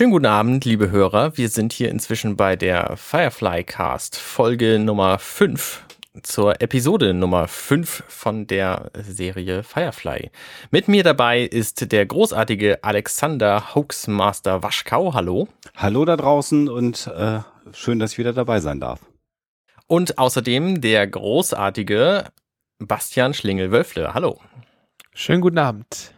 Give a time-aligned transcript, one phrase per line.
[0.00, 1.36] Schönen guten Abend, liebe Hörer.
[1.36, 5.84] Wir sind hier inzwischen bei der Firefly Cast, Folge Nummer 5
[6.22, 10.30] zur Episode Nummer 5 von der Serie Firefly.
[10.70, 15.12] Mit mir dabei ist der großartige Alexander Hoaxmaster Waschkau.
[15.12, 15.48] Hallo.
[15.76, 17.40] Hallo da draußen und äh,
[17.74, 19.00] schön, dass ich wieder dabei sein darf.
[19.86, 22.24] Und außerdem der großartige
[22.78, 24.14] Bastian Schlingel-Wölfle.
[24.14, 24.40] Hallo.
[25.12, 26.14] Schönen guten Abend.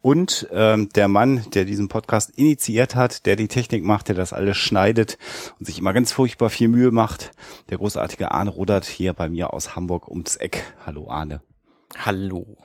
[0.00, 4.32] Und ähm, der Mann, der diesen Podcast initiiert hat, der die Technik macht, der das
[4.32, 5.18] alles schneidet
[5.58, 7.32] und sich immer ganz furchtbar viel Mühe macht,
[7.70, 10.64] der großartige Arne Rudert hier bei mir aus Hamburg ums Eck.
[10.84, 11.40] Hallo Arne.
[11.98, 12.56] Hallo.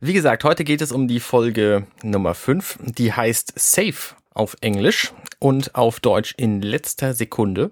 [0.00, 5.12] Wie gesagt, heute geht es um die Folge Nummer 5, die heißt Safe auf Englisch
[5.38, 7.70] und auf Deutsch in letzter Sekunde.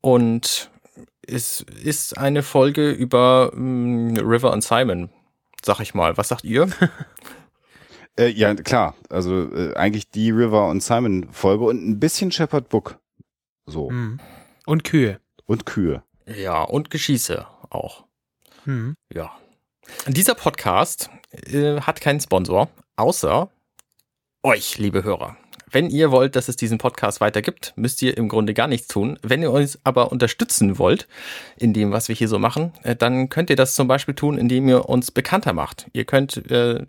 [0.00, 0.70] Und
[1.24, 5.10] es ist eine Folge über ähm, River und Simon,
[5.64, 6.16] sag ich mal.
[6.16, 6.68] Was sagt ihr?
[8.18, 8.94] äh, ja, klar.
[9.08, 12.98] Also äh, eigentlich die River und Simon Folge und ein bisschen Shepherd Book.
[13.66, 13.90] So.
[13.90, 14.20] Mhm.
[14.66, 15.20] Und Kühe.
[15.46, 16.02] Und Kühe.
[16.26, 18.04] Ja, und Geschieße auch.
[18.64, 18.94] Mhm.
[19.12, 19.32] Ja.
[20.06, 23.50] Dieser Podcast äh, hat keinen Sponsor, außer
[24.42, 25.36] euch, liebe Hörer.
[25.70, 28.88] Wenn ihr wollt, dass es diesen Podcast weiter gibt, müsst ihr im Grunde gar nichts
[28.88, 29.18] tun.
[29.22, 31.08] Wenn ihr uns aber unterstützen wollt
[31.56, 34.36] in dem, was wir hier so machen, äh, dann könnt ihr das zum Beispiel tun,
[34.36, 35.86] indem ihr uns bekannter macht.
[35.94, 36.84] Ihr könnt äh,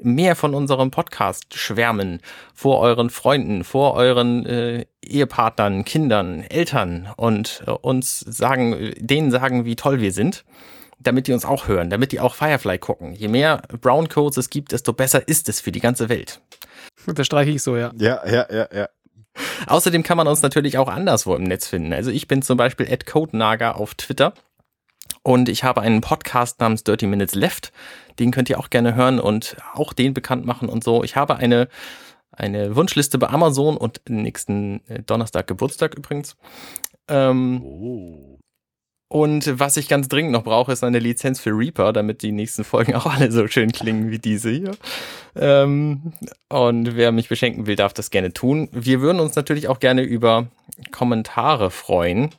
[0.00, 2.20] mehr von unserem Podcast schwärmen
[2.54, 9.64] vor euren Freunden, vor euren äh, Ehepartnern, Kindern, Eltern und äh, uns sagen, denen sagen,
[9.64, 10.44] wie toll wir sind
[10.98, 13.12] damit die uns auch hören, damit die auch Firefly gucken.
[13.12, 16.40] Je mehr Brown Codes es gibt, desto besser ist es für die ganze Welt.
[17.06, 17.92] Das streiche ich so, ja.
[17.98, 18.88] Ja, ja, ja, ja.
[19.66, 21.92] Außerdem kann man uns natürlich auch anderswo im Netz finden.
[21.92, 24.32] Also ich bin zum Beispiel at CodeNaga auf Twitter
[25.26, 27.72] und ich habe einen Podcast namens Dirty Minutes Left.
[28.20, 31.02] Den könnt ihr auch gerne hören und auch den bekannt machen und so.
[31.02, 31.66] Ich habe eine,
[32.30, 36.36] eine Wunschliste bei Amazon und nächsten äh, Donnerstag Geburtstag übrigens.
[37.08, 38.38] Ähm, Oh.
[39.08, 42.62] und was ich ganz dringend noch brauche, ist eine Lizenz für Reaper, damit die nächsten
[42.62, 44.76] Folgen auch alle so schön klingen wie diese hier.
[45.34, 46.12] Ähm,
[46.48, 48.68] und wer mich beschenken will, darf das gerne tun.
[48.70, 50.46] Wir würden uns natürlich auch gerne über
[50.92, 52.30] Kommentare freuen.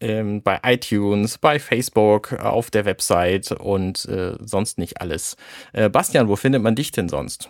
[0.00, 5.36] Ähm, bei iTunes, bei Facebook, auf der Website und äh, sonst nicht alles.
[5.72, 7.48] Äh, Bastian, wo findet man dich denn sonst?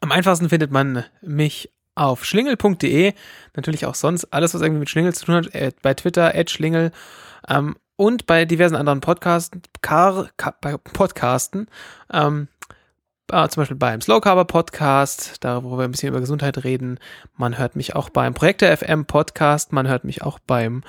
[0.00, 3.14] Am einfachsten findet man mich auf schlingel.de.
[3.54, 5.54] Natürlich auch sonst alles, was irgendwie mit Schlingel zu tun hat.
[5.54, 6.92] Äh, bei Twitter, Schlingel.
[7.48, 11.68] Ähm, und bei diversen anderen Podcasten, Car, Car, bei Podcasten.
[12.12, 12.48] Ähm,
[13.30, 16.98] äh, zum Beispiel beim Slow Carber Podcast, da wo wir ein bisschen über Gesundheit reden.
[17.36, 19.72] Man hört mich auch beim Projekte FM Podcast.
[19.72, 20.82] Man hört mich auch beim,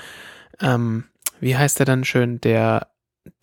[0.63, 1.05] ähm,
[1.39, 2.87] wie heißt der dann schön, der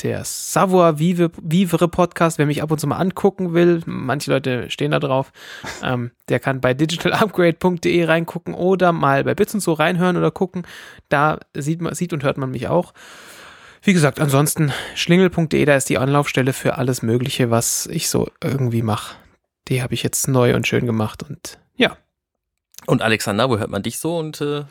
[0.03, 4.69] der Savoir Vive, Vivre Podcast, wer mich ab und zu mal angucken will, manche Leute
[4.71, 5.33] stehen da drauf,
[5.83, 10.67] ähm, der kann bei digitalupgrade.de reingucken oder mal bei Bits und so reinhören oder gucken.
[11.09, 12.93] Da sieht man, sieht und hört man mich auch.
[13.83, 18.83] Wie gesagt, ansonsten schlingel.de, da ist die Anlaufstelle für alles Mögliche, was ich so irgendwie
[18.83, 19.17] mache.
[19.69, 21.97] Die habe ich jetzt neu und schön gemacht und ja.
[22.87, 24.19] Und Alexander, wo hört man dich so?
[24.19, 24.65] Und äh,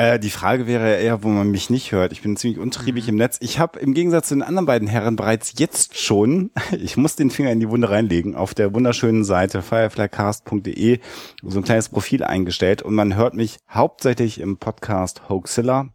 [0.00, 2.12] Äh, die Frage wäre eher, wo man mich nicht hört.
[2.12, 3.36] Ich bin ziemlich untriebig im Netz.
[3.42, 7.30] Ich habe im Gegensatz zu den anderen beiden Herren bereits jetzt schon, ich muss den
[7.30, 11.00] Finger in die Wunde reinlegen, auf der wunderschönen Seite fireflycast.de
[11.42, 15.90] so ein kleines Profil eingestellt und man hört mich hauptsächlich im Podcast Hoaxilla.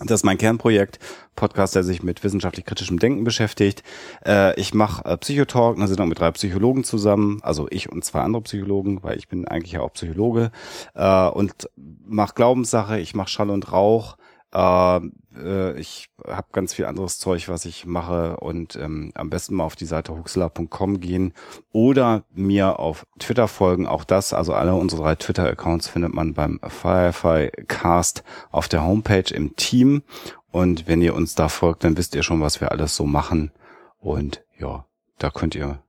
[0.00, 1.00] Das ist mein Kernprojekt,
[1.34, 3.82] Podcast, der sich mit wissenschaftlich-kritischem Denken beschäftigt.
[4.24, 8.20] Äh, ich mache äh, Psychotalk, eine Sendung mit drei Psychologen zusammen, also ich und zwei
[8.20, 10.52] andere Psychologen, weil ich bin eigentlich ja auch Psychologe.
[10.94, 11.68] Äh, und
[12.06, 14.17] mache Glaubenssache, ich mache Schall und Rauch,
[14.52, 15.00] äh,
[15.38, 19.64] äh, ich habe ganz viel anderes Zeug, was ich mache und ähm, am besten mal
[19.64, 21.32] auf die Seite huxler.com gehen
[21.72, 23.86] oder mir auf Twitter folgen.
[23.86, 29.32] Auch das, also alle unsere drei Twitter-Accounts findet man beim Firefly Cast auf der Homepage
[29.34, 30.02] im Team.
[30.50, 33.52] Und wenn ihr uns da folgt, dann wisst ihr schon, was wir alles so machen.
[33.98, 34.86] Und ja,
[35.18, 35.82] da könnt ihr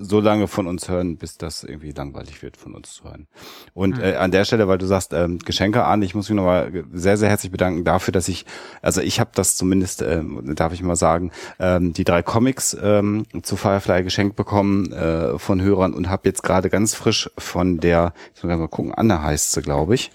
[0.00, 3.26] so lange von uns hören, bis das irgendwie langweilig wird, von uns zu hören.
[3.74, 4.04] Und Mhm.
[4.04, 7.16] äh, an der Stelle, weil du sagst, ähm, Geschenke an, ich muss mich nochmal sehr,
[7.16, 8.46] sehr herzlich bedanken dafür, dass ich,
[8.82, 13.24] also ich habe das zumindest, ähm, darf ich mal sagen, ähm, die drei Comics ähm,
[13.42, 18.12] zu Firefly geschenkt bekommen äh, von Hörern und habe jetzt gerade ganz frisch von der,
[18.34, 20.10] ich muss mal gucken, Anne heißt sie, glaube ich.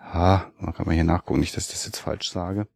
[0.00, 2.66] Ah, man kann mal hier nachgucken, nicht, dass ich das jetzt falsch sage.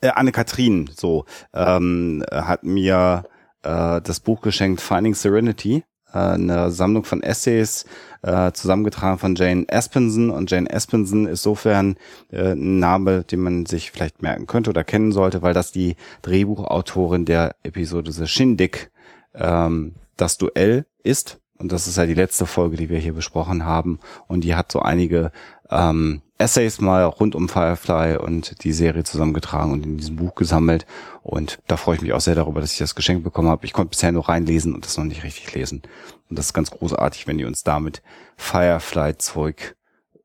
[0.00, 3.24] Äh, Anne-Kathrin, so, ähm, hat mir
[3.64, 7.84] äh, das Buch geschenkt Finding Serenity, äh, eine Sammlung von Essays,
[8.22, 10.30] äh, zusammengetragen von Jane Aspenson.
[10.30, 11.96] Und Jane Aspenson ist sofern
[12.30, 15.96] äh, ein Name, den man sich vielleicht merken könnte oder kennen sollte, weil das die
[16.22, 18.90] Drehbuchautorin der Episode The Shindig,
[19.34, 21.40] ähm, das Duell ist.
[21.58, 23.98] Und das ist ja die letzte Folge, die wir hier besprochen haben.
[24.26, 25.32] Und die hat so einige
[25.70, 30.84] ähm, Essays mal rund um Firefly und die Serie zusammengetragen und in diesem Buch gesammelt.
[31.22, 33.64] Und da freue ich mich auch sehr darüber, dass ich das Geschenk bekommen habe.
[33.64, 35.82] Ich konnte bisher nur reinlesen und das noch nicht richtig lesen.
[36.28, 38.02] Und das ist ganz großartig, wenn die uns damit
[38.36, 39.76] Firefly-Zeug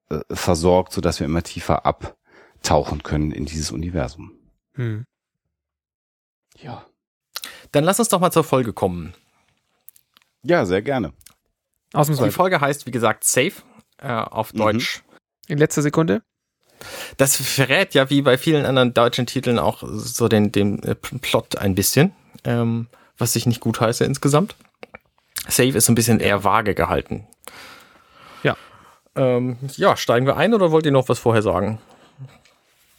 [0.09, 4.31] äh, versorgt, sodass wir immer tiefer abtauchen können in dieses Universum.
[4.73, 5.05] Hm.
[6.57, 6.85] Ja.
[7.71, 9.13] Dann lass uns doch mal zur Folge kommen.
[10.41, 11.13] Ja, sehr gerne.
[11.93, 12.31] Die Ausnahmsweise.
[12.31, 13.53] Folge heißt, wie gesagt, Safe
[13.97, 15.08] äh, auf Mhm.
[15.49, 16.21] In letzter Sekunde.
[17.17, 21.57] Das verrät ja wie bei vielen anderen deutschen Titeln auch so den, den äh, Plot
[21.57, 22.13] ein bisschen,
[22.45, 22.87] ähm,
[23.17, 24.55] was ich nicht gut heiße insgesamt.
[25.47, 27.27] Safe ist so ein bisschen eher vage gehalten.
[28.43, 28.55] Ja.
[29.15, 31.79] Ähm, ja, steigen wir ein oder wollt ihr noch was vorher sagen?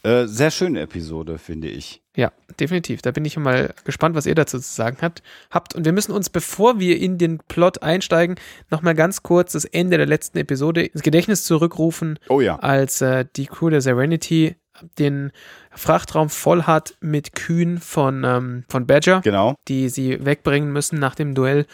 [0.02, 2.02] Äh, sehr schöne Episode, finde ich.
[2.16, 3.02] Ja, definitiv.
[3.02, 5.22] Da bin ich mal gespannt, was ihr dazu zu sagen habt.
[5.50, 5.74] habt.
[5.74, 8.36] Und wir müssen uns, bevor wir in den Plot einsteigen,
[8.70, 12.56] nochmal ganz kurz das Ende der letzten Episode ins Gedächtnis zurückrufen, Oh ja.
[12.58, 14.56] als äh, die Crew der Serenity
[14.98, 15.30] den
[15.72, 19.54] Frachtraum voll hat mit Kühen von, ähm, von Badger, Genau.
[19.68, 21.66] die sie wegbringen müssen nach dem Duell.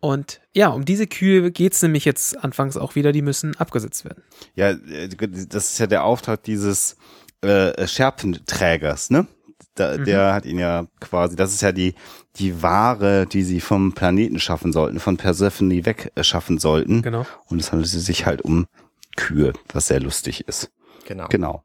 [0.00, 4.04] Und ja, um diese Kühe geht es nämlich jetzt anfangs auch wieder, die müssen abgesetzt
[4.04, 4.22] werden.
[4.54, 5.08] Ja, äh,
[5.48, 6.96] das ist ja der Auftrag dieses
[7.42, 9.26] äh, Scherpenträgers, ne?
[9.74, 10.04] Da, Mhm.
[10.04, 11.94] Der hat ihn ja quasi, das ist ja die,
[12.36, 17.02] die Ware, die sie vom Planeten schaffen sollten, von Persephone wegschaffen sollten.
[17.02, 17.26] Genau.
[17.46, 18.66] Und es handelt sich halt um
[19.16, 20.70] Kühe, was sehr lustig ist.
[21.06, 21.26] Genau.
[21.28, 21.62] Genau.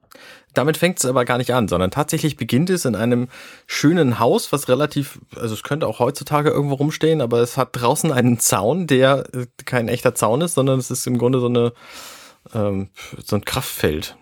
[0.53, 3.27] Damit fängt es aber gar nicht an, sondern tatsächlich beginnt es in einem
[3.65, 8.11] schönen Haus, was relativ, also es könnte auch heutzutage irgendwo rumstehen, aber es hat draußen
[8.11, 11.73] einen Zaun, der äh, kein echter Zaun ist, sondern es ist im Grunde so eine
[12.53, 12.89] ähm,
[13.23, 14.15] so ein Kraftfeld.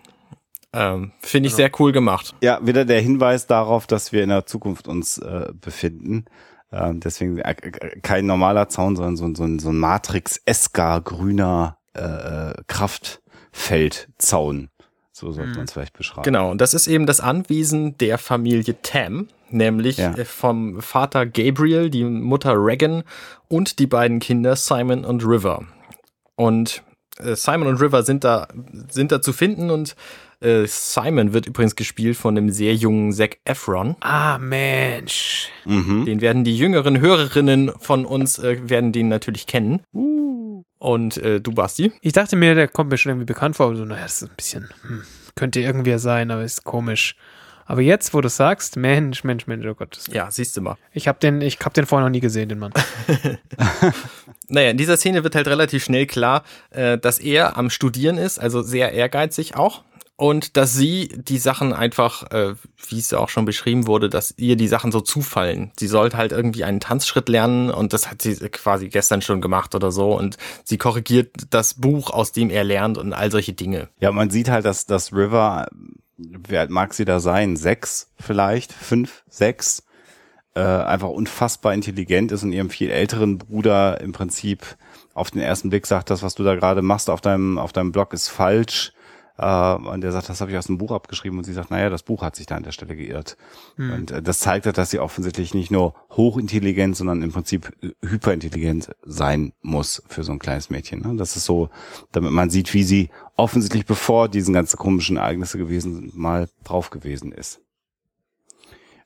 [0.74, 1.68] Ähm, Finde ich Genau.
[1.68, 2.34] sehr cool gemacht.
[2.42, 6.24] Ja, wieder der Hinweis darauf, dass wir in der Zukunft uns äh, befinden.
[6.72, 11.76] Ähm, deswegen äh, äh, kein normaler Zaun, sondern so, so, ein- so ein Matrix-esker grüner
[11.94, 12.54] äh,
[13.52, 14.68] Kraftfeldzaun.
[15.12, 15.56] So sollte Mhm.
[15.56, 16.22] man es vielleicht beschreiben.
[16.24, 20.14] Genau, und das ist eben das Anwesen der Familie Tam, nämlich Ja.
[20.14, 23.02] äh, vom Vater Gabriel, die Mutter Regan
[23.48, 25.64] und die beiden Kinder Simon und River.
[26.34, 26.82] Und
[27.18, 28.48] äh, Simon und River sind da,
[28.90, 29.94] sind da zu finden und
[30.42, 33.96] äh, Simon wird übrigens gespielt von dem sehr jungen Zac Efron.
[34.00, 35.48] Ah, Mensch.
[35.64, 36.04] Mhm.
[36.04, 39.82] Den werden die jüngeren Hörerinnen von uns, äh, werden den natürlich kennen.
[40.78, 41.92] Und äh, du, Basti?
[42.00, 44.36] Ich dachte mir, der kommt mir schon irgendwie bekannt vor, so, naja, das ist ein
[44.36, 45.02] bisschen, hm,
[45.36, 47.14] könnte irgendwer sein, aber ist komisch.
[47.64, 50.76] Aber jetzt, wo du sagst, Mensch, Mensch, Mensch, oh Gott, Ja, siehst du mal.
[50.92, 52.72] ich habe den, ich hab den vorher noch nie gesehen, den Mann.
[54.48, 58.38] Naja, in dieser Szene wird halt relativ schnell klar, äh, dass er am Studieren ist,
[58.38, 59.82] also sehr ehrgeizig auch.
[60.16, 62.54] Und dass sie die Sachen einfach, äh,
[62.88, 65.72] wie es auch schon beschrieben wurde, dass ihr die Sachen so zufallen.
[65.78, 69.74] Sie sollte halt irgendwie einen Tanzschritt lernen und das hat sie quasi gestern schon gemacht
[69.74, 70.16] oder so.
[70.16, 73.88] Und sie korrigiert das Buch, aus dem er lernt und all solche Dinge.
[74.00, 75.68] Ja, man sieht halt, dass das River,
[76.18, 77.56] wie alt mag sie da sein?
[77.56, 78.72] Sechs vielleicht?
[78.72, 79.24] Fünf?
[79.28, 79.82] Sechs?
[80.54, 84.76] Äh, einfach unfassbar intelligent ist und ihrem viel älteren Bruder im Prinzip
[85.14, 87.90] auf den ersten Blick sagt, das, was du da gerade machst auf deinem, auf deinem
[87.90, 88.92] Blog ist falsch.
[89.42, 91.90] Äh, und der sagt, das habe ich aus dem Buch abgeschrieben und sie sagt, naja,
[91.90, 93.36] das Buch hat sich da an der Stelle geirrt.
[93.76, 97.90] Und äh, das zeigt halt, dass sie offensichtlich nicht nur hochintelligent, sondern im Prinzip äh,
[98.06, 101.00] hyperintelligent sein muss für so ein kleines Mädchen.
[101.00, 101.16] Ne?
[101.16, 101.70] Das ist so,
[102.12, 106.90] damit man sieht, wie sie offensichtlich bevor diesen ganzen komischen Ereignisse gewesen sind, mal drauf
[106.90, 107.60] gewesen ist.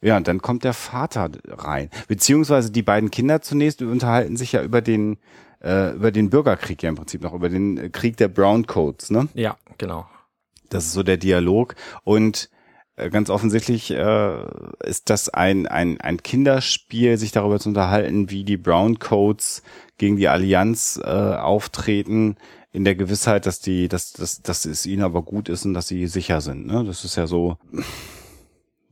[0.02, 1.88] Ja, und dann kommt der Vater rein.
[2.08, 5.16] Beziehungsweise die beiden Kinder zunächst unterhalten sich ja über den,
[5.64, 9.28] äh, über den Bürgerkrieg ja im Prinzip noch, über den äh, Krieg der Browncoats, ne?
[9.32, 10.06] Ja, genau.
[10.70, 11.74] Das ist so der Dialog.
[12.04, 12.50] Und
[12.96, 14.44] äh, ganz offensichtlich äh,
[14.84, 19.62] ist das ein, ein, ein Kinderspiel, sich darüber zu unterhalten, wie die Browncoats
[19.98, 22.36] gegen die Allianz äh, auftreten,
[22.72, 25.88] in der Gewissheit, dass die, dass, dass, dass es ihnen aber gut ist und dass
[25.88, 26.66] sie sicher sind.
[26.66, 26.84] Ne?
[26.84, 27.56] Das ist ja so,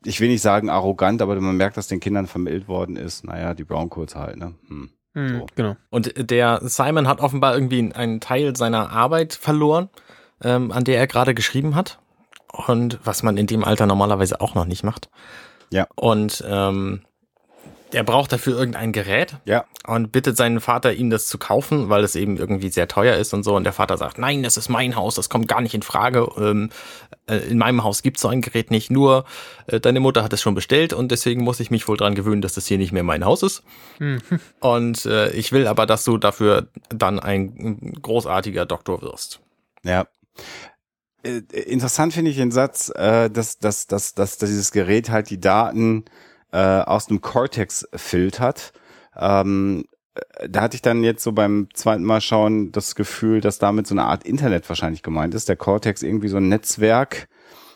[0.04, 3.24] ich will nicht sagen arrogant, aber man merkt, dass den Kindern vermittelt worden ist.
[3.24, 4.54] Naja, die Browncoats halt, ne?
[4.68, 4.90] Hm.
[5.12, 5.46] Hm, So.
[5.54, 5.76] Genau.
[5.90, 9.90] Und der Simon hat offenbar irgendwie einen Teil seiner Arbeit verloren,
[10.44, 11.98] ähm, an der er gerade geschrieben hat.
[12.52, 15.08] Und was man in dem Alter normalerweise auch noch nicht macht.
[15.70, 15.88] Ja.
[15.96, 17.02] Und ähm,
[17.94, 22.02] er braucht dafür irgendein Gerät Ja, und bittet seinen Vater, ihm das zu kaufen, weil
[22.02, 23.54] es eben irgendwie sehr teuer ist und so.
[23.54, 26.28] Und der Vater sagt, nein, das ist mein Haus, das kommt gar nicht in Frage.
[26.36, 26.70] Ähm,
[27.26, 28.90] äh, in meinem Haus gibt's so ein Gerät nicht.
[28.90, 29.24] Nur
[29.66, 32.42] äh, deine Mutter hat es schon bestellt und deswegen muss ich mich wohl dran gewöhnen,
[32.42, 33.62] dass das hier nicht mehr mein Haus ist.
[33.98, 34.20] Hm.
[34.60, 39.40] Und äh, ich will aber, dass du dafür dann ein großartiger Doktor wirst.
[39.84, 40.06] Ja.
[41.22, 45.30] Äh, Interessant finde ich den Satz, äh, dass, dass, dass, dass, dass dieses Gerät halt
[45.30, 46.04] die Daten
[46.52, 48.72] äh, aus dem Cortex filtert.
[49.16, 53.58] Ähm, äh, da hatte ich dann jetzt so beim zweiten Mal schauen das Gefühl, dass
[53.58, 55.48] damit so eine Art Internet wahrscheinlich gemeint ist.
[55.48, 57.28] Der Cortex irgendwie so ein Netzwerk,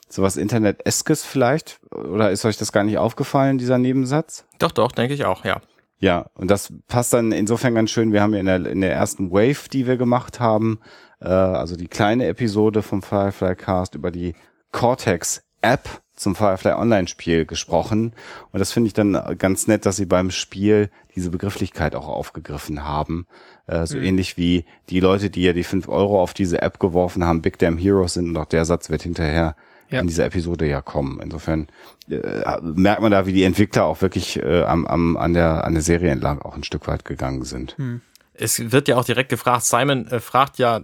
[0.08, 1.80] sowas Internet-eskes vielleicht?
[1.90, 4.46] Oder ist euch das gar nicht aufgefallen, dieser Nebensatz?
[4.58, 5.60] Doch, doch, denke ich auch, ja.
[6.00, 8.12] Ja, und das passt dann insofern ganz schön.
[8.12, 10.78] Wir haben ja in der, in der ersten Wave, die wir gemacht haben,
[11.20, 14.34] äh, also die kleine Episode vom Firefly Cast über die
[14.72, 18.12] Cortex App zum Firefly Online-Spiel gesprochen.
[18.52, 22.84] Und das finde ich dann ganz nett, dass sie beim Spiel diese Begrifflichkeit auch aufgegriffen
[22.84, 23.26] haben.
[23.66, 24.04] Äh, so mhm.
[24.04, 27.58] ähnlich wie die Leute, die ja die fünf Euro auf diese App geworfen haben, Big
[27.58, 29.54] Damn Heroes sind und auch der Satz wird hinterher
[29.90, 30.00] ja.
[30.00, 31.20] in dieser Episode ja kommen.
[31.22, 31.68] Insofern
[32.10, 35.74] äh, merkt man da, wie die Entwickler auch wirklich äh, am, am, an, der, an
[35.74, 37.76] der Serie entlang auch ein Stück weit gegangen sind.
[37.78, 38.00] Hm.
[38.40, 40.82] Es wird ja auch direkt gefragt, Simon äh, fragt ja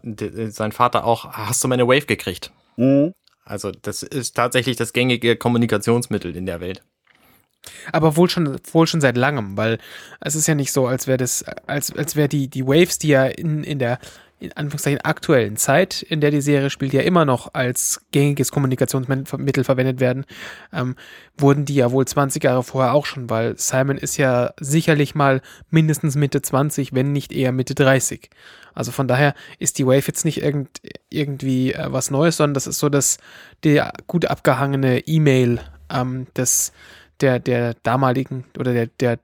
[0.48, 2.52] sein Vater auch, hast du meine Wave gekriegt?
[2.76, 3.14] Mhm.
[3.44, 6.82] Also das ist tatsächlich das gängige Kommunikationsmittel in der Welt.
[7.92, 9.78] Aber wohl schon, wohl schon seit langem, weil
[10.20, 13.08] es ist ja nicht so, als wäre das, als, als wäre die, die Waves, die
[13.08, 13.98] ja in, in der
[14.44, 19.64] in Anführungszeichen aktuellen Zeit, in der die Serie spielt, ja immer noch als gängiges Kommunikationsmittel
[19.64, 20.24] verwendet werden,
[20.72, 20.96] ähm,
[21.36, 25.40] wurden die ja wohl 20 Jahre vorher auch schon, weil Simon ist ja sicherlich mal
[25.70, 28.30] mindestens Mitte 20, wenn nicht eher Mitte 30.
[28.74, 32.66] Also von daher ist die Wave jetzt nicht irgend, irgendwie äh, was Neues, sondern das
[32.66, 33.18] ist so das
[33.62, 35.60] der gut abgehangene E-Mail
[35.90, 36.72] ähm, des
[37.20, 39.18] der der damaligen oder der der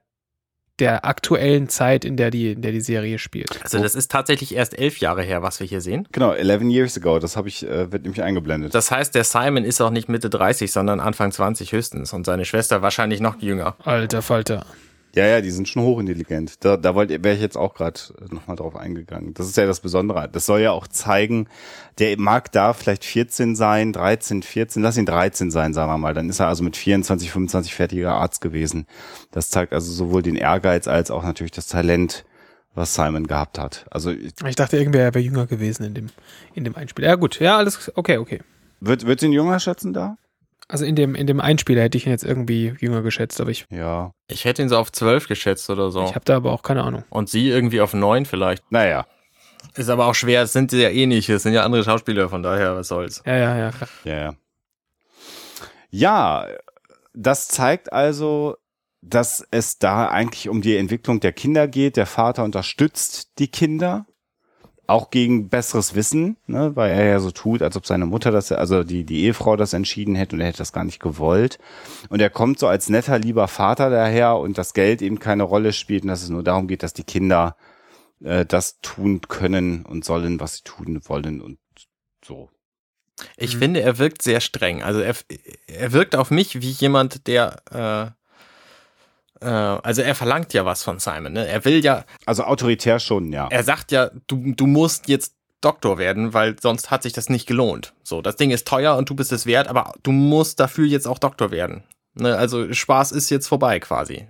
[0.81, 3.63] der aktuellen Zeit, in der die, in der die Serie spielt.
[3.63, 6.07] Also das ist tatsächlich erst elf Jahre her, was wir hier sehen.
[6.11, 8.73] Genau, 11 years ago, das habe ich, äh, wird nämlich eingeblendet.
[8.73, 12.45] Das heißt, der Simon ist auch nicht Mitte 30, sondern Anfang 20 höchstens und seine
[12.45, 13.75] Schwester wahrscheinlich noch jünger.
[13.85, 14.65] Alter Falter.
[15.13, 16.63] Ja, ja, die sind schon hochintelligent.
[16.63, 17.99] Da, da wollte wäre ich jetzt auch gerade
[18.29, 19.33] nochmal drauf eingegangen.
[19.33, 20.29] Das ist ja das Besondere.
[20.31, 21.47] Das soll ja auch zeigen,
[21.99, 26.13] der mag da vielleicht 14 sein, 13, 14, lass ihn 13 sein, sagen wir mal.
[26.13, 28.87] Dann ist er also mit 24, 25 fertiger Arzt gewesen.
[29.31, 32.23] Das zeigt also sowohl den Ehrgeiz als auch natürlich das Talent,
[32.73, 33.85] was Simon gehabt hat.
[33.91, 36.07] Also ich, ich dachte irgendwie, er wäre jünger gewesen in dem
[36.53, 37.03] in dem Einspiel.
[37.03, 38.39] Ja gut, ja alles okay, okay.
[38.79, 40.17] Wird wird ihn jünger schätzen da?
[40.71, 43.65] Also in dem, in dem Einspieler hätte ich ihn jetzt irgendwie jünger geschätzt, aber ich.
[43.69, 44.13] Ja.
[44.29, 46.05] Ich hätte ihn so auf zwölf geschätzt oder so.
[46.05, 47.03] Ich habe da aber auch keine Ahnung.
[47.09, 48.71] Und sie irgendwie auf neun vielleicht.
[48.71, 49.05] Naja.
[49.75, 52.41] Ist aber auch schwer, es sind ja eh nicht, es sind ja andere Schauspieler, von
[52.41, 53.21] daher, was soll's.
[53.25, 53.89] Ja, ja, ja, klar.
[54.05, 54.33] Ja, ja.
[55.89, 56.47] Ja,
[57.13, 58.55] das zeigt also,
[59.01, 61.97] dass es da eigentlich um die Entwicklung der Kinder geht.
[61.97, 64.05] Der Vater unterstützt die Kinder
[64.87, 68.51] auch gegen besseres Wissen, ne, weil er ja so tut, als ob seine Mutter das,
[68.51, 71.59] also die, die Ehefrau das entschieden hätte und er hätte das gar nicht gewollt.
[72.09, 75.73] Und er kommt so als netter, lieber Vater daher und das Geld eben keine Rolle
[75.73, 77.55] spielt und dass es nur darum geht, dass die Kinder
[78.23, 81.59] äh, das tun können und sollen, was sie tun wollen und
[82.25, 82.49] so.
[83.37, 83.59] Ich mhm.
[83.59, 84.83] finde, er wirkt sehr streng.
[84.83, 85.15] Also er,
[85.67, 88.11] er wirkt auf mich wie jemand, der äh, äh,
[89.45, 91.33] also er verlangt ja was von Simon.
[91.33, 91.47] Ne?
[91.47, 92.05] Er will ja.
[92.25, 93.47] Also autoritär schon, ja.
[93.49, 97.47] Er sagt ja, du, du musst jetzt Doktor werden, weil sonst hat sich das nicht
[97.47, 97.93] gelohnt.
[98.03, 101.07] So, das Ding ist teuer und du bist es wert, aber du musst dafür jetzt
[101.07, 101.83] auch Doktor werden.
[102.15, 102.35] Ne?
[102.35, 104.27] Also Spaß ist jetzt vorbei quasi.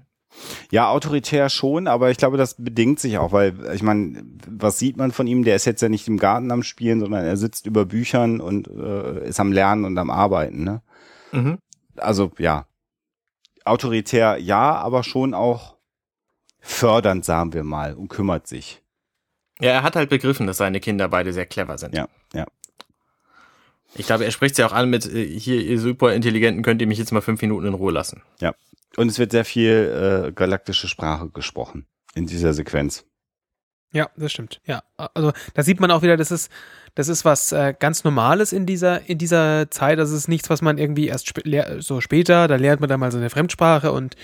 [0.72, 4.98] Ja, autoritär schon, aber ich glaube, das bedingt sich auch, weil ich meine, was sieht
[4.98, 5.44] man von ihm?
[5.44, 8.68] Der ist jetzt ja nicht im Garten am Spielen, sondern er sitzt über Büchern und
[8.68, 10.64] äh, ist am Lernen und am Arbeiten.
[10.64, 10.82] Ne?
[11.32, 11.58] Mhm.
[11.98, 12.66] Also ja,
[13.66, 15.78] autoritär ja, aber schon auch
[16.60, 18.82] fördernd, sagen wir mal, und kümmert sich.
[19.60, 21.96] Ja, er hat halt begriffen, dass seine Kinder beide sehr clever sind.
[21.96, 22.46] Ja, ja.
[23.94, 26.88] Ich glaube, er spricht sie auch an mit, äh, hier, ihr super Intelligenten, könnt ihr
[26.88, 28.24] mich jetzt mal fünf Minuten in Ruhe lassen.
[28.40, 28.54] Ja.
[28.96, 33.06] Und es wird sehr viel äh, galaktische Sprache gesprochen in dieser Sequenz.
[33.94, 34.62] Ja, das stimmt.
[34.66, 36.50] Ja, also da sieht man auch wieder, das ist,
[36.96, 40.00] das ist was äh, ganz Normales in dieser, in dieser Zeit.
[40.00, 41.44] Das ist nichts, was man irgendwie erst sp
[41.80, 44.16] so später, da lernt man dann mal so eine Fremdsprache und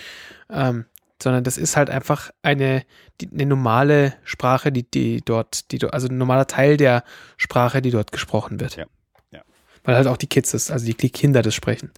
[0.50, 0.86] ähm,
[1.22, 2.84] sondern das ist halt einfach eine,
[3.22, 7.04] die, eine normale Sprache, die, die dort, die also ein normaler Teil der
[7.38, 8.76] Sprache, die dort gesprochen wird.
[8.76, 8.86] Ja.
[9.32, 9.42] ja.
[9.84, 11.92] Weil halt auch die Kids das, also die Kinder das sprechen.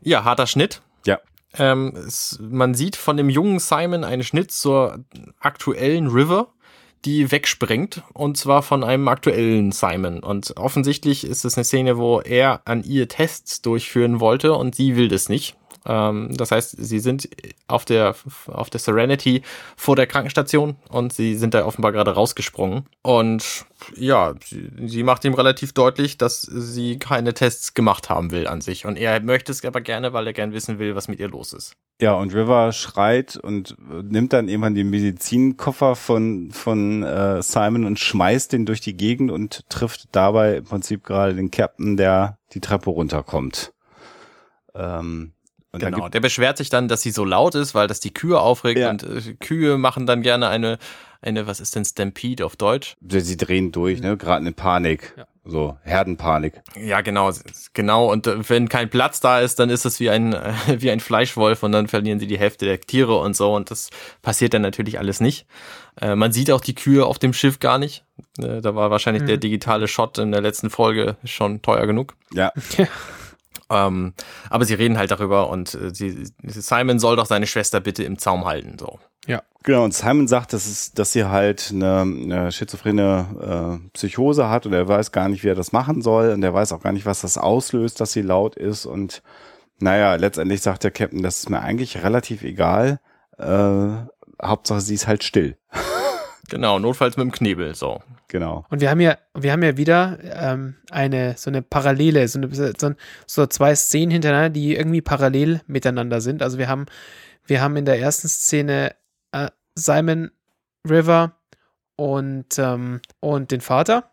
[0.00, 0.82] Ja, harter Schnitt.
[1.06, 1.20] Ja.
[1.54, 5.04] Ähm, es, man sieht von dem jungen Simon einen Schnitt zur
[5.38, 6.52] aktuellen River
[7.04, 10.20] die wegspringt und zwar von einem aktuellen Simon.
[10.20, 14.96] Und offensichtlich ist es eine Szene, wo er an ihr Tests durchführen wollte und sie
[14.96, 15.57] will das nicht.
[15.88, 17.28] Ähm, das heißt, sie sind
[17.66, 18.14] auf der,
[18.46, 19.42] auf der Serenity
[19.76, 22.84] vor der Krankenstation und sie sind da offenbar gerade rausgesprungen.
[23.02, 23.64] Und
[23.96, 28.60] ja, sie, sie macht ihm relativ deutlich, dass sie keine Tests gemacht haben will an
[28.60, 28.86] sich.
[28.86, 31.52] Und er möchte es aber gerne, weil er gern wissen will, was mit ihr los
[31.52, 31.74] ist.
[32.00, 37.98] Ja, und River schreit und nimmt dann irgendwann den Medizinkoffer von, von äh, Simon und
[37.98, 42.60] schmeißt den durch die Gegend und trifft dabei im Prinzip gerade den Captain, der die
[42.60, 43.72] Treppe runterkommt.
[44.74, 45.32] Ähm,
[45.86, 48.38] Und Genau, der beschwert sich dann, dass sie so laut ist, weil das die Kühe
[48.40, 48.90] aufregt Ja.
[48.90, 50.78] und äh, Kühe machen dann gerne eine,
[51.20, 52.96] eine, was ist denn Stampede auf Deutsch?
[53.06, 54.16] sie drehen durch, ne?
[54.16, 55.14] Gerade in Panik.
[55.16, 55.26] Ja.
[55.50, 56.60] So, Herdenpanik.
[56.78, 57.32] Ja, genau,
[57.72, 58.12] genau.
[58.12, 61.00] Und äh, wenn kein Platz da ist, dann ist es wie ein, äh, wie ein
[61.00, 63.54] Fleischwolf und dann verlieren sie die Hälfte der Tiere und so.
[63.54, 63.88] Und das
[64.20, 65.46] passiert dann natürlich alles nicht.
[66.00, 68.04] Äh, man sieht auch die Kühe auf dem Schiff gar nicht.
[68.38, 72.14] Äh, da war wahrscheinlich der digitale Shot in der letzten Folge schon teuer genug.
[72.34, 72.52] Ja.
[73.70, 74.14] Ähm,
[74.48, 78.18] aber sie reden halt darüber und äh, sie, Simon soll doch seine Schwester bitte im
[78.18, 78.78] Zaum halten.
[78.78, 78.98] So.
[79.64, 84.64] Genau, und Simon sagt, dass, es, dass sie halt eine, eine schizophrene äh, Psychose hat
[84.64, 86.92] und er weiß gar nicht, wie er das machen soll und er weiß auch gar
[86.92, 89.22] nicht, was das auslöst, dass sie laut ist und
[89.80, 93.00] naja, letztendlich sagt der Captain, das ist mir eigentlich relativ egal.
[93.36, 93.88] Äh,
[94.42, 95.56] Hauptsache, sie ist halt still.
[96.50, 97.74] Genau, notfalls mit dem Knebel.
[97.74, 98.00] So.
[98.28, 98.66] Genau.
[98.68, 102.96] Und wir haben ja, wir haben ja wieder ähm, eine so eine Parallele, so, eine,
[103.26, 106.42] so, zwei Szenen hintereinander, die irgendwie parallel miteinander sind.
[106.42, 106.86] Also wir haben,
[107.46, 108.94] wir haben in der ersten Szene
[109.32, 110.30] äh, Simon
[110.88, 111.32] River
[111.96, 114.10] und, ähm, und den Vater.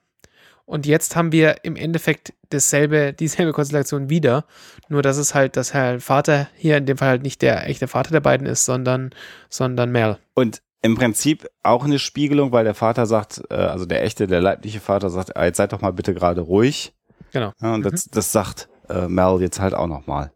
[0.66, 4.46] Und jetzt haben wir im Endeffekt dasselbe, dieselbe Konstellation wieder.
[4.88, 7.88] Nur dass es halt, dass Herr Vater hier in dem Fall halt nicht der echte
[7.88, 9.12] Vater der beiden ist, sondern,
[9.50, 10.18] sondern Mel.
[10.34, 14.42] Und im Prinzip auch eine Spiegelung, weil der Vater sagt, äh, also der echte, der
[14.42, 16.94] leibliche Vater sagt, ah, jetzt seid doch mal bitte gerade ruhig.
[17.32, 17.52] Genau.
[17.62, 20.32] Ja, und das, das sagt äh, Mel jetzt halt auch nochmal.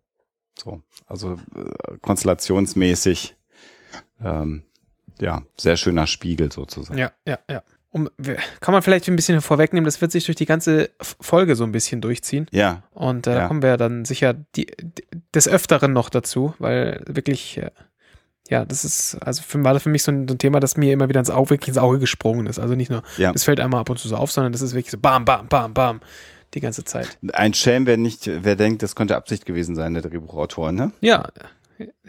[0.57, 3.35] So, also äh, konstellationsmäßig,
[4.23, 4.63] ähm,
[5.21, 6.97] ja, sehr schöner Spiegel sozusagen.
[6.97, 7.63] Ja, ja, ja.
[7.91, 8.07] Um,
[8.59, 11.71] kann man vielleicht ein bisschen vorwegnehmen, das wird sich durch die ganze Folge so ein
[11.71, 12.45] bisschen durchziehen.
[12.51, 13.47] Ja, Und äh, da Ja.
[13.47, 15.03] kommen wir dann sicher die, die,
[15.33, 17.59] des Öfteren noch dazu, weil wirklich,
[18.49, 20.75] ja, das ist, also für, war das für mich so ein, so ein Thema, das
[20.75, 22.57] mir immer wieder ins Auge, wirklich ins Auge gesprungen ist.
[22.59, 23.31] Also nicht nur, Ja.
[23.33, 25.47] es fällt einmal ab und zu so auf, sondern das ist wirklich so bam, bam,
[25.47, 26.01] bam, bam,
[26.55, 27.17] die ganze Zeit.
[27.33, 30.91] ein Schelm, wer nicht, wer denkt, das könnte Absicht gewesen sein, der Drehbuchautor, ne?
[30.99, 31.27] Ja,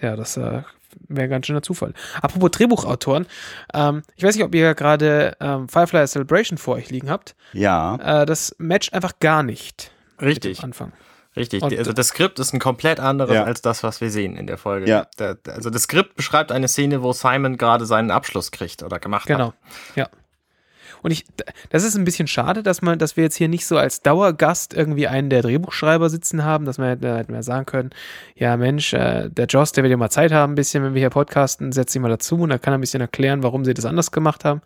[0.01, 0.63] ja, das äh,
[1.09, 1.93] wäre ein ganz schöner Zufall.
[2.23, 3.27] Apropos Drehbuchautoren,
[3.75, 7.37] ähm, ich weiß nicht, ob ihr gerade ähm, Firefly Celebration vor euch liegen habt.
[7.53, 9.91] Ja, Äh, das matcht einfach gar nicht.
[10.21, 10.59] Richtig.
[10.61, 10.93] Am Anfang.
[11.37, 13.45] Richtig, Und- also das Skript ist ein komplett anderes Ja.
[13.45, 14.89] als das, was wir sehen in der Folge.
[14.89, 15.07] Ja.
[15.17, 18.99] Da, da- also das Skript beschreibt eine Szene, wo Simon gerade seinen Abschluss kriegt oder
[18.99, 19.49] gemacht Genau.
[19.49, 19.55] hat.
[19.97, 20.09] Ja.
[21.03, 21.25] Und ich,
[21.71, 24.75] das ist ein bisschen schade, dass man, dass wir jetzt hier nicht so als Dauergast
[24.75, 27.91] irgendwie einen der Drehbuchschreiber sitzen haben, dass man hätte, hätten wir sagen können,
[28.35, 31.01] ja Mensch, äh, der Joss, der wird ja mal Zeit haben, ein bisschen, wenn wir
[31.01, 33.73] hier podcasten, setzt sich mal dazu und dann kann er ein bisschen erklären, warum sie
[33.73, 34.61] das anders gemacht haben.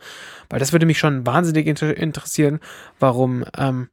[0.51, 2.59] Weil das würde mich schon wahnsinnig inter interessieren,
[2.99, 3.89] warum, ähm,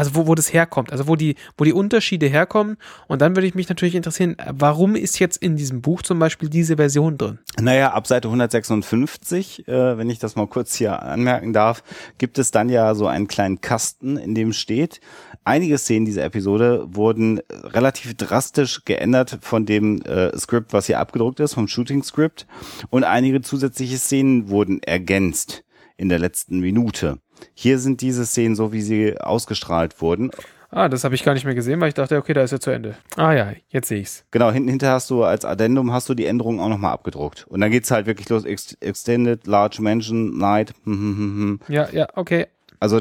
[0.00, 2.78] also wo, wo das herkommt, also wo die, wo die Unterschiede herkommen.
[3.06, 6.48] Und dann würde ich mich natürlich interessieren, warum ist jetzt in diesem Buch zum Beispiel
[6.48, 7.38] diese Version drin?
[7.60, 11.82] naja, ab Seite 156, äh, wenn ich das mal kurz hier anmerken darf,
[12.16, 15.00] gibt es dann ja so einen kleinen Kasten, in dem steht,
[15.44, 21.40] einige Szenen dieser Episode wurden relativ drastisch geändert von dem äh, Skript, was hier abgedruckt
[21.40, 22.46] ist, vom Shooting Script,
[22.88, 25.62] und einige zusätzliche Szenen wurden ergänzt
[25.98, 27.18] in der letzten Minute.
[27.54, 30.30] Hier sind diese Szenen so, wie sie ausgestrahlt wurden.
[30.72, 32.60] Ah, das habe ich gar nicht mehr gesehen, weil ich dachte, okay, da ist ja
[32.60, 32.94] zu Ende.
[33.16, 34.24] Ah ja, jetzt sehe ich's.
[34.30, 37.46] Genau, hinten hinter hast du als Addendum hast du die Änderungen auch nochmal abgedruckt.
[37.48, 41.60] Und dann geht's halt wirklich los, Ex Extended, Large Mansion, Night, hm, hm, hm.
[41.74, 42.46] Ja, ja, okay.
[42.80, 43.00] Also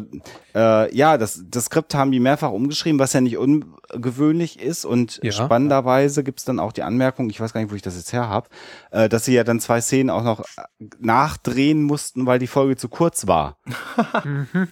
[0.53, 4.83] äh, ja, das, das Skript haben die mehrfach umgeschrieben, was ja nicht ungewöhnlich ist.
[4.85, 5.31] Und Ja.
[5.31, 8.27] spannenderweise gibt's dann auch die Anmerkung, ich weiß gar nicht, wo ich das jetzt her
[8.29, 8.49] habe,
[8.91, 10.43] äh, dass sie ja dann zwei Szenen auch noch
[10.99, 13.57] nachdrehen mussten, weil die Folge zu kurz war.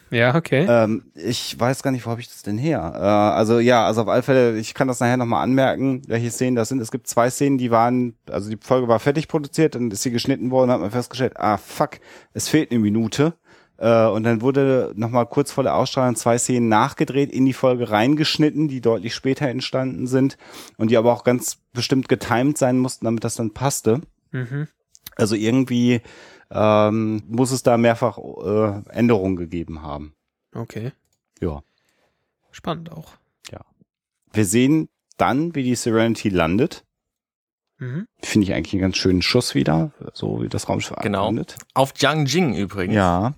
[0.10, 0.66] Ja, okay.
[0.70, 2.92] Ähm, ich weiß gar nicht, wo habe ich das denn her?
[2.96, 6.56] Äh, also ja, also auf alle Fälle, ich kann das nachher nochmal anmerken, welche Szenen
[6.56, 6.82] das sind.
[6.82, 10.12] Es gibt zwei Szenen, die waren, also die Folge war fertig produziert, dann ist sie
[10.12, 11.92] geschnitten worden, hat man festgestellt, ah fuck,
[12.34, 13.34] es fehlt eine Minute.
[13.78, 17.90] Äh, und dann wurde nochmal kurz vor der Ausstrahlung zwei Szenen nachgedreht, in die Folge
[17.90, 20.38] reingeschnitten, die deutlich später entstanden sind
[20.78, 24.02] und die aber auch ganz bestimmt getimed sein mussten, damit das dann passte.
[24.32, 24.68] Mhm.
[25.16, 26.02] Also irgendwie
[26.52, 30.14] ähm, muss es da mehrfach äh, Änderungen gegeben haben.
[30.54, 30.92] Okay.
[31.42, 31.62] Ja.
[32.52, 33.14] Spannend auch.
[34.34, 36.84] Wir sehen dann, wie die Serenity landet.
[37.80, 38.08] Mhm.
[38.22, 41.26] Finde ich eigentlich einen ganz schönen Schuss wieder, so wie das Raumschiff Genau.
[41.26, 41.56] landet.
[41.74, 42.94] Auf Jiangjing übrigens.
[42.96, 43.34] Ja,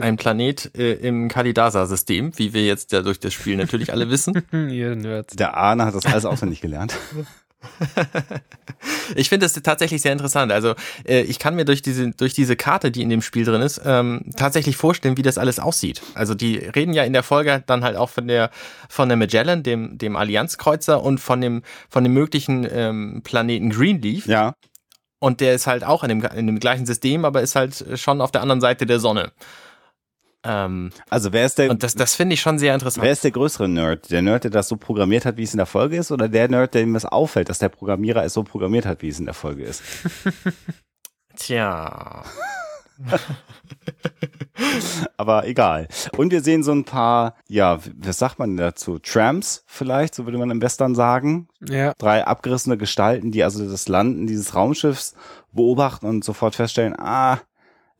[0.00, 4.42] Ein Planet äh, im Kalidasa-System, wie wir jetzt ja durch das Spiel natürlich alle wissen.
[4.52, 5.36] Ihr Nerds.
[5.36, 6.94] der Arne hat das alles auswendig gelernt.
[9.16, 10.52] Ich finde es tatsächlich sehr interessant.
[10.52, 10.74] Also
[11.06, 13.80] äh, ich kann mir durch diese durch diese Karte, die in dem Spiel drin ist,
[13.84, 16.02] ähm, tatsächlich vorstellen, wie das alles aussieht.
[16.14, 18.50] Also die reden ja in der Folge dann halt auch von der
[18.88, 24.26] von der Magellan, dem dem Allianzkreuzer und von dem von dem möglichen ähm, Planeten Greenleaf.
[24.26, 24.54] Ja,
[25.24, 28.20] Und der ist halt auch in dem in dem gleichen System, aber ist halt schon
[28.20, 29.32] auf der anderen Seite der Sonne.
[30.44, 33.02] Ähm, Also wer ist der, und das, das finde ich schon sehr interessant.
[33.02, 34.10] wer ist der größere Nerd?
[34.10, 36.48] Der Nerd, der das so programmiert hat, wie es in der Folge ist, oder der
[36.48, 39.32] Nerd, dem es auffällt, dass der Programmierer es so programmiert hat, wie es in der
[39.32, 39.82] Folge ist?
[41.36, 42.22] Tja.
[45.16, 45.88] Aber egal.
[46.16, 48.98] Und wir sehen so ein paar, ja, was sagt man dazu?
[48.98, 51.48] Tramps vielleicht, so würde man im Western sagen.
[51.68, 51.92] Ja.
[51.98, 55.14] Drei abgerissene Gestalten, die also das Landen dieses Raumschiffs
[55.52, 57.38] beobachten und sofort feststellen, ah,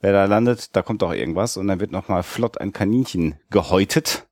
[0.01, 1.57] wer da landet, da kommt doch irgendwas.
[1.57, 4.27] Und dann wird nochmal flott ein Kaninchen gehäutet.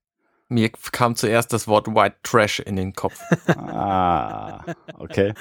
[0.49, 3.19] Mir kam zuerst das Wort White Trash in den Kopf.
[3.57, 4.65] Ah,
[4.99, 5.33] okay.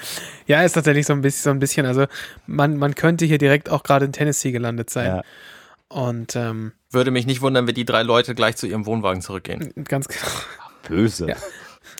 [0.46, 2.06] Ja, ist tatsächlich so ein bisschen, so ein bisschen, also
[2.46, 5.06] man, man könnte hier direkt auch gerade in Tennessee gelandet sein.
[5.06, 5.22] Ja.
[5.88, 9.72] Und ähm, Würde mich nicht wundern, wenn die drei Leute gleich zu ihrem Wohnwagen zurückgehen.
[9.84, 10.26] ganz genau.
[10.88, 11.28] Böse.
[11.28, 11.36] Ja.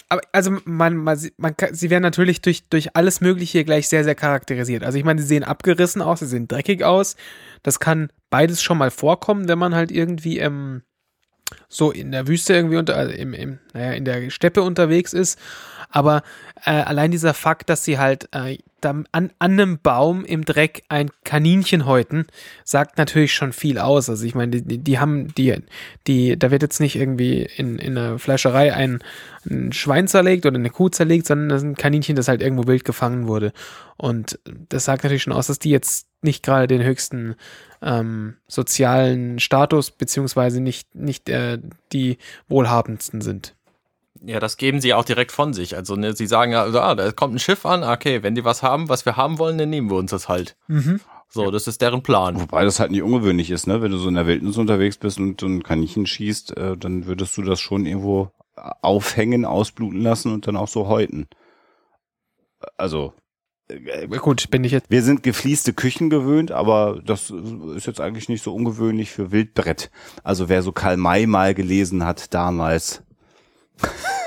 [0.08, 4.04] Aber also man, man, man, sie werden natürlich durch, durch alles Mögliche hier gleich sehr,
[4.04, 4.84] sehr charakterisiert.
[4.84, 7.16] Also ich meine, sie sehen abgerissen aus, sie sehen dreckig aus.
[7.62, 10.82] Das kann beides schon mal vorkommen, wenn man halt irgendwie ähm,
[11.68, 15.38] so in der Wüste irgendwie unter, also im, im, naja, in der Steppe unterwegs ist.
[15.92, 16.22] Aber
[16.64, 20.82] äh, allein dieser Fakt, dass sie halt äh, da an, an einem Baum im Dreck
[20.88, 22.26] ein Kaninchen häuten,
[22.64, 24.08] sagt natürlich schon viel aus.
[24.08, 25.54] Also ich meine, die, die haben die,
[26.06, 29.00] die, da wird jetzt nicht irgendwie in, in einer Fleischerei ein,
[29.48, 32.66] ein Schwein zerlegt oder eine Kuh zerlegt, sondern das ist ein Kaninchen, das halt irgendwo
[32.66, 33.52] wild gefangen wurde.
[33.96, 34.38] Und
[34.68, 37.36] das sagt natürlich schon aus, dass die jetzt nicht gerade den höchsten
[37.80, 41.58] ähm, sozialen Status beziehungsweise nicht, nicht äh,
[41.92, 43.54] die wohlhabendsten sind.
[44.24, 45.76] Ja, das geben sie auch direkt von sich.
[45.76, 48.44] Also ne, sie sagen ja, also, ah, da kommt ein Schiff an, okay, wenn die
[48.44, 50.56] was haben, was wir haben wollen, dann nehmen wir uns das halt.
[51.28, 52.38] So, das ist deren Plan.
[52.38, 53.80] Wobei das halt nicht ungewöhnlich ist, ne?
[53.80, 57.06] Wenn du so in der Wildnis unterwegs bist und so ein Kaninchen schießt, äh, dann
[57.06, 61.26] würdest du das schon irgendwo aufhängen, ausbluten lassen und dann auch so häuten.
[62.76, 63.14] Also,
[64.20, 64.90] Gut, bin ich jetzt.
[64.90, 67.32] wir sind gefließte Küchen gewöhnt, aber das
[67.76, 69.90] ist jetzt eigentlich nicht so ungewöhnlich für Wildbrett.
[70.22, 73.02] Also wer so Karl May mal gelesen hat damals,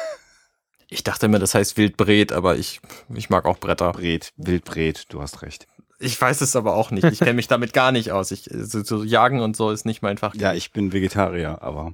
[0.88, 2.80] Ich dachte immer, das heißt Wildbret, aber ich,
[3.14, 3.92] ich mag auch Bretter.
[3.92, 5.68] Bret, Wildbret, du hast recht.
[6.00, 7.06] Ich weiß es aber auch nicht.
[7.06, 8.32] Ich kenne mich damit gar nicht aus.
[8.32, 10.36] Ich, so, so Jagen und so ist nicht mein Fach.
[10.36, 11.92] Ja, ich bin Vegetarier, aber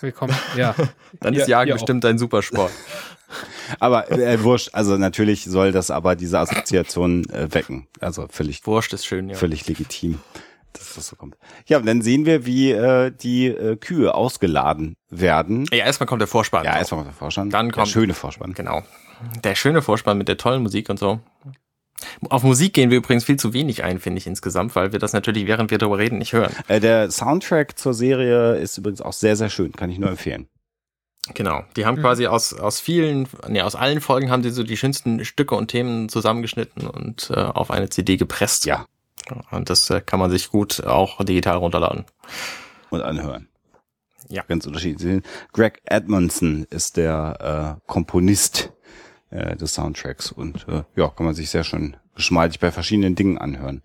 [0.00, 0.34] Willkommen.
[0.56, 0.74] Ja.
[1.20, 1.78] Dann ist Ja, Jagen ihr auch.
[1.78, 2.70] bestimmt ein Supersport.
[3.80, 7.86] aber äh, wurscht, also natürlich soll das aber diese Assoziation äh, wecken.
[8.00, 9.36] Also völlig Wurscht ist schön, ja.
[9.36, 10.20] völlig legitim,
[10.72, 11.36] dass das so kommt.
[11.66, 15.66] Ja, und dann sehen wir, wie äh, die äh, Kühe ausgeladen werden.
[15.72, 16.64] Ja, erstmal kommt der Vorspann.
[16.64, 17.50] Ja, erstmal kommt der Vorspann.
[17.50, 18.52] Dann der kommt- schöne Vorspann.
[18.54, 18.82] Genau.
[19.44, 21.20] Der schöne Vorspann mit der tollen Musik und so.
[22.28, 25.12] Auf Musik gehen wir übrigens viel zu wenig ein, finde ich insgesamt, weil wir das
[25.12, 26.52] natürlich, während wir darüber reden, nicht hören.
[26.68, 30.48] Äh, der Soundtrack zur Serie ist übrigens auch sehr, sehr schön, kann ich nur empfehlen.
[31.34, 31.64] Genau.
[31.76, 35.24] Die haben quasi aus, aus vielen, nee, aus allen Folgen haben sie so die schönsten
[35.24, 38.64] Stücke und Themen zusammengeschnitten und äh, auf eine CD gepresst.
[38.64, 38.86] Ja.
[39.50, 42.04] Und das äh, kann man sich gut auch digital runterladen.
[42.90, 43.48] Und anhören.
[44.28, 44.44] Ja.
[44.46, 45.22] Ganz unterschiedlich.
[45.52, 48.72] Greg Edmondson ist der äh, Komponist
[49.30, 53.38] äh, des Soundtracks und äh, ja, kann man sich sehr schön geschmeidig bei verschiedenen Dingen
[53.38, 53.82] anhören.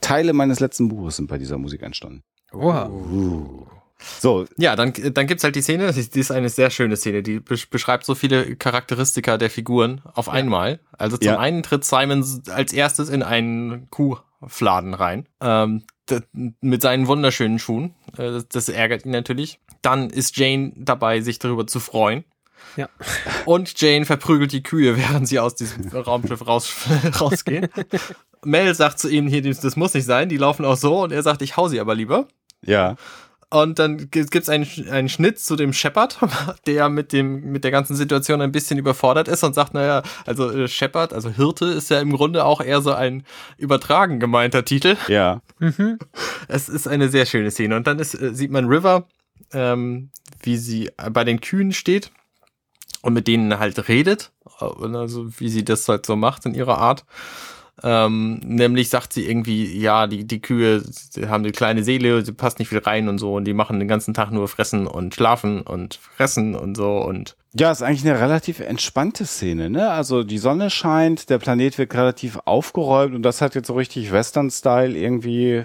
[0.00, 2.22] Teile meines letzten Buches sind bei dieser Musik entstanden.
[2.52, 3.66] Wow.
[4.20, 7.22] So, Ja, dann, dann gibt's halt die Szene, die die ist eine sehr schöne Szene,
[7.22, 10.80] die besch- beschreibt so viele Charakteristika der Figuren auf einmal.
[10.98, 11.38] Also zum Ja.
[11.38, 15.84] einen tritt Simon als erstes in einen Kuhfladen rein, ähm,
[16.60, 17.94] mit seinen wunderschönen Schuhen.
[18.18, 19.60] Äh, das, das ärgert ihn natürlich.
[19.80, 22.24] Dann ist Jane dabei, sich darüber zu freuen.
[22.76, 22.88] Ja.
[23.44, 26.72] Und Jane verprügelt die Kühe, während sie aus diesem Raumschiff raus,
[27.20, 27.68] rausgehen.
[28.44, 31.02] Mel sagt zu ihm, hier, das muss nicht sein, die laufen auch so.
[31.02, 32.28] Und er sagt, ich hau sie aber lieber.
[32.62, 32.96] ja,
[33.50, 36.18] Und dann gibt es einen, einen Schnitt zu dem Shepard,
[36.66, 40.50] der mit dem mit der ganzen Situation ein bisschen überfordert ist und sagt, naja, also
[40.50, 43.24] äh, Shepard, also Hirte ist ja im Grunde auch eher so ein
[43.56, 44.96] übertragen gemeinter Titel.
[45.08, 45.98] ja, Mhm.
[46.48, 47.76] Es ist eine sehr schöne Szene.
[47.76, 49.06] Und dann ist, äh, sieht man River,
[49.52, 50.10] ähm,
[50.42, 52.10] wie sie bei den Kühen steht
[53.06, 54.32] und mit denen halt redet.
[54.60, 57.04] Äh, Also wie sie das halt so macht in ihrer Art.
[57.82, 60.82] Ähm, nämlich sagt sie irgendwie, ja, die, die Kühe
[61.14, 63.78] die haben eine kleine Seele, sie passt nicht viel rein und so und die machen
[63.78, 68.10] den ganzen Tag nur fressen und schlafen und fressen und so und Ja, ist eigentlich
[68.10, 69.90] eine relativ entspannte Szene, ne?
[69.90, 74.10] Also die Sonne scheint, der Planet wird relativ aufgeräumt und das hat jetzt so richtig
[74.10, 75.64] Western-Style irgendwie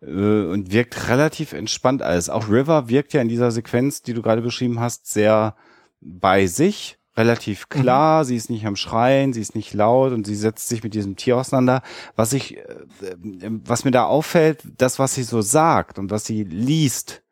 [0.00, 2.30] äh, und wirkt relativ entspannt alles.
[2.30, 5.56] Auch River wirkt ja in dieser Sequenz, die du gerade beschrieben hast, sehr
[6.02, 8.24] bei sich, relativ klar.
[8.24, 11.16] Sie ist nicht am Schreien, sie ist nicht laut und sie setzt sich mit diesem
[11.16, 11.82] Tier auseinander.
[12.16, 16.24] Was ich, äh, äh, was mir da auffällt, das, was sie so sagt und was
[16.24, 17.22] sie liest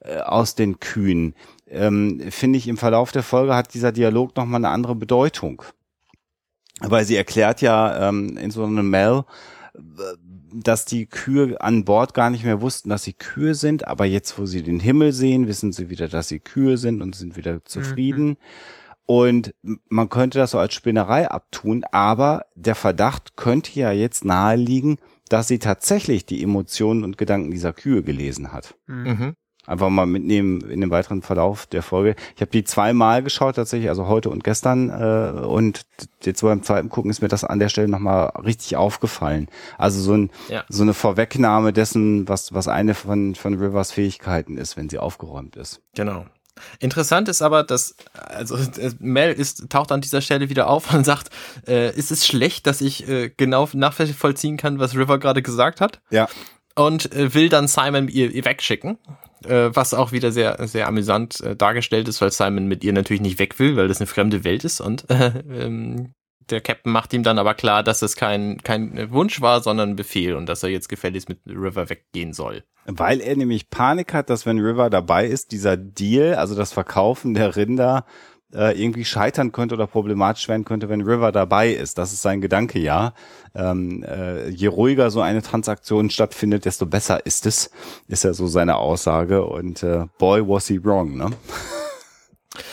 [0.00, 1.34] äh, aus den Kühen,
[1.68, 5.62] ähm, finde ich im Verlauf der Folge hat dieser Dialog nochmal eine andere Bedeutung.
[6.80, 9.24] Weil sie erklärt ja ähm, insbesondere Mel,
[9.74, 9.78] äh,
[10.62, 14.38] dass die Kühe an Bord gar nicht mehr wussten, dass sie Kühe sind, aber jetzt,
[14.38, 17.64] wo sie den Himmel sehen, wissen sie wieder, dass sie Kühe sind und sind wieder
[17.64, 18.28] zufrieden.
[18.28, 18.36] Mhm.
[19.06, 19.54] Und
[19.88, 25.46] man könnte das so als Spinnerei abtun, aber der Verdacht könnte ja jetzt naheliegen, dass
[25.46, 28.74] sie tatsächlich die Emotionen und Gedanken dieser Kühe gelesen hat.
[28.86, 29.36] Mhm
[29.66, 32.16] einfach mal mitnehmen in den weiteren Verlauf der Folge.
[32.34, 35.86] Ich habe die zweimal geschaut tatsächlich, also heute und gestern äh, und
[36.22, 39.48] jetzt beim zweiten gucken ist mir das an der Stelle nochmal richtig aufgefallen.
[39.78, 40.64] Also so, ein, ja.
[40.68, 45.56] so eine Vorwegnahme dessen, was, was eine von, von Rivers Fähigkeiten ist, wenn sie aufgeräumt
[45.56, 45.80] ist.
[45.94, 46.26] Genau.
[46.78, 48.56] Interessant ist aber, dass also
[48.98, 51.28] Mel ist taucht an dieser Stelle wieder auf und sagt,
[51.66, 56.00] äh, ist es schlecht, dass ich äh, genau nachvollziehen kann, was River gerade gesagt hat?
[56.10, 56.28] Ja.
[56.74, 58.98] Und äh, will dann Simon ihr, ihr wegschicken
[59.44, 63.22] äh, was auch wieder sehr, sehr amüsant äh, dargestellt ist, weil Simon mit ihr natürlich
[63.22, 66.12] nicht weg will, weil das eine fremde Welt ist und äh, ähm,
[66.50, 69.96] der Captain macht ihm dann aber klar, dass es kein, kein Wunsch war, sondern ein
[69.96, 72.62] Befehl und dass er jetzt gefälligst mit River weggehen soll.
[72.84, 77.34] Weil er nämlich Panik hat, dass wenn River dabei ist, dieser Deal, also das Verkaufen
[77.34, 78.06] der Rinder,
[78.54, 81.98] äh, irgendwie scheitern könnte oder problematisch werden könnte, wenn River dabei ist.
[81.98, 83.12] Das ist sein Gedanke, ja.
[83.54, 87.70] Ähm, äh, je ruhiger so eine Transaktion stattfindet, desto besser ist es,
[88.08, 89.44] ist ja so seine Aussage.
[89.44, 91.30] Und äh, boy was he wrong, ne?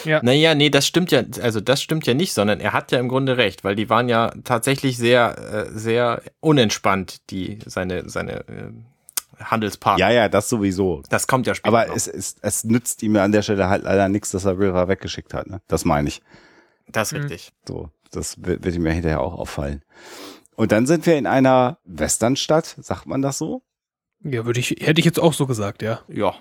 [0.06, 0.22] Ja.
[0.24, 3.10] Naja, nee, das stimmt ja, also das stimmt ja nicht, sondern er hat ja im
[3.10, 8.72] Grunde recht, weil die waren ja tatsächlich sehr, äh, sehr unentspannt, die, seine, seine äh,
[9.44, 10.10] Handelspartner.
[10.10, 11.04] Ja, ja, das sowieso.
[11.10, 11.68] Das kommt ja später.
[11.68, 14.88] Aber es, es, es nützt ihm an der Stelle halt leider nichts, dass er River
[14.88, 15.48] weggeschickt hat.
[15.48, 15.62] Ne?
[15.68, 16.22] Das meine ich.
[16.88, 17.28] Das ist mhm.
[17.28, 17.52] richtig.
[17.68, 19.84] So, das wird, wird ihm ja hinterher auch auffallen.
[20.56, 23.64] Und dann sind wir in einer Westernstadt, sagt man das so?
[24.24, 26.02] Ja, würde ich, hätte ich jetzt auch so gesagt, ja.
[26.08, 26.36] Ja.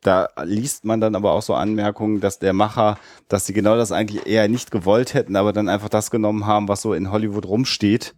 [0.00, 3.90] Da liest man dann aber auch so Anmerkungen, dass der Macher, dass sie genau das
[3.90, 7.46] eigentlich eher nicht gewollt hätten, aber dann einfach das genommen haben, was so in Hollywood
[7.46, 8.14] rumsteht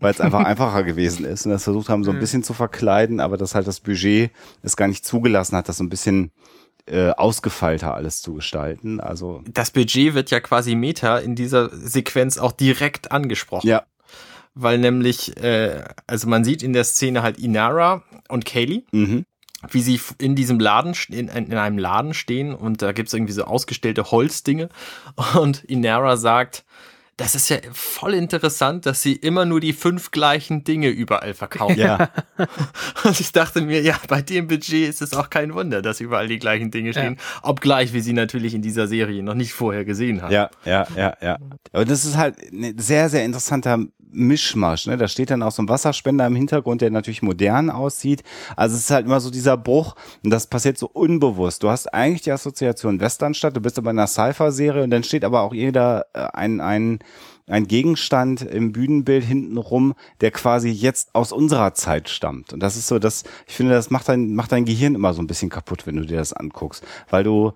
[0.00, 3.20] weil es einfach einfacher gewesen ist und das versucht haben, so ein bisschen zu verkleiden,
[3.20, 4.32] aber dass halt das Budget
[4.62, 6.32] es gar nicht zugelassen hat, das so ein bisschen
[6.86, 9.00] äh, ausgefeilter alles zu gestalten.
[9.00, 13.68] Also das Budget wird ja quasi Meta in dieser Sequenz auch direkt angesprochen.
[13.68, 13.84] Ja.
[14.54, 19.24] Weil nämlich, äh, also man sieht in der Szene halt Inara und Kaylee, mhm.
[19.70, 23.44] wie sie in diesem Laden, in, in einem Laden stehen und da gibt's irgendwie so
[23.44, 24.68] ausgestellte Holzdinge
[25.40, 26.64] und Inara sagt,
[27.20, 31.78] das ist ja voll interessant, dass sie immer nur die fünf gleichen Dinge überall verkaufen.
[31.78, 32.08] Ja.
[33.04, 36.28] Und ich dachte mir, ja, bei dem Budget ist es auch kein Wunder, dass überall
[36.28, 37.16] die gleichen Dinge stehen.
[37.16, 37.40] Ja.
[37.42, 40.32] Obgleich wir sie natürlich in dieser Serie noch nicht vorher gesehen haben.
[40.32, 41.38] Ja, ja, ja, ja.
[41.72, 43.80] Aber das ist halt ein sehr, sehr interessanter
[44.12, 44.86] Mischmasch.
[44.86, 44.96] Ne?
[44.96, 48.22] Da steht dann auch so ein Wasserspender im Hintergrund, der natürlich modern aussieht.
[48.56, 49.94] Also es ist halt immer so dieser Bruch
[50.24, 51.62] und das passiert so unbewusst.
[51.62, 55.24] Du hast eigentlich die Assoziation Westernstadt, du bist aber in einer Cypher-Serie und dann steht
[55.24, 56.98] aber auch jeder äh, ein, ein
[57.50, 62.52] ein Gegenstand im Bühnenbild hintenrum, der quasi jetzt aus unserer Zeit stammt.
[62.52, 65.20] Und das ist so, das, ich finde, das macht dein, macht dein Gehirn immer so
[65.20, 66.84] ein bisschen kaputt, wenn du dir das anguckst.
[67.10, 67.52] Weil du,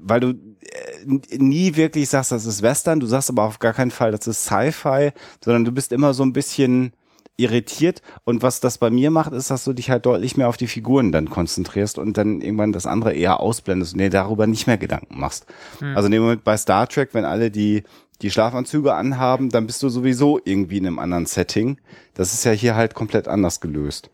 [0.00, 3.90] weil du äh, nie wirklich sagst, das ist Western, du sagst aber auf gar keinen
[3.90, 6.92] Fall, das ist Sci-Fi, sondern du bist immer so ein bisschen
[7.36, 10.56] irritiert und was das bei mir macht, ist, dass du dich halt deutlich mehr auf
[10.56, 14.66] die Figuren dann konzentrierst und dann irgendwann das andere eher ausblendest und dir darüber nicht
[14.66, 15.46] mehr Gedanken machst.
[15.78, 15.96] Hm.
[15.96, 17.84] Also in dem Moment bei Star Trek, wenn alle die
[18.20, 21.78] die Schlafanzüge anhaben, dann bist du sowieso irgendwie in einem anderen Setting.
[22.14, 24.10] Das ist ja hier halt komplett anders gelöst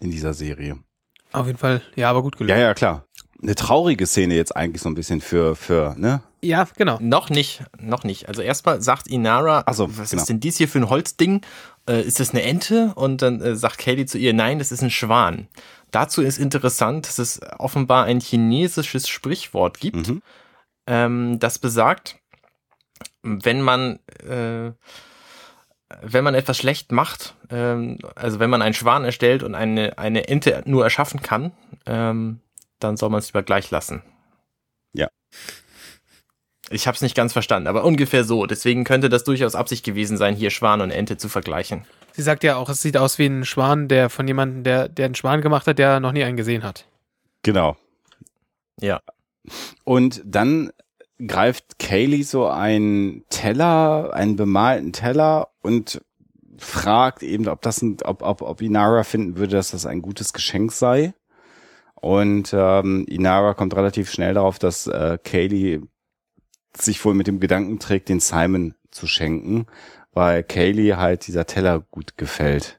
[0.00, 0.78] in dieser Serie.
[1.30, 2.50] Auf jeden Fall, ja, aber gut gelöst.
[2.50, 3.06] Ja, ja, klar
[3.44, 6.22] eine traurige Szene jetzt eigentlich so ein bisschen für, für, ne?
[6.42, 6.98] Ja, genau.
[7.00, 8.28] Noch nicht, noch nicht.
[8.28, 10.22] Also erstmal sagt Inara, also, was genau.
[10.22, 11.42] ist denn dies hier für ein Holzding?
[11.88, 12.92] Äh, ist das eine Ente?
[12.96, 15.48] Und dann äh, sagt Katie zu ihr, nein, das ist ein Schwan.
[15.90, 20.22] Dazu ist interessant, dass es offenbar ein chinesisches Sprichwort gibt, mhm.
[20.86, 22.16] ähm, das besagt,
[23.22, 24.72] wenn man äh,
[26.02, 30.28] wenn man etwas schlecht macht, ähm, also wenn man einen Schwan erstellt und eine, eine
[30.28, 31.52] Ente nur erschaffen kann,
[31.86, 32.40] ähm,
[32.78, 34.02] dann soll man es lieber gleich lassen.
[34.92, 35.08] Ja.
[36.70, 38.46] Ich habe es nicht ganz verstanden, aber ungefähr so.
[38.46, 41.84] Deswegen könnte das durchaus Absicht gewesen sein, hier Schwan und Ente zu vergleichen.
[42.12, 45.06] Sie sagt ja auch, es sieht aus wie ein Schwan, der von jemandem, der, der
[45.06, 46.86] einen Schwan gemacht hat, der noch nie einen gesehen hat.
[47.42, 47.76] Genau.
[48.80, 49.00] Ja.
[49.84, 50.70] Und dann
[51.24, 56.00] greift Kaylee so einen Teller, einen bemalten Teller und
[56.58, 60.32] fragt eben, ob das ein, ob, ob, ob Inara finden würde, dass das ein gutes
[60.32, 61.14] Geschenk sei.
[62.04, 65.80] Und ähm, Inara kommt relativ schnell darauf, dass äh, Kaylee
[66.76, 69.64] sich wohl mit dem Gedanken trägt, den Simon zu schenken,
[70.12, 72.78] weil Kaylee halt dieser Teller gut gefällt.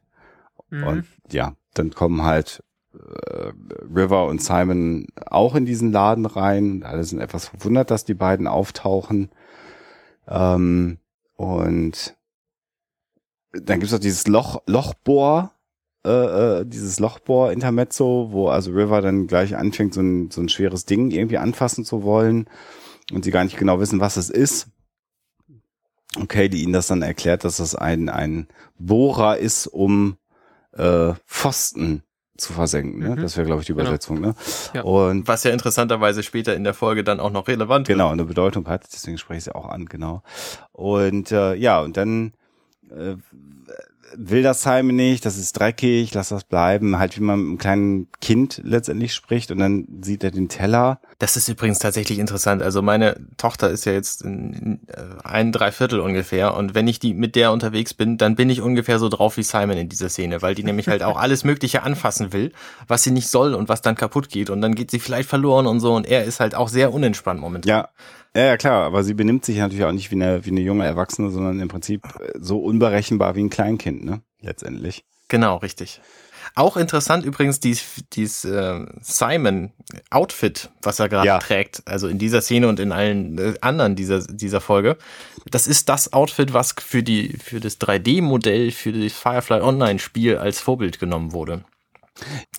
[0.70, 0.84] Mhm.
[0.84, 3.52] Und ja, dann kommen halt äh,
[3.92, 6.84] River und Simon auch in diesen Laden rein.
[6.84, 9.32] Alle sind etwas verwundert, dass die beiden auftauchen.
[10.28, 11.00] Ähm,
[11.34, 12.16] und
[13.54, 15.55] dann gibt's auch dieses Loch, Lochbohr,
[16.06, 20.86] äh, äh, dieses Lochbohr-Intermezzo, wo also River dann gleich anfängt, so ein, so ein schweres
[20.86, 22.48] Ding irgendwie anfassen zu wollen
[23.12, 24.68] und sie gar nicht genau wissen, was es ist.
[26.22, 30.18] Okay, die ihnen das dann erklärt, dass das ein, ein Bohrer ist, um
[30.74, 32.04] äh, Pfosten
[32.38, 33.00] zu versenken.
[33.00, 33.10] Ne?
[33.16, 33.22] Mhm.
[33.22, 33.84] Das wäre, glaube ich, die Genau.
[33.86, 34.22] Übersetzung.
[34.22, 34.36] Ne?
[34.74, 34.84] Ja.
[34.84, 38.68] Und Was ja interessanterweise später in der Folge dann auch noch relevant genau, eine Bedeutung
[38.68, 40.22] hat, deswegen spreche ich sie auch an, genau.
[40.72, 42.34] Und äh, ja, und dann
[42.90, 43.16] äh,
[44.16, 47.58] will das Simon nicht, das ist dreckig, lass das bleiben, halt wie man mit einem
[47.58, 51.00] kleinen Kind letztendlich spricht und dann sieht er den Teller.
[51.20, 52.62] Das ist übrigens tatsächlich interessant.
[52.62, 57.00] Also meine Tochter ist ja jetzt in, in, äh, ein Dreiviertel ungefähr und wenn ich
[57.00, 60.10] die mit der unterwegs bin, dann bin ich ungefähr so drauf wie Simon in dieser
[60.10, 62.52] Szene, weil die nämlich halt auch alles Mögliche anfassen will,
[62.88, 65.68] was sie nicht soll und was dann kaputt geht und dann geht sie vielleicht verloren
[65.68, 67.70] und so und er ist halt auch sehr unentspannt momentan.
[67.70, 67.90] Ja,
[68.36, 70.86] ja, ja klar, aber sie benimmt sich natürlich auch nicht wie eine, wie eine junge
[70.86, 74.22] Erwachsene, sondern im Prinzip äh, so unberechenbar wie ein Kleinkind, ne?
[74.42, 75.04] Letztendlich.
[75.28, 76.02] Genau, richtig.
[76.54, 81.40] Auch interessant übrigens dies, dies äh, Simon-Outfit, was er gerade Ja.
[81.40, 84.98] trägt, also in dieser Szene und in allen äh, anderen dieser, dieser Folge.
[85.50, 90.60] Das ist das Outfit, was für, die, für das 3D-Modell für das Firefly Online-Spiel als
[90.60, 91.66] Vorbild genommen wurde.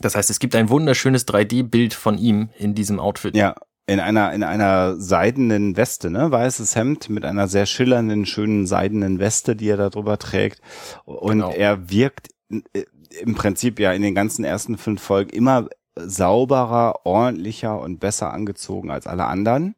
[0.00, 3.34] Das heißt, es gibt ein wunderschönes 3D-Bild von ihm in diesem Outfit.
[3.36, 3.54] Ja,
[3.86, 6.30] in einer, in einer seidenen Weste, ne?
[6.30, 10.60] Weißes Hemd mit einer sehr schillernden, schönen seidenen Weste, die er da drüber trägt.
[11.04, 11.52] Und Genau.
[11.52, 12.84] er wirkt äh,
[13.20, 18.90] im Prinzip ja in den ganzen ersten fünf Folgen immer sauberer, ordentlicher und besser angezogen
[18.90, 19.74] als alle anderen.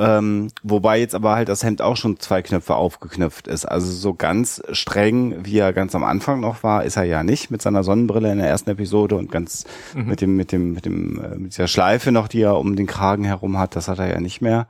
[0.00, 3.66] Ähm, wobei jetzt aber halt das Hemd auch schon zwei Knöpfe aufgeknöpft ist.
[3.66, 7.50] Also so ganz streng, wie er ganz am Anfang noch war, ist er ja nicht
[7.50, 11.22] mit seiner Sonnenbrille in der ersten Episode und ganz mit dem, mit dem, mit dem,
[11.22, 14.08] äh, mit dieser Schleife noch, die er um den Kragen herum hat, das hat er
[14.08, 14.68] ja nicht mehr,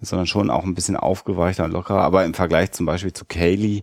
[0.00, 2.02] sondern schon auch ein bisschen aufgeweichter und lockerer.
[2.02, 3.82] Aber im Vergleich zum Beispiel zu Kaylee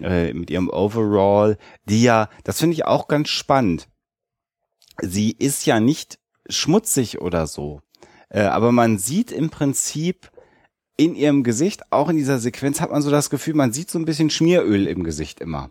[0.00, 3.86] äh, mit ihrem Overall, die ja, das finde ich auch ganz spannend.
[4.98, 6.18] Sie ist ja nicht
[6.48, 7.82] schmutzig oder so.
[8.32, 10.30] Äh, aber man sieht im Prinzip
[10.96, 13.98] in ihrem Gesicht, auch in dieser Sequenz, hat man so das Gefühl, man sieht so
[13.98, 15.70] ein bisschen Schmieröl im Gesicht immer.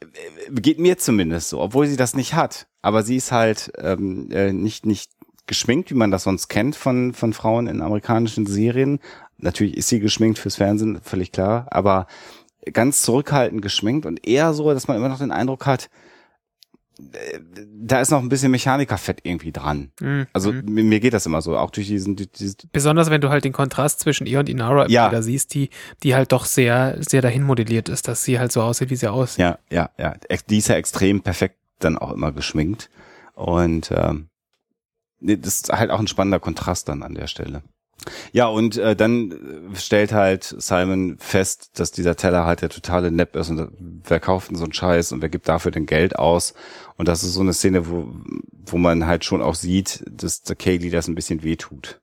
[0.00, 2.68] Äh, Geht mir zumindest so, obwohl sie das nicht hat.
[2.82, 5.10] Aber sie ist halt ähm, äh, nicht, nicht
[5.48, 9.00] geschminkt, wie man das sonst kennt von, von Frauen in amerikanischen Serien.
[9.38, 12.06] Natürlich ist sie geschminkt fürs Fernsehen, völlig klar, aber
[12.72, 15.88] ganz zurückhaltend geschminkt und eher so, dass man immer noch den Eindruck hat,
[16.98, 19.92] da ist noch ein bisschen Mechanikerfett irgendwie dran.
[20.00, 20.26] Mhm.
[20.32, 20.64] Also Mhm.
[20.88, 23.52] mir, geht das immer so, auch durch diesen, durch diesen Besonders wenn du halt den
[23.52, 25.10] Kontrast zwischen ihr und Inara Ja.
[25.10, 25.70] da siehst, die,
[26.02, 29.10] die halt doch sehr, sehr dahin modelliert ist, dass sie halt so aussieht, wie sie
[29.10, 29.40] aussieht.
[29.40, 30.14] ja, ja, ja,
[30.48, 32.88] die ist ja extrem perfekt dann auch immer geschminkt
[33.34, 34.28] und ähm,
[35.20, 37.62] das ist halt auch ein spannender Kontrast dann an der Stelle.
[38.32, 39.30] Ja, und äh, dann
[39.72, 43.68] äh, stellt halt Simon fest, dass dieser Teller halt der totale Nepp ist und
[44.04, 46.54] wer kauft denn so einen Scheiß und wer gibt dafür denn Geld aus?
[46.96, 48.08] Und das ist so eine Szene, wo,
[48.66, 52.00] wo man halt schon auch sieht, dass der Kaylee das ein bisschen wehtut.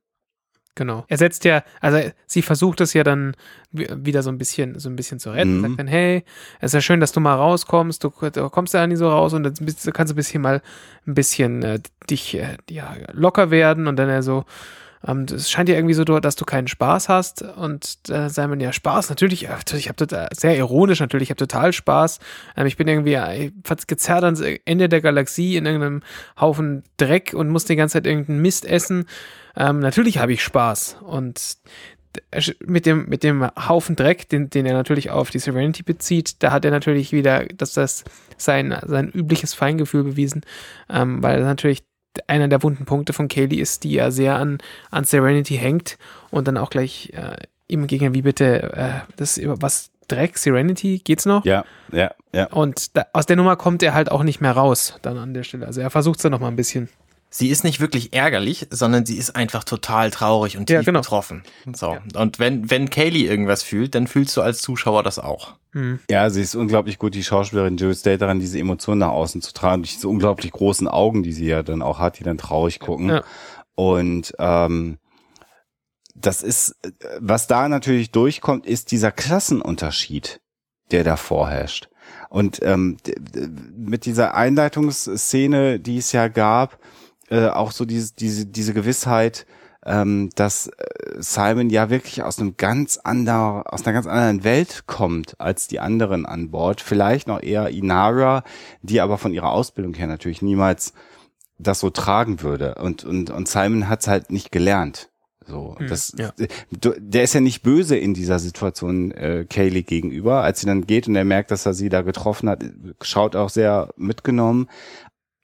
[0.76, 1.06] Genau.
[1.08, 3.36] Er setzt ja, also sie versucht es ja dann
[3.72, 5.58] wi- wieder so ein bisschen, so ein bisschen zu retten.
[5.60, 5.62] Mhm.
[5.62, 6.24] Sagt dann, hey,
[6.62, 8.04] es ist ja schön, dass du mal rauskommst.
[8.04, 10.64] Du, du kommst ja nie so raus und bist- kannst du ein bisschen mal
[11.06, 13.86] ein bisschen äh, dich äh, ja, locker werden.
[13.86, 14.46] Und dann er so,
[15.08, 17.42] ähm, es scheint ja irgendwie so, dass du keinen Spaß hast.
[17.42, 21.38] Und äh, Simon, ja, Spaß, natürlich, äh, ich habe total, sehr ironisch natürlich, ich habe
[21.38, 22.20] total Spaß.
[22.56, 23.52] Ähm, ich bin irgendwie äh,
[23.88, 26.02] gezerrt ans Ende der Galaxie in irgendeinem
[26.40, 29.06] Haufen Dreck und muss die ganze Zeit irgendeinen Mist essen.
[29.56, 30.98] Ähm, natürlich habe ich Spaß.
[31.02, 31.58] Und
[32.16, 36.42] d- mit dem, mit dem Haufen Dreck, den, den er natürlich auf die Serenity bezieht,
[36.42, 38.04] da hat er natürlich wieder, dass das
[38.38, 40.42] sein, sein übliches Feingefühl bewiesen,
[40.90, 41.84] ähm, weil das natürlich
[42.28, 44.60] einer der wunden Punkte von Kaylee ist, die ja sehr an,
[44.92, 45.98] an Serenity hängt
[46.32, 51.26] und dann auch gleich äh, ihm entgegnen, wie bitte, äh, das was Dreck, Serenity, geht's
[51.26, 51.46] noch?
[51.46, 52.48] Ja, ja, ja.
[52.48, 55.44] Und da, aus der Nummer kommt er halt auch nicht mehr raus, dann an der
[55.44, 55.66] Stelle.
[55.66, 56.90] Also er versucht es dann nochmal ein bisschen.
[57.36, 61.00] Sie ist nicht wirklich ärgerlich, sondern sie ist einfach total traurig und tief Ja, genau.
[61.00, 61.42] betroffen.
[61.74, 61.98] So.
[62.16, 65.56] Und wenn, wenn Kaylee irgendwas fühlt, dann fühlst du als Zuschauer das auch.
[65.72, 65.98] Hm.
[66.12, 69.52] Ja, sie ist unglaublich gut, die Schauspielerin Jill State daran, diese Emotionen nach außen zu
[69.52, 72.80] tragen, durch diese unglaublich großen Augen, die sie ja dann auch hat, die dann traurig
[72.80, 73.10] gucken.
[73.10, 73.24] Ja.
[73.74, 75.00] Und ähm,
[76.14, 76.76] das ist,
[77.18, 80.40] was da natürlich durchkommt, ist dieser Klassenunterschied,
[80.92, 81.90] der da vorherrscht.
[82.30, 82.98] Und ähm,
[83.76, 86.78] mit dieser Einleitungsszene, die es ja gab,
[87.34, 89.48] äh, auch so diese, diese, diese Gewissheit,
[89.86, 90.72] ähm, dass äh,
[91.18, 95.80] Simon ja wirklich aus einem ganz anderen, aus einer ganz anderen Welt kommt als die
[95.80, 96.80] anderen an Bord.
[96.80, 98.44] Vielleicht noch eher Inara,
[98.84, 100.94] die aber von ihrer Ausbildung her natürlich niemals
[101.58, 102.76] das so tragen würde.
[102.76, 105.10] Und, und, und Simon hat es halt nicht gelernt.
[105.48, 106.34] So, Hm, das, ja.
[106.72, 110.42] der ist ja nicht böse in dieser Situation äh, Kaylee gegenüber.
[110.42, 112.64] Als sie dann geht und er merkt, dass er sie da getroffen hat,
[113.02, 114.68] schaut auch sehr mitgenommen.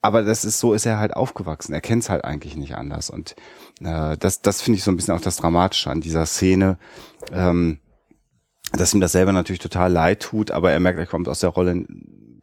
[0.02, 1.74] Aber das ist so, ist er halt aufgewachsen.
[1.74, 3.10] Er kennt es halt eigentlich nicht anders.
[3.10, 3.36] Und
[3.82, 6.78] äh, das, das finde ich so ein bisschen auch das Dramatische an dieser Szene.
[7.32, 7.80] Ähm,
[8.72, 11.50] dass ihm das selber natürlich total leid tut, aber er merkt, er kommt aus der
[11.50, 11.84] Rolle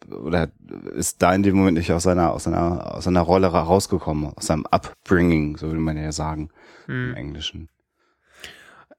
[0.10, 0.49] oder
[0.93, 4.47] ist da in dem Moment nicht aus seiner, aus seiner, aus seiner Rolle rausgekommen, aus
[4.47, 6.49] seinem Upbringing, so würde man ja sagen
[6.88, 7.14] im Hm.
[7.16, 7.70] Englischen.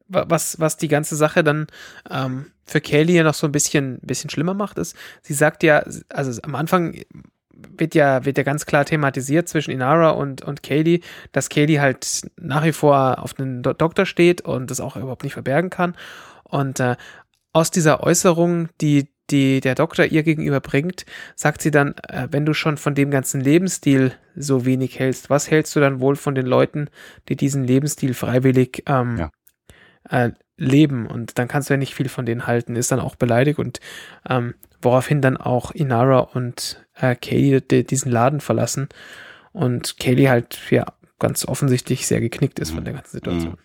[0.09, 1.66] Wa- Was, was die ganze Sache dann
[2.11, 5.82] ähm, für Kaylee ja noch so ein bisschen, bisschen schlimmer macht, ist, sie sagt ja,
[6.09, 6.94] also am Anfang
[7.76, 11.00] wird ja, wird ja ganz klar thematisiert zwischen Inara und, und Kaylee,
[11.32, 15.24] dass Kaylee halt nach wie vor auf den Do Doktor steht und das auch überhaupt
[15.24, 15.94] nicht verbergen kann.
[16.44, 16.96] Und äh,
[17.52, 21.04] aus dieser Äußerung, die, die der Doktor ihr gegenüber bringt,
[21.34, 25.50] sagt sie dann, äh, wenn du schon von dem ganzen Lebensstil so wenig hältst, was
[25.50, 26.88] hältst du dann wohl von den Leuten,
[27.28, 29.30] die diesen Lebensstil freiwillig ähm, Ja.
[30.09, 31.06] äh, leben?
[31.06, 33.80] Und dann kannst du ja nicht viel von denen halten, ist dann auch beleidigt und
[34.28, 38.88] ähm, woraufhin dann auch Inara und äh, Kaylee di- diesen Laden verlassen
[39.53, 40.86] und Kaylee halt ja
[41.18, 42.84] ganz offensichtlich sehr geknickt ist von Mhm.
[42.84, 43.59] der ganzen Situation.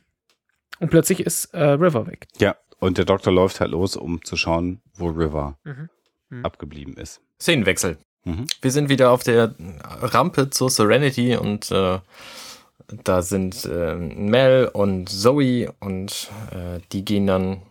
[0.79, 2.27] Und plötzlich ist äh, River weg.
[2.39, 5.89] Ja, und der Doktor läuft halt los, um zu schauen, wo River Mhm.
[6.29, 6.45] Mhm.
[6.45, 7.21] abgeblieben ist.
[7.39, 7.97] Szenenwechsel.
[8.25, 8.47] Mhm.
[8.61, 9.53] Wir sind wieder auf der
[10.01, 11.99] Rampe zur Serenity und äh,
[13.03, 17.61] da sind äh, Mel und Zoe und äh, die gehen dann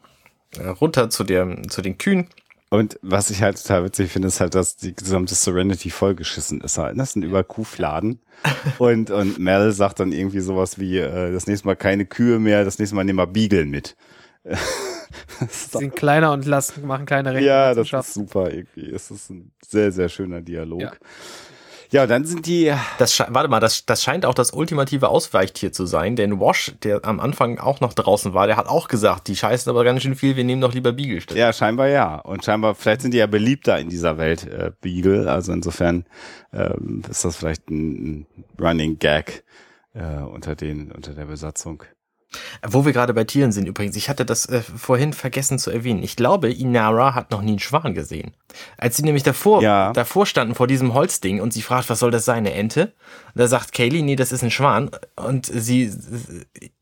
[0.59, 2.29] äh, runter zu, der, zu den Kühen.
[2.73, 6.79] Und was ich halt total witzig finde, ist halt, dass die gesamte Serenity vollgeschissen ist
[6.79, 6.99] halt.
[6.99, 8.19] Das sind über Kuhfladen.
[8.79, 12.65] und, und Mel sagt dann irgendwie sowas wie, äh, das nächste Mal keine Kühe mehr,
[12.65, 13.95] das nächste Mal nehmen wir Beagle mit.
[14.43, 14.59] Das
[15.51, 17.47] ist Sie sind kleiner und lassen, machen kleine Rechnungen.
[17.47, 18.89] ja, das ist super irgendwie.
[18.89, 20.81] Es ist ein sehr, sehr schöner Dialog.
[20.81, 20.93] Ja.
[21.93, 25.85] Ja, dann sind die, Das warte mal, das, das scheint auch das ultimative Ausweichtier zu
[25.85, 29.37] sein, denn Wash, der am Anfang auch noch draußen war, der hat auch gesagt, die
[29.37, 31.37] scheißen aber ganz schön viel, wir nehmen doch lieber Beagle statt.
[31.37, 32.17] Ja, scheinbar ja.
[32.17, 35.31] Und scheinbar, vielleicht sind die ja beliebter in dieser Welt, äh, Beagle.
[35.31, 36.07] Also insofern
[36.55, 38.27] ähm, ist das vielleicht ein, ein
[38.59, 39.45] Running Gag
[39.93, 41.85] äh, unter den, unter der Besatzung.
[42.67, 46.03] Wo wir gerade bei Tieren sind übrigens, ich hatte das äh, vorhin vergessen zu erwähnen.
[46.03, 48.33] Ich glaube, Inara hat noch nie einen Schwan gesehen.
[48.79, 49.93] Als sie nämlich davor, Ja.
[49.93, 52.93] davor standen vor diesem Holzding und sie fragt, was soll das sein, eine Ente?
[53.35, 54.91] Da sagt Kaylee, nee, das ist ein Schwan.
[55.17, 55.91] Und sie,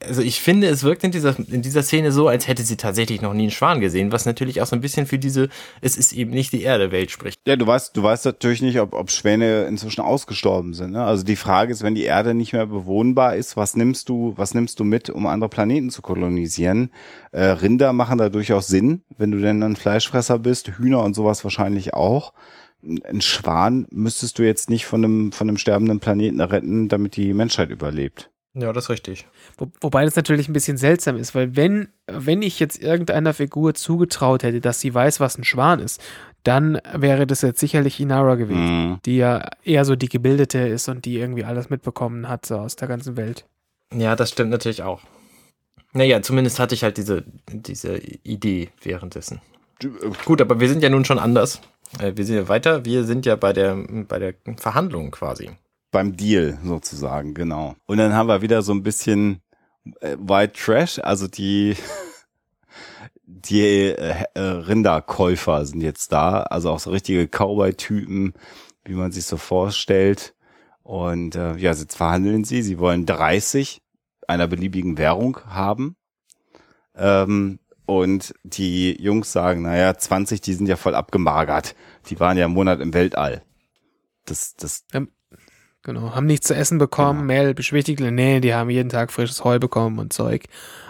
[0.04, 3.20] also ich finde, es wirkt in dieser, in dieser Szene so, als hätte sie tatsächlich
[3.22, 5.48] noch nie einen Schwan gesehen, was natürlich auch so ein bisschen für diese,
[5.80, 7.38] es ist eben nicht die Erde-Welt spricht.
[7.46, 10.92] Ja, du weißt, du weißt natürlich nicht, ob, ob Schwäne inzwischen ausgestorben sind.
[10.92, 11.04] Ne?
[11.04, 14.54] Also die Frage ist, wenn die Erde nicht mehr bewohnbar ist, was nimmst du, was
[14.54, 16.90] nimmst du mit, um andere Planeten zu kolonisieren?
[17.32, 21.44] Äh, Rinder machen da durchaus Sinn, wenn du denn ein Fleischfresser bist, Hühner und sowas
[21.44, 22.32] wahrscheinlich auch.
[22.82, 27.34] Ein Schwan müsstest du jetzt nicht von einem, von einem sterbenden Planeten retten, damit die
[27.34, 28.30] Menschheit überlebt.
[28.54, 29.26] Ja, das ist richtig.
[29.58, 33.74] Wo, wobei das natürlich ein bisschen seltsam ist, weil wenn, wenn ich jetzt irgendeiner Figur
[33.74, 36.02] zugetraut hätte, dass sie weiß, was ein Schwan ist,
[36.42, 38.98] dann wäre das jetzt sicherlich Inara gewesen, Mhm.
[39.04, 42.74] die ja eher so die Gebildete ist und die irgendwie alles mitbekommen hat so aus
[42.76, 43.44] der ganzen Welt.
[43.94, 45.00] Ja, das stimmt natürlich auch.
[45.92, 49.40] Naja, zumindest hatte ich halt diese, diese Idee währenddessen.
[50.24, 51.60] Gut, aber wir sind ja nun schon anders.
[51.98, 52.84] Äh, Wir sind ja weiter.
[52.84, 53.76] Wir sind ja bei der,
[54.08, 55.50] bei der Verhandlung quasi.
[55.90, 57.74] Beim Deal sozusagen, genau.
[57.86, 59.40] Und dann haben wir wieder so ein bisschen
[60.00, 61.76] äh, White Trash, also die
[63.24, 68.34] die äh, Rinderkäufer sind jetzt da, also auch so richtige Cowboy-Typen,
[68.84, 70.34] wie man sich so vorstellt.
[70.82, 73.80] Und äh, ja, jetzt verhandeln sie, sie wollen 30
[74.26, 75.96] einer beliebigen Währung haben.
[76.94, 77.58] Ähm,
[77.90, 81.74] und die Jungs sagen, naja, 20, die sind ja voll abgemagert.
[82.08, 83.42] Die waren ja einen Monat im Weltall.
[84.26, 84.84] Das, das,
[85.82, 87.42] Genau, haben nichts zu essen bekommen, Genau.
[87.42, 90.44] Mel beschwichtigt, nee, die haben jeden Tag frisches Heu bekommen und Zeug.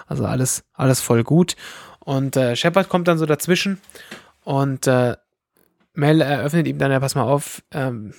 [0.07, 1.57] Also alles, alles voll gut.
[2.01, 3.80] Und äh, Shepard kommt dann so dazwischen
[4.44, 5.16] und äh,
[5.94, 8.12] Mel eröffnet ihm dann, ja, pass mal auf, ähm,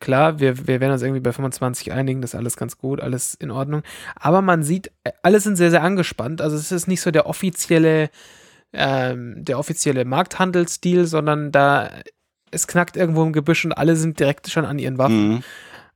[0.00, 3.34] klar, wir, wir werden uns irgendwie bei 25 einigen, das ist alles ganz gut, alles
[3.34, 3.82] in Ordnung.
[4.16, 6.40] Aber man sieht, äh, alle sind sehr, sehr angespannt.
[6.40, 8.10] Also es ist nicht so der offizielle,
[8.72, 11.90] ähm, der offizielle Markthandelsdeal, sondern da,
[12.50, 15.28] es knackt irgendwo im Gebüsch und alle sind direkt schon an ihren Waffen.
[15.28, 15.42] Mhm.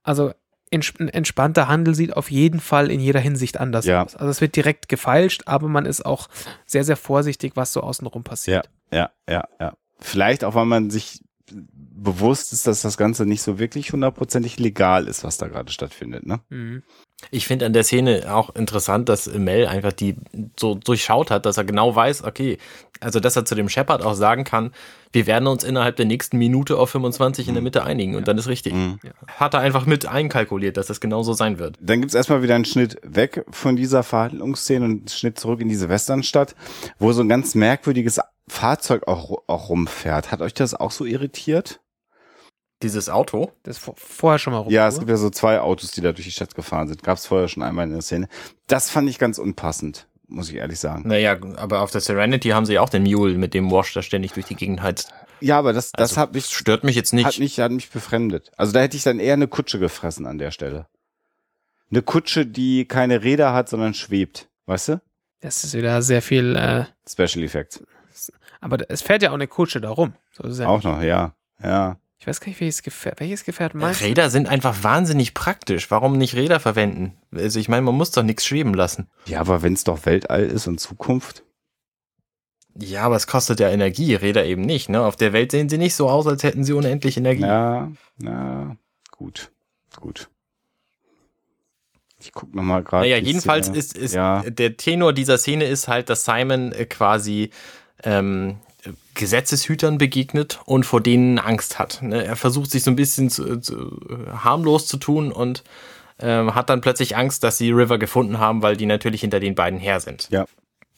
[0.03, 0.33] Also
[0.71, 4.03] entspannter Handel sieht auf jeden Fall in jeder Hinsicht anders Ja.
[4.05, 4.17] aus.
[4.17, 6.29] Also es wird direkt gefeilscht, aber man ist auch
[6.65, 8.71] sehr, sehr vorsichtig, was so außenrum passiert.
[8.91, 9.73] Ja, ja, ja, ja.
[10.01, 11.21] Vielleicht auch, weil man sich
[11.55, 16.27] bewusst ist, dass das Ganze nicht so wirklich hundertprozentig legal ist, was da gerade stattfindet.
[16.27, 16.41] Ne?
[16.49, 16.83] Mhm.
[17.31, 20.17] Ich finde an der Szene auch interessant, dass Mel einfach die
[20.59, 22.59] so durchschaut hat, dass er genau weiß, okay,
[23.01, 24.73] also dass er zu dem Shepard auch sagen kann,
[25.13, 28.39] wir werden uns innerhalb der nächsten Minute auf 25 in der Mitte einigen und dann
[28.39, 28.73] ist richtig.
[28.73, 28.99] Mhm.
[29.27, 31.77] Hat er einfach mit einkalkuliert, dass das genau so sein wird.
[31.81, 35.69] Dann gibt's erstmal wieder einen Schnitt weg von dieser Verhandlungsszene und einen Schnitt zurück in
[35.69, 36.55] diese Westernstadt,
[36.99, 40.33] wo so ein ganz merkwürdiges Fahrzeug auch, auch rumfährt.
[40.33, 41.81] Hat euch das auch so irritiert?
[42.83, 44.73] Dieses Auto, Das vor, vorher schon mal rum.
[44.73, 47.03] Ja, es gibt ja so zwei Autos, die da durch die Stadt gefahren sind.
[47.03, 48.29] Gab's vorher schon einmal in der Szene.
[48.67, 51.09] Das fand ich ganz unpassend, muss ich ehrlich sagen.
[51.09, 54.03] naja, aber auf der Serenity haben sie ja auch den Mule mit dem Wash, der
[54.03, 55.13] ständig durch die Gegend heizt.
[55.41, 57.27] Ja, aber das, das Also, hat mich, stört mich jetzt nicht.
[57.27, 58.51] hat mich, hat mich befremdet.
[58.57, 60.87] Also da hätte ich dann eher eine Kutsche gefressen an der Stelle.
[61.91, 64.49] Eine Kutsche, die keine Räder hat, sondern schwebt.
[64.67, 65.01] Weißt du?
[65.41, 67.83] Das ist wieder sehr viel, äh, Special Effects.
[68.61, 70.15] aber es fährt ja auch eine Kutsche da rum.
[70.33, 70.85] So ist es ja Auch nicht.
[70.85, 71.35] noch, ja.
[71.63, 71.97] Ja.
[72.23, 74.05] Ich weiß gar nicht, welches Gefährt, welches Gefährt meinst du?
[74.05, 75.91] Räder sind einfach wahnsinnig praktisch.
[75.91, 77.17] Warum nicht Räder verwenden?
[77.35, 79.09] Also ich meine, man muss doch nichts schweben lassen.
[79.27, 81.43] Ja, aber wenn es doch Weltall ist und Zukunft.
[82.79, 84.89] Ja, aber es kostet ja Energie, Räder eben nicht.
[84.89, 85.03] Ne?
[85.05, 87.43] Auf der Welt sehen sie nicht so aus, als hätten sie unendlich Energie.
[87.43, 87.91] Ja,
[88.23, 88.77] ja,
[89.11, 89.51] gut,
[89.97, 90.29] gut.
[92.21, 93.03] Ich guck noch mal gerade.
[93.03, 93.79] Naja, jedenfalls Szene.
[93.81, 94.43] ist, ist Ja.
[94.49, 97.51] der Tenor dieser Szene ist halt, dass Simon äh, quasi
[98.05, 98.59] ähm,
[99.15, 102.03] Gesetzeshütern begegnet und vor denen Angst hat.
[102.03, 102.25] Ne?
[102.25, 104.01] Er versucht sich so ein bisschen zu, zu,
[104.33, 105.63] harmlos zu tun und
[106.19, 109.55] ähm, hat dann plötzlich Angst, dass sie River gefunden haben, weil die natürlich hinter den
[109.55, 110.29] beiden her sind.
[110.31, 110.47] Ja.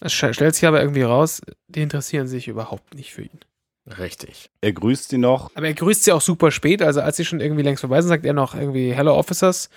[0.01, 3.41] Es stellt sich aber irgendwie raus, die interessieren sich überhaupt nicht für ihn.
[3.99, 4.51] Richtig.
[4.61, 5.51] Er grüßt sie noch.
[5.55, 8.09] Aber er grüßt sie auch super spät, also als sie schon irgendwie längst vorbei sind,
[8.09, 9.69] sagt er noch irgendwie Hello Officers.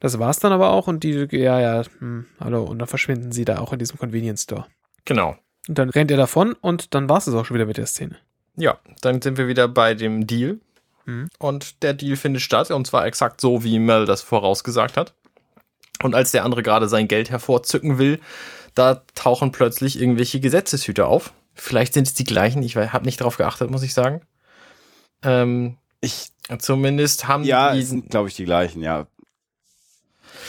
[0.00, 2.64] Das war's dann aber auch und die, ja, ja, hm, hallo.
[2.64, 4.66] Und dann verschwinden sie da auch in diesem Convenience Store.
[5.04, 5.36] Genau.
[5.68, 8.16] Und dann rennt er davon und dann war's es auch schon wieder mit der Szene.
[8.56, 10.60] Ja, dann sind wir wieder bei dem Deal.
[11.04, 11.28] Mhm.
[11.38, 15.14] Und der Deal findet statt, und zwar exakt so, wie Mel das vorausgesagt hat.
[16.02, 18.20] Und als der andere gerade sein Geld hervorzücken will,
[18.74, 21.32] da tauchen plötzlich irgendwelche Gesetzeshüter auf.
[21.54, 24.20] Vielleicht sind es die gleichen, ich habe nicht darauf geachtet, muss ich sagen.
[25.22, 29.06] Ähm, Ich, zumindest haben ja, die es sind, glaube ich, die gleichen, ja.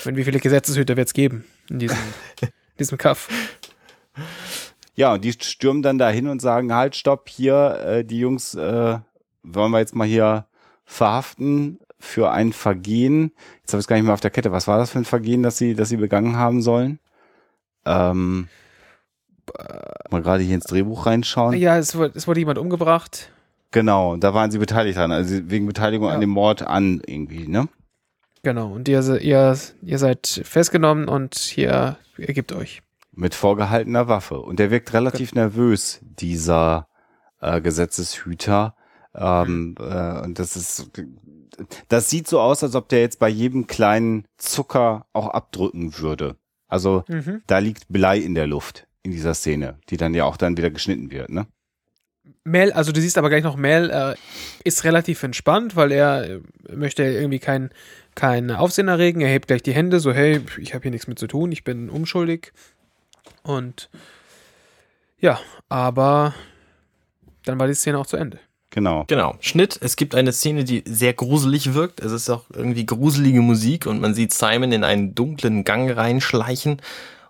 [0.04, 1.98] Meine, wie viele Gesetzeshüter wird's geben in diesem,
[2.42, 2.50] in
[2.80, 3.30] diesem Kaff?
[4.98, 8.98] Ja, und die stürmen dann dahin und sagen, halt, stopp, hier, äh, die Jungs, äh,
[9.44, 10.48] wollen wir jetzt mal hier
[10.86, 13.32] verhaften für ein Vergehen.
[13.62, 14.52] Jetzt habe ich es gar nicht mehr auf der Kette.
[14.52, 17.00] Was war das für ein Vergehen, das sie, das sie begangen haben sollen?
[17.86, 18.48] Ähm,
[20.10, 21.56] mal gerade hier ins Drehbuch reinschauen.
[21.58, 23.32] Ja, es wurde, es wurde jemand umgebracht.
[23.72, 26.14] Genau, da waren sie beteiligt dran, also wegen Beteiligung Ja.
[26.16, 27.68] an dem Mord an irgendwie, ne?
[28.44, 28.72] Genau.
[28.74, 32.82] Und ihr, ihr, ihr seid festgenommen und hier ergibt euch.
[33.20, 34.40] Mit vorgehaltener Waffe.
[34.40, 36.88] Und der wirkt relativ nervös, dieser
[37.42, 38.76] äh, Gesetzeshüter.
[39.16, 40.92] Ähm, äh, und das ist,
[41.90, 46.36] das sieht so aus, als ob der jetzt bei jedem kleinen Zucker auch abdrücken würde.
[46.68, 47.42] Also Mhm.
[47.48, 50.70] da liegt Blei in der Luft in dieser Szene, die dann ja auch dann wieder
[50.70, 51.48] geschnitten wird, ne?
[52.44, 54.16] Mel, also du siehst aber gleich noch, Mel äh,
[54.64, 56.40] ist relativ entspannt, weil er äh,
[56.74, 57.72] möchte irgendwie kein,
[58.16, 59.22] kein Aufsehen erregen.
[59.22, 61.64] Er hebt gleich die Hände, so, hey, ich habe hier nichts mit zu tun, ich
[61.64, 62.54] bin unschuldig.
[63.44, 63.90] Und
[65.20, 66.34] ja, aber
[67.46, 68.40] dann war die Szene auch zu Ende.
[68.70, 69.06] Genau.
[69.08, 69.36] Genau.
[69.40, 69.80] Schnitt.
[69.82, 72.00] Es gibt eine Szene, die sehr gruselig wirkt.
[72.02, 76.82] Es ist auch irgendwie gruselige Musik und man sieht Simon in einen dunklen Gang reinschleichen.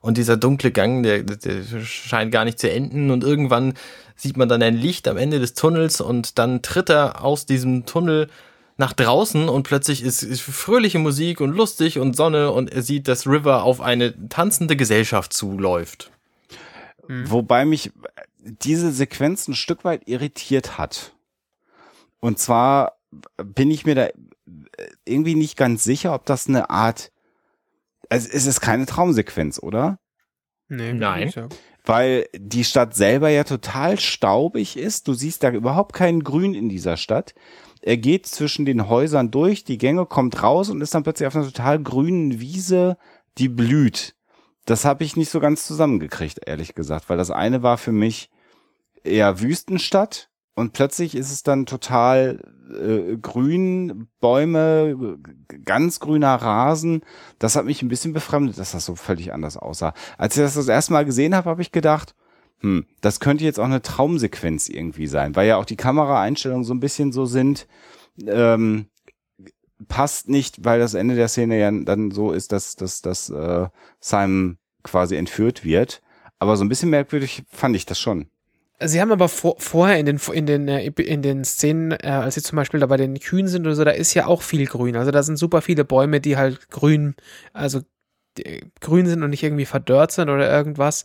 [0.01, 3.11] Und dieser dunkle Gang, der, der scheint gar nicht zu enden.
[3.11, 3.73] Und irgendwann
[4.15, 7.85] sieht man dann ein Licht am Ende des Tunnels und dann tritt er aus diesem
[7.85, 8.29] Tunnel
[8.77, 13.07] nach draußen und plötzlich ist, ist fröhliche Musik und lustig und Sonne und er sieht,
[13.07, 16.11] dass River auf eine tanzende Gesellschaft zuläuft.
[17.07, 17.91] Wobei mich
[18.39, 21.13] diese Sequenz ein Stück weit irritiert hat.
[22.19, 22.97] Und zwar
[23.37, 24.07] bin ich mir da
[25.05, 27.11] irgendwie nicht ganz sicher, ob das eine Art,
[28.09, 29.99] also es ist keine Traumsequenz, oder?
[30.67, 31.25] Nee, Nein.
[31.25, 31.39] nicht.
[31.85, 35.07] Weil die Stadt selber ja total staubig ist.
[35.07, 37.33] Du siehst da überhaupt kein Grün in dieser Stadt.
[37.81, 41.35] Er geht zwischen den Häusern durch, die Gänge kommt raus und ist dann plötzlich auf
[41.35, 42.97] einer total grünen Wiese,
[43.37, 44.15] die blüht.
[44.65, 48.29] Das habe ich nicht so ganz zusammengekriegt, ehrlich gesagt, weil das eine war für mich
[49.03, 52.41] eher Wüstenstadt und plötzlich ist es dann total
[52.73, 55.19] äh, grün, Bäume,
[55.63, 57.01] ganz grüner Rasen.
[57.37, 59.93] Das hat mich ein bisschen befremdet, dass das so völlig anders aussah.
[60.17, 62.15] Als ich das das erste Mal gesehen habe, habe ich gedacht,
[62.61, 66.73] hm, das könnte jetzt auch eine Traumsequenz irgendwie sein, weil ja auch die Kameraeinstellungen so
[66.73, 67.67] ein bisschen so sind,
[68.25, 68.87] ähm,
[69.87, 73.67] passt nicht, weil das Ende der Szene ja dann so ist, dass, dass, dass äh,
[73.99, 76.01] Simon quasi entführt wird.
[76.39, 78.27] Aber so ein bisschen merkwürdig fand ich das schon.
[78.79, 82.35] Sie haben aber vor, vorher in den, in den, äh, in den Szenen, äh, als
[82.35, 84.67] sie zum Beispiel da bei den Kühen sind oder so, da ist ja auch viel
[84.67, 84.95] Grün.
[84.95, 87.15] Also da sind super viele Bäume, die halt grün,
[87.53, 87.81] also
[88.79, 91.03] grün sind und nicht irgendwie verdörrt sind oder irgendwas.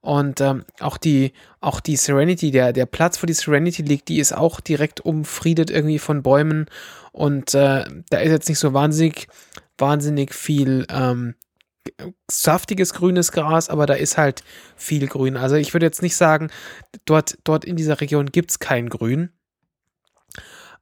[0.00, 4.18] Und ähm, auch die, auch die Serenity, der, der Platz, wo die Serenity liegt, die
[4.18, 6.66] ist auch direkt umfriedet irgendwie von Bäumen.
[7.12, 9.28] Und äh, da ist jetzt nicht so wahnsinnig,
[9.78, 11.36] wahnsinnig viel ähm,
[12.28, 14.42] saftiges grünes Gras, aber da ist halt
[14.76, 15.36] viel Grün.
[15.36, 16.50] Also ich würde jetzt nicht sagen,
[17.04, 19.30] dort, dort in dieser Region gibt es kein Grün.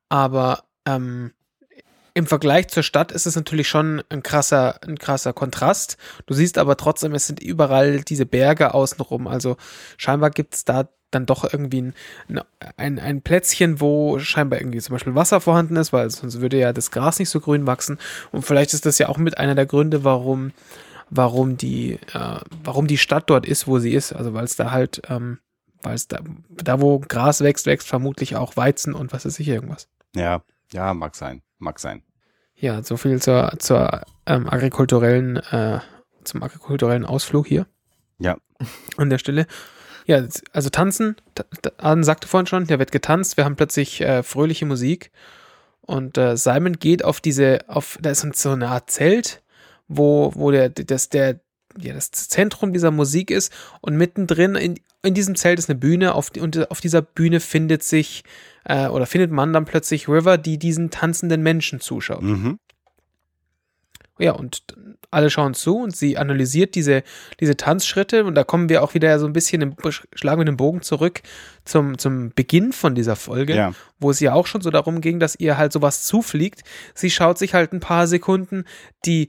[0.09, 1.32] Aber ähm,
[2.20, 5.96] im Vergleich zur Stadt ist es natürlich schon ein krasser, ein krasser Kontrast.
[6.26, 9.26] Du siehst aber trotzdem, es sind überall diese Berge außenrum.
[9.26, 9.56] Also
[9.96, 11.92] scheinbar gibt es da dann doch irgendwie
[12.28, 12.40] ein,
[12.76, 16.74] ein, ein Plätzchen, wo scheinbar irgendwie zum Beispiel Wasser vorhanden ist, weil sonst würde ja
[16.74, 17.98] das Gras nicht so grün wachsen.
[18.32, 20.52] Und vielleicht ist das ja auch mit einer der Gründe, warum
[21.12, 24.12] warum die, äh, warum die Stadt dort ist, wo sie ist.
[24.12, 25.38] Also weil es da halt, ähm,
[25.82, 29.54] weil es da, da wo Gras wächst, wächst vermutlich auch Weizen und was ist sicher
[29.54, 29.88] irgendwas.
[30.14, 30.42] Ja,
[30.72, 32.02] ja, mag sein, mag sein.
[32.61, 35.80] Ja, so viel zur, zur ähm, agrikulturellen, äh,
[36.24, 37.66] zum agrikulturellen Ausflug hier.
[38.18, 38.36] Ja.
[38.96, 39.46] An der Stelle.
[40.06, 41.16] Ja, also tanzen,
[41.78, 45.11] Aden sagte vorhin schon, der wird getanzt, wir haben plötzlich äh, fröhliche Musik
[45.82, 49.42] und äh, Simon geht auf diese, auf, da ist so eine Art Zelt
[49.90, 51.40] wo, wo der, das, der,
[51.78, 56.14] ja, das Zentrum dieser Musik ist und mittendrin in, in diesem Zelt ist eine Bühne
[56.14, 58.24] auf, und auf dieser Bühne findet sich
[58.64, 62.22] äh, oder findet man dann plötzlich River, die diesen tanzenden Menschen zuschaut.
[62.22, 62.58] Mhm.
[64.18, 64.64] Ja, und
[65.10, 67.02] alle schauen zu und sie analysiert diese,
[67.40, 69.74] diese Tanzschritte und da kommen wir auch wieder so ein bisschen, im,
[70.14, 71.22] schlagen wir den Bogen zurück
[71.64, 73.72] zum, zum Beginn von dieser Folge, ja.
[73.98, 76.62] wo es ja auch schon so darum ging, dass ihr halt sowas zufliegt.
[76.94, 78.64] Sie schaut sich halt ein paar Sekunden
[79.04, 79.28] die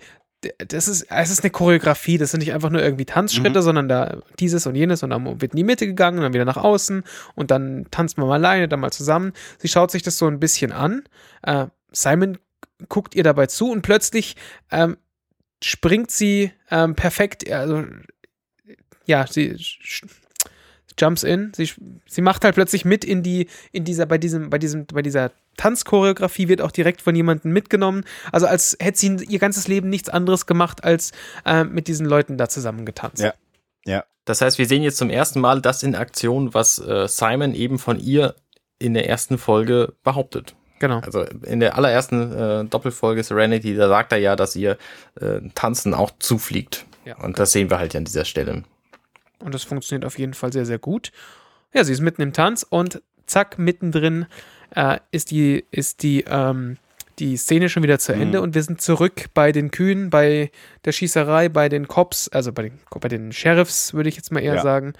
[0.58, 3.64] das ist, es ist eine Choreografie, das sind nicht einfach nur irgendwie Tanzschritte, mhm.
[3.64, 6.46] sondern da dieses und jenes und dann wird in die Mitte gegangen und dann wieder
[6.46, 7.04] nach außen
[7.36, 9.34] und dann tanzt man mal alleine, dann mal zusammen.
[9.60, 11.04] Sie schaut sich das so ein bisschen an.
[11.44, 12.40] Äh, Simon
[12.90, 14.36] guckt ihr dabei zu und plötzlich
[14.72, 14.98] ähm,
[15.64, 17.86] springt sie ähm, perfekt, also
[19.06, 19.58] ja, sie
[21.00, 21.70] jumps in, sie,
[22.08, 25.32] sie macht halt plötzlich mit in die, in dieser, bei diesem, bei diesem, bei dieser
[25.58, 28.04] Tanzchoreografie wird auch direkt von jemandem mitgenommen.
[28.32, 31.12] Also als hätte sie ihr ganzes Leben nichts anderes gemacht, als
[31.46, 33.22] äh, mit diesen Leuten da zusammen getanzt.
[33.22, 33.34] Ja.
[33.86, 34.06] Ja.
[34.26, 37.80] Das heißt, wir sehen jetzt zum ersten Mal das in Aktion, was äh, Simon eben
[37.80, 38.36] von ihr
[38.80, 40.56] in der ersten Folge behauptet.
[40.80, 41.00] Genau.
[41.00, 44.78] Also in der allerersten äh, Doppelfolge Serenity, da sagt er ja, dass ihr
[45.20, 46.86] äh, Tanzen auch zufliegt.
[47.06, 47.18] Ja.
[47.18, 48.64] Und das sehen wir halt ja an dieser Stelle.
[49.42, 51.12] Und das funktioniert auf jeden Fall sehr, sehr gut.
[51.74, 54.26] Ja, sie ist mitten im Tanz und zack, mittendrin
[54.76, 56.78] äh, ist die, ist die, ähm,
[57.20, 58.44] die Szene schon wieder zu Ende mhm.
[58.44, 60.52] und wir sind zurück bei den Kühen, bei
[60.86, 64.42] der Schießerei, bei den Cops, also bei den, bei den Sheriffs, würde ich jetzt mal
[64.42, 64.62] eher ja.
[64.62, 64.94] sagen.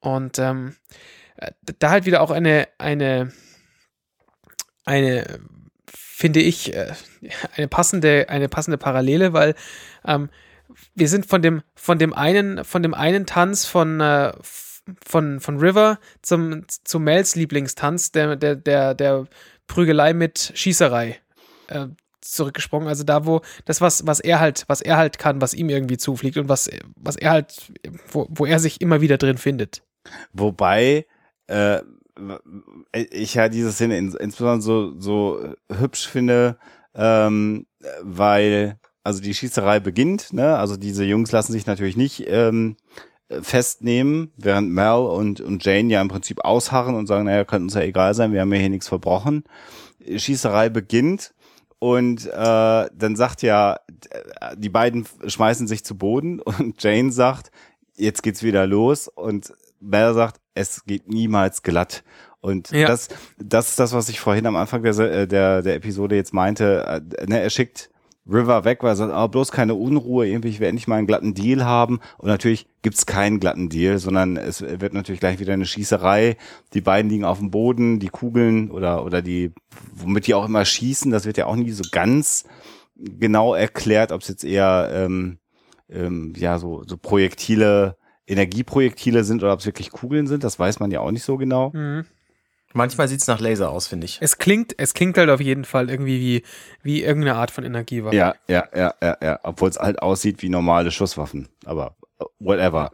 [0.00, 0.76] Und ähm,
[1.78, 3.32] da halt wieder auch eine, eine,
[4.84, 5.40] eine,
[5.86, 6.92] finde ich, äh,
[7.56, 9.54] eine passende, eine passende Parallele, weil
[10.06, 10.28] ähm,
[10.94, 14.32] wir sind von dem, von dem einen, von dem einen Tanz von, äh,
[15.04, 19.26] von, von River zum, zu Mels Lieblingstanz, der, der, der, der
[19.66, 21.18] Prügelei mit Schießerei
[21.68, 21.86] äh,
[22.20, 22.88] zurückgesprungen.
[22.88, 25.98] Also da, wo das, was, was er halt, was er halt kann, was ihm irgendwie
[25.98, 27.72] zufliegt und was, was er halt,
[28.10, 29.82] wo, wo er sich immer wieder drin findet.
[30.32, 31.06] Wobei,
[31.46, 31.80] äh,
[32.92, 36.58] ich ja diese Szene insbesondere so, so hübsch finde,
[36.94, 37.66] ähm,
[38.02, 40.56] weil also die Schießerei beginnt, ne?
[40.56, 42.76] Also diese Jungs lassen sich natürlich nicht ähm,
[43.42, 47.74] festnehmen, während Mel und, und Jane ja im Prinzip ausharren und sagen, naja, könnte uns
[47.74, 49.44] ja egal sein, wir haben ja hier nichts verbrochen.
[50.16, 51.32] Schießerei beginnt
[51.78, 53.78] und äh, dann sagt ja,
[54.56, 57.50] die beiden schmeißen sich zu Boden und Jane sagt,
[57.96, 62.02] jetzt geht's wieder los und Mel sagt, es geht niemals glatt.
[62.40, 62.86] Und ja.
[62.86, 66.32] das, das ist das, was ich vorhin am Anfang der, äh, der, der Episode jetzt
[66.32, 67.02] meinte.
[67.18, 67.90] Äh, ne, er schickt
[68.26, 71.06] River weg, weil er sagt, oh, bloß keine Unruhe, irgendwie, ich will endlich mal einen
[71.06, 72.00] glatten Deal haben.
[72.18, 76.36] Und natürlich gibt's keinen glatten Deal, sondern es wird natürlich gleich wieder eine Schießerei.
[76.74, 79.52] Die beiden liegen auf dem Boden, die Kugeln oder, oder die,
[79.94, 82.44] womit die auch immer schießen, das wird ja auch nie so ganz
[82.96, 85.38] genau erklärt, ob es jetzt eher ähm,
[85.88, 87.96] ähm, ja so, so Projektile,
[88.26, 91.36] Energieprojektile sind oder ob es wirklich Kugeln sind, das weiß man ja auch nicht so
[91.36, 91.70] genau.
[91.74, 92.04] Mhm.
[92.72, 94.18] Manchmal sieht's nach Laser aus, finde ich.
[94.20, 96.42] Es klingt, es klingt halt auf jeden Fall irgendwie wie,
[96.82, 98.14] wie irgendeine Art von Energiewaffe.
[98.14, 99.40] Ja, ja, ja, ja, ja.
[99.42, 101.48] Obwohl es halt aussieht wie normale Schusswaffen.
[101.64, 102.92] Aber uh, whatever.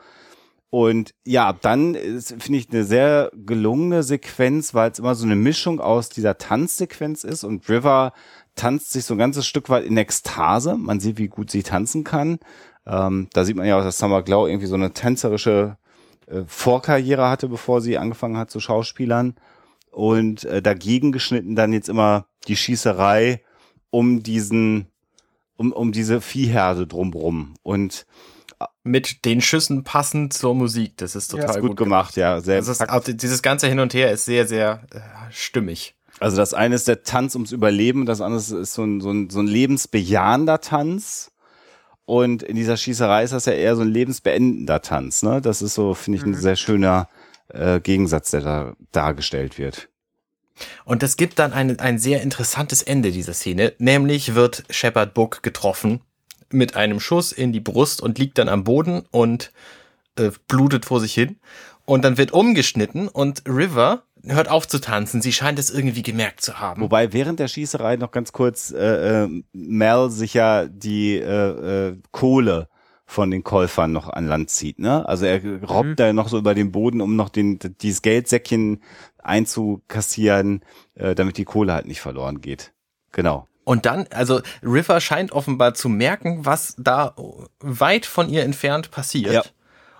[0.70, 5.80] Und ja, dann finde ich eine sehr gelungene Sequenz, weil es immer so eine Mischung
[5.80, 8.12] aus dieser Tanzsequenz ist und River
[8.56, 10.76] tanzt sich so ein ganzes Stück weit in Ekstase.
[10.76, 12.38] Man sieht, wie gut sie tanzen kann.
[12.86, 15.76] Ähm, da sieht man ja auch, dass Summer Glow irgendwie so eine tänzerische
[16.26, 19.34] äh, Vorkarriere hatte, bevor sie angefangen hat zu Schauspielern.
[19.96, 23.42] Und äh, dagegen geschnitten dann jetzt immer die Schießerei
[23.88, 24.88] um diesen,
[25.56, 27.54] um, um diese Viehherde drumrum.
[27.62, 28.04] Und
[28.84, 30.98] Mit den Schüssen passend zur Musik.
[30.98, 32.42] Das ist total ist gut, gemacht, ja.
[32.42, 35.94] Sehr ist, dieses ganze Hin und Her ist sehr, sehr äh, stimmig.
[36.20, 39.30] Also das eine ist der Tanz ums Überleben, das andere ist so ein, so ein,
[39.30, 41.32] so ein lebensbejahender Tanz.
[42.04, 45.22] Und in dieser Schießerei ist das ja eher so ein lebensbeendender Tanz.
[45.22, 45.40] Ne?
[45.40, 47.08] Das ist so, finde ich, ein sehr schöner
[47.48, 49.88] äh, Gegensatz, der da dargestellt wird.
[50.84, 53.74] Und es gibt dann ein, ein sehr interessantes Ende dieser Szene.
[53.78, 56.00] Nämlich wird Shepard Book getroffen
[56.50, 59.52] mit einem Schuss in die Brust und liegt dann am Boden und
[60.16, 61.36] äh, blutet vor sich hin.
[61.84, 65.22] Und dann wird umgeschnitten und River hört auf zu tanzen.
[65.22, 66.82] Sie scheint es irgendwie gemerkt zu haben.
[66.82, 71.96] Wobei während der Schießerei noch ganz kurz äh, äh, Mel sich ja die äh, äh,
[72.10, 72.68] Kohle
[73.06, 74.78] von den Käufern noch an Land zieht.
[74.80, 75.08] Ne?
[75.08, 75.96] Also er robbt Mhm.
[75.96, 78.82] da noch so über den Boden, um noch den, dieses Geldsäckchen
[79.22, 80.62] einzukassieren,
[80.94, 82.72] äh, damit die Kohle halt nicht verloren geht.
[83.12, 83.46] Genau.
[83.64, 87.14] Und dann, also River scheint offenbar zu merken, was da
[87.60, 89.32] weit von ihr entfernt passiert.
[89.32, 89.42] Ja.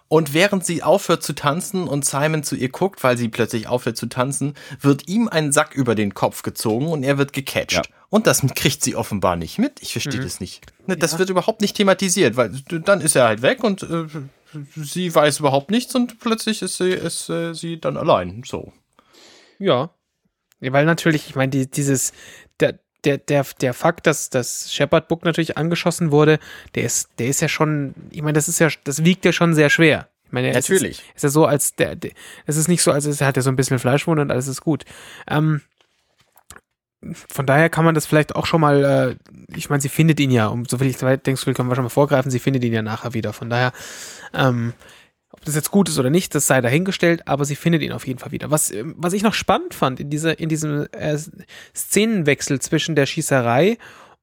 [0.09, 3.97] Und während sie aufhört zu tanzen und Simon zu ihr guckt, weil sie plötzlich aufhört
[3.97, 7.73] zu tanzen, wird ihm ein Sack über den Kopf gezogen und er wird gecatcht.
[7.73, 7.83] Ja.
[8.09, 9.83] Und das kriegt sie offenbar nicht mit.
[9.83, 10.65] Ich verstehe das nicht.
[10.87, 14.07] Ne, Das wird überhaupt nicht thematisiert, weil dann ist er halt weg und äh,
[14.77, 18.43] sie weiß überhaupt nichts und plötzlich ist sie, ist, äh, sie dann allein.
[18.45, 18.73] So.
[19.59, 19.91] Ja.
[20.61, 22.13] ja weil natürlich, ich meine, die, dieses,
[22.61, 26.39] der, der, der, der Fakt, dass das Shepard Book natürlich angeschossen wurde,
[26.75, 29.55] der ist, der ist ja schon, ich meine, das ist ja, das wiegt ja schon
[29.55, 30.09] sehr schwer.
[30.25, 30.99] Ich meine, Natürlich.
[30.99, 32.11] Ist, ist ja so, als der, der,
[32.47, 34.61] es ist nicht so, als er hat ja so ein bisschen Fleischwunde und alles ist
[34.61, 34.85] gut.
[35.29, 35.63] Ähm,
[37.03, 40.31] von daher kann man das vielleicht auch schon mal, äh, ich meine, sie findet ihn
[40.31, 42.83] ja, um so viel ich denkst, können wir schon mal vorgreifen, sie findet ihn ja
[42.83, 43.33] nachher wieder.
[43.33, 43.73] Von daher,
[44.33, 44.73] ähm,
[45.31, 48.07] ob das jetzt gut ist oder nicht, das sei dahingestellt, aber sie findet ihn auf
[48.07, 48.51] jeden Fall wieder.
[48.51, 51.19] Was, ähm, was ich noch spannend fand in, dieser, in diesem äh,
[51.75, 53.79] Szenenwechsel zwischen der Schießerei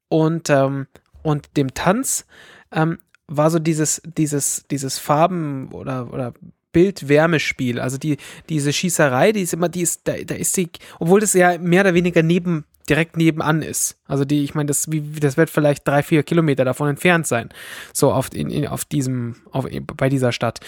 [0.08, 0.86] und, ähm,
[1.22, 2.26] und dem Tanz,
[2.72, 6.34] ähm, war so dieses, dieses, dieses Farben- oder, oder
[6.74, 7.80] Bild-Wärmespiel.
[7.80, 8.18] Also die,
[8.50, 10.68] diese Schießerei, die ist immer, die ist, da, da ist sie,
[10.98, 13.96] obwohl das ja mehr oder weniger neben, direkt nebenan ist.
[14.06, 17.48] Also die, ich meine, das, wie, das wird vielleicht drei, vier Kilometer davon entfernt sein.
[17.94, 19.66] So auf, in, in, auf diesem, auf,
[19.96, 20.60] bei dieser Stadt.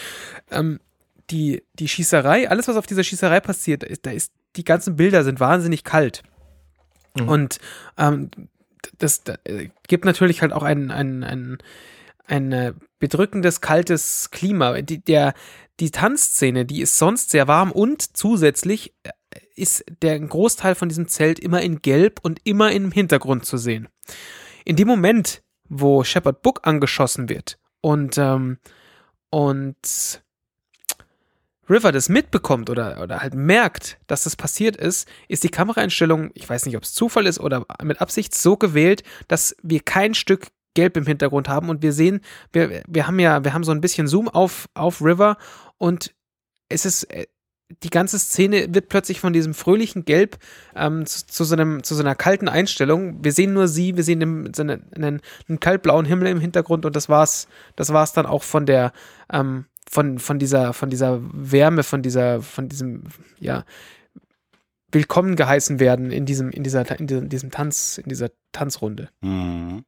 [0.51, 0.81] Ähm,
[1.31, 4.97] die, die Schießerei, alles, was auf dieser Schießerei passiert, da ist, da ist, die ganzen
[4.97, 6.23] Bilder sind wahnsinnig kalt.
[7.25, 7.59] Und
[7.99, 8.31] ähm,
[8.99, 11.59] das, das äh, gibt natürlich halt auch ein, ein, ein,
[12.27, 14.81] ein äh, bedrückendes, kaltes Klima.
[14.83, 15.35] Die, der,
[15.81, 19.11] die Tanzszene, die ist sonst sehr warm und zusätzlich äh,
[19.55, 23.89] ist der Großteil von diesem Zelt immer in Gelb und immer im Hintergrund zu sehen.
[24.65, 28.59] In dem Moment, wo Shepard Book angeschossen wird und, ähm,
[29.31, 30.23] und
[31.69, 36.49] River das mitbekommt oder, oder halt merkt, dass das passiert ist, ist die Kameraeinstellung, ich
[36.49, 40.49] weiß nicht, ob es Zufall ist oder mit Absicht, so gewählt, dass wir kein Stück
[40.77, 42.21] Gelb im Hintergrund haben und wir sehen,
[42.53, 45.37] wir, wir haben ja, wir haben so ein bisschen Zoom auf, auf River
[45.79, 46.15] und
[46.69, 47.27] es ist, äh,
[47.83, 50.39] die ganze Szene wird plötzlich von diesem fröhlichen Gelb
[50.77, 53.25] ähm, zu, zu, so einem, zu so einer kalten Einstellung.
[53.25, 54.53] Wir sehen nur sie, wir sehen einen,
[54.95, 58.93] einen, einen, kaltblauen Himmel im Hintergrund und das war's, das war's dann auch von der,
[59.33, 63.05] ähm, von, von dieser, von dieser Wärme, von dieser, von diesem,
[63.41, 63.65] ja,
[64.93, 69.11] willkommen geheißen werden in diesem, in dieser, in diesem Tanz, in dieser Tanzrunde.
[69.23, 69.85] Mhm.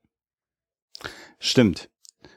[1.38, 1.88] Stimmt.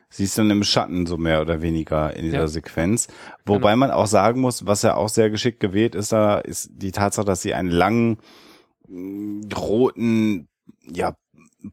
[0.09, 2.47] Sie ist dann im Schatten so mehr oder weniger in dieser Ja.
[2.47, 3.07] Sequenz.
[3.45, 6.91] Wobei man auch sagen muss, was ja auch sehr geschickt gewählt ist, da ist die
[6.91, 8.17] Tatsache, dass sie einen langen
[8.89, 10.49] mh, roten,
[10.85, 11.15] ja,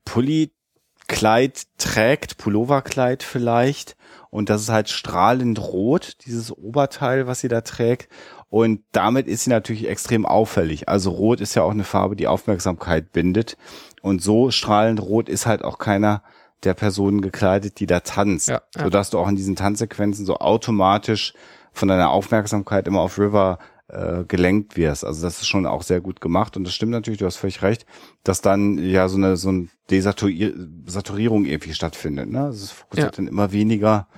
[0.04, 3.96] Pulli-Kleid trägt, Pulloverkleid vielleicht.
[4.30, 8.08] Und das ist halt strahlend rot, dieses Oberteil, was sie da trägt.
[8.50, 10.88] Und damit ist sie natürlich extrem auffällig.
[10.88, 13.56] Also rot ist ja auch eine Farbe, die Aufmerksamkeit bindet.
[14.00, 16.22] Und so strahlend rot ist halt auch keiner
[16.64, 18.48] der Personen gekleidet, die da tanzt.
[18.48, 18.82] Ja, ja.
[18.84, 21.34] Sodass du auch in diesen Tanzsequenzen so automatisch
[21.72, 25.04] von deiner Aufmerksamkeit immer auf River äh, gelenkt wirst.
[25.04, 27.62] Also das ist schon auch sehr gut gemacht und das stimmt natürlich, du hast völlig
[27.62, 27.86] recht,
[28.24, 30.52] dass dann ja so eine so eine Desaturier
[30.86, 32.28] Saturierung irgendwie stattfindet.
[32.30, 32.42] Ne?
[32.44, 33.16] Also es fokussiert Ja.
[33.16, 34.08] dann immer weniger.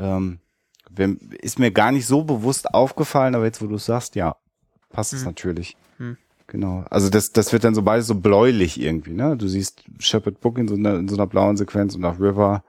[0.00, 0.40] Ähm,
[1.42, 4.36] ist mir gar nicht so bewusst aufgefallen, aber jetzt, wo du es sagst, ja,
[4.90, 5.26] passt es Hm.
[5.26, 5.76] natürlich.
[6.48, 6.84] Genau.
[6.90, 9.36] Also das, das wird dann so beides so bläulich irgendwie, ne?
[9.36, 12.62] Du siehst Shepard Book in so einer, in so einer blauen Sequenz und auch River.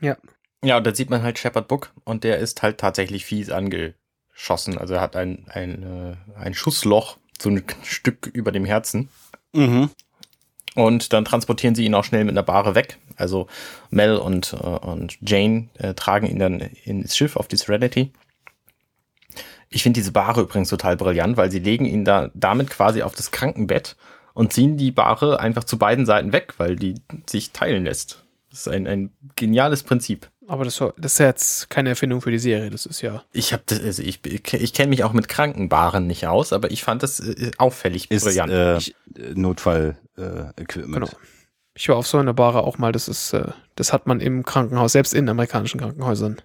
[0.00, 0.16] Ja.
[0.62, 4.76] Ja, und dann sieht man halt Shepard Book und der ist halt tatsächlich fies angeschossen.
[4.76, 9.08] Also er hat ein, ein, äh, ein Schussloch, so ein Stück über dem Herzen.
[9.52, 9.90] Mhm.
[10.74, 12.98] Und dann transportieren sie ihn auch schnell mit einer Bahre weg.
[13.16, 13.48] Also
[13.90, 18.12] Mel und, äh, und Jane äh, tragen ihn dann ins Schiff auf die Serenity.
[19.70, 23.14] Ich finde diese Bahre übrigens total brillant, weil sie legen ihn da damit quasi auf
[23.14, 23.96] das Krankenbett
[24.34, 26.96] und ziehen die Bahre einfach zu beiden Seiten weg, weil die
[27.28, 28.24] sich teilen lässt.
[28.50, 30.28] Das ist ein, ein geniales Prinzip.
[30.48, 33.22] Aber das, das ist ja jetzt keine Erfindung für die Serie, das ist ja.
[33.32, 37.04] Ich habe also ich, ich kenne mich auch mit Krankenbaren nicht aus, aber ich fand
[37.04, 38.50] das äh, auffällig ist, brillant.
[38.50, 38.96] Äh, ich,
[39.34, 40.94] Notfall-Equipment.
[40.94, 41.08] Genau.
[41.74, 44.44] Ich war auf so einer Bahre auch mal, das ist, äh, das hat man im
[44.44, 46.42] Krankenhaus, selbst in amerikanischen Krankenhäusern.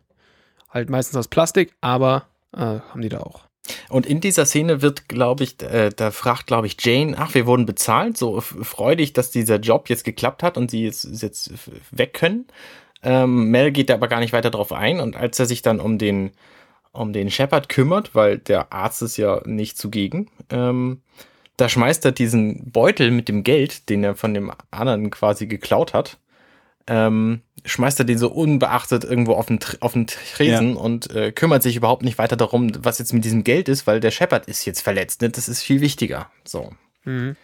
[0.69, 3.45] Halt meistens aus Plastik, aber äh, haben die da auch.
[3.89, 7.45] Und in dieser Szene wird, glaube ich, äh, da fragt, glaube ich, Jane, ach, wir
[7.47, 11.51] wurden bezahlt, so freudig, dass dieser Job jetzt geklappt hat und sie jetzt, jetzt
[11.91, 12.45] weg können.
[13.03, 15.79] Ähm, Mel geht da aber gar nicht weiter drauf ein und als er sich dann
[15.79, 16.31] um den,
[16.91, 21.01] um den Shepard kümmert, weil der Arzt ist ja nicht zugegen, ähm,
[21.57, 25.93] da schmeißt er diesen Beutel mit dem Geld, den er von dem anderen quasi geklaut
[25.93, 26.17] hat,
[26.87, 30.79] ähm, schmeißt er den so unbeachtet irgendwo auf den, auf den Tresen ja.
[30.79, 33.99] und äh, kümmert sich überhaupt nicht weiter darum, was jetzt mit diesem Geld ist, weil
[33.99, 35.21] der Shepard ist jetzt verletzt.
[35.21, 35.29] Ne?
[35.29, 36.29] Das ist viel wichtiger.
[36.43, 36.71] So.
[37.05, 37.35] Mhm.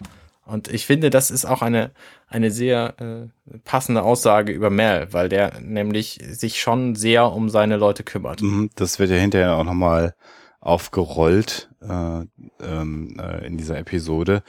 [0.45, 1.91] Und ich finde, das ist auch eine,
[2.27, 7.77] eine sehr äh, passende Aussage über Mel, weil der nämlich sich schon sehr um seine
[7.77, 8.41] Leute kümmert.
[8.41, 10.13] Mhm, das wird ja hinterher auch nochmal
[10.59, 12.25] aufgerollt äh,
[12.61, 14.43] ähm, äh, in dieser Episode.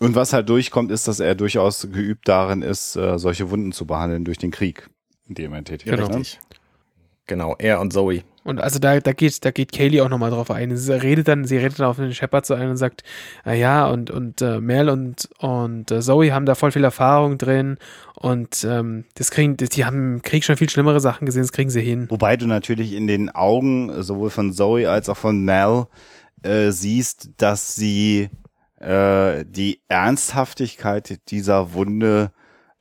[0.00, 3.86] Und was halt durchkommt, ist, dass er durchaus geübt darin ist, äh, solche Wunden zu
[3.86, 4.88] behandeln durch den Krieg,
[5.28, 6.08] in dem er tätig genau.
[6.18, 6.38] ist.
[6.40, 6.56] Ne?
[7.26, 8.22] Genau, er und Zoe.
[8.42, 10.74] Und also da, da geht, da geht Kaylee auch nochmal drauf ein.
[10.74, 13.04] Sie redet dann, sie redet dann auf den Shepard so ein und sagt,
[13.44, 17.36] na ja, und, und äh, Mel und, und äh, Zoe haben da voll viel Erfahrung
[17.36, 17.76] drin
[18.14, 21.52] und ähm, das kriegen, das, die haben im Krieg schon viel schlimmere Sachen gesehen, das
[21.52, 22.06] kriegen sie hin.
[22.08, 25.86] Wobei du natürlich in den Augen sowohl von Zoe als auch von Mel
[26.42, 28.30] äh, siehst, dass sie
[28.80, 32.32] äh, die Ernsthaftigkeit dieser Wunde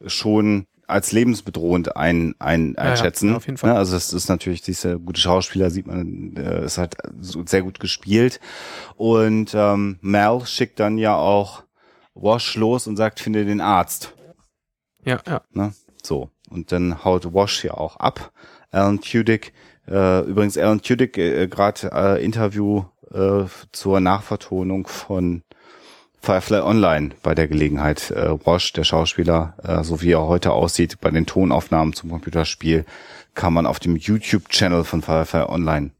[0.06, 3.30] schon als lebensbedrohend ein, ein, einschätzen.
[3.30, 3.76] Ja, auf jeden Fall.
[3.76, 7.80] Also es ist natürlich, diese gute Schauspieler sieht man, äh, ist halt so sehr gut
[7.80, 8.40] gespielt.
[8.96, 11.64] Und ähm, Mel schickt dann ja auch
[12.16, 14.16] Wash los und sagt, finde den Arzt.
[15.06, 15.42] Ja, ja.
[15.52, 15.74] Ne?
[16.02, 16.32] So.
[16.50, 18.32] Und dann haut Wash ja auch ab.
[18.72, 19.54] Alan Tudyk,
[19.88, 25.44] äh, übrigens Alan Tudyk, äh, gerade äh, Interview äh, zur Nachvertonung von
[26.22, 28.12] Firefly Online bei der Gelegenheit.
[28.12, 32.86] Äh, Wash, der Schauspieler, äh, so wie er heute aussieht, bei den Tonaufnahmen zum Computerspiel,
[33.36, 35.92] kann man auf dem YouTube-Channel von Firefly Online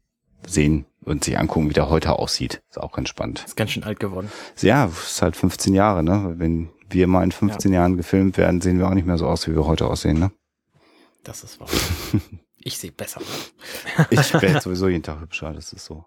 [0.46, 2.62] sehen und sich angucken, wie der heute aussieht.
[2.70, 3.44] Ist auch ganz spannend.
[3.46, 4.30] Ist ganz schön alt geworden.
[4.60, 6.34] Ja, ist halt 15 Jahre, ne?
[6.36, 7.80] Wenn wir mal in 15 ja.
[7.80, 10.30] Jahren gefilmt werden, sehen wir auch nicht mehr so aus, wie wir heute aussehen, ne?
[11.24, 11.68] Das ist wahr.
[12.58, 13.20] ich sehe besser.
[14.10, 16.04] ich werde sowieso jeden Tag hübscher, das ist so.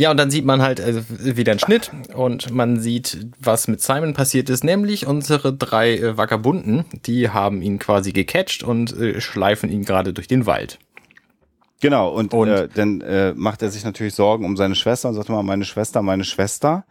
[0.00, 3.82] Ja, und dann sieht man halt also wieder einen Schnitt und man sieht, was mit
[3.82, 9.20] Simon passiert ist, nämlich unsere drei äh, Vagabunden, die haben ihn quasi gecatcht und äh,
[9.20, 10.78] schleifen ihn gerade durch den Wald.
[11.82, 15.16] Genau, und, und äh, dann äh, macht er sich natürlich Sorgen um seine Schwester und
[15.16, 16.86] sagt mal, meine Schwester, meine Schwester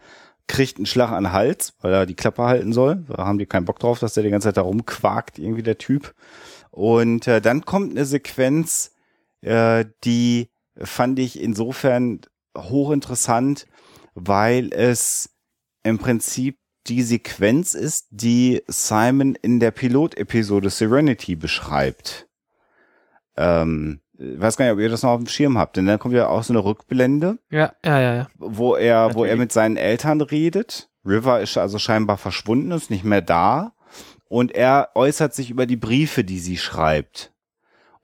[0.45, 3.05] kriegt einen Schlag an den Hals, weil er die Klappe halten soll.
[3.07, 5.79] Da haben die keinen Bock drauf, dass der die ganze Zeit da rumquakt, irgendwie der
[5.79, 6.13] Typ.
[6.69, 8.91] Und äh, dann kommt eine Sequenz,
[9.41, 10.51] äh, die
[10.83, 12.21] fand ich insofern
[12.57, 13.67] hochinteressant,
[14.15, 15.29] weil es
[15.83, 22.27] im Prinzip die Sequenz ist, die Simon in der Pilotepisode Serenity beschreibt.
[23.37, 25.99] Ähm, ich weiß gar nicht, ob ihr das noch auf dem Schirm habt, denn dann
[25.99, 27.37] kommt ja auch so eine Rückblende.
[27.49, 28.27] Ja, ja, ja, ja.
[28.37, 29.17] Wo er, Natürlich.
[29.17, 30.89] wo er mit seinen Eltern redet.
[31.05, 33.73] River ist also scheinbar verschwunden, ist nicht mehr da.
[34.27, 37.33] Und er äußert sich über die Briefe, die sie schreibt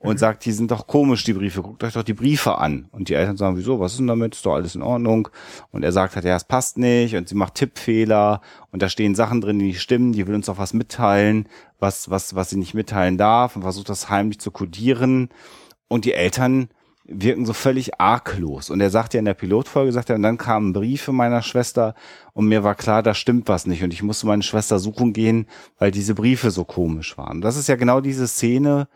[0.06, 0.18] und mhm.
[0.18, 2.88] sagt, die sind doch komisch, die Briefe, guckt euch doch die Briefe an.
[2.92, 5.28] Und die Eltern sagen, wieso, was ist denn damit, ist doch alles in Ordnung.
[5.72, 8.42] Und er sagt halt, ja, es passt nicht und sie macht Tippfehler
[8.72, 11.48] und da stehen Sachen drin, die nicht stimmen, die will uns doch was mitteilen,
[11.80, 15.30] was, was, was sie nicht mitteilen darf und versucht das heimlich zu kodieren.
[15.88, 16.70] Und die Eltern
[17.08, 18.70] wirken so völlig arglos.
[18.70, 21.94] Und er sagt ja in der Pilotfolge, sagt er, und dann kamen Briefe meiner Schwester
[22.34, 23.84] und mir war klar, da stimmt was nicht.
[23.84, 25.48] Und ich musste meine Schwester suchen gehen,
[25.78, 27.38] weil diese Briefe so komisch waren.
[27.38, 28.88] Und das ist ja genau diese Szene,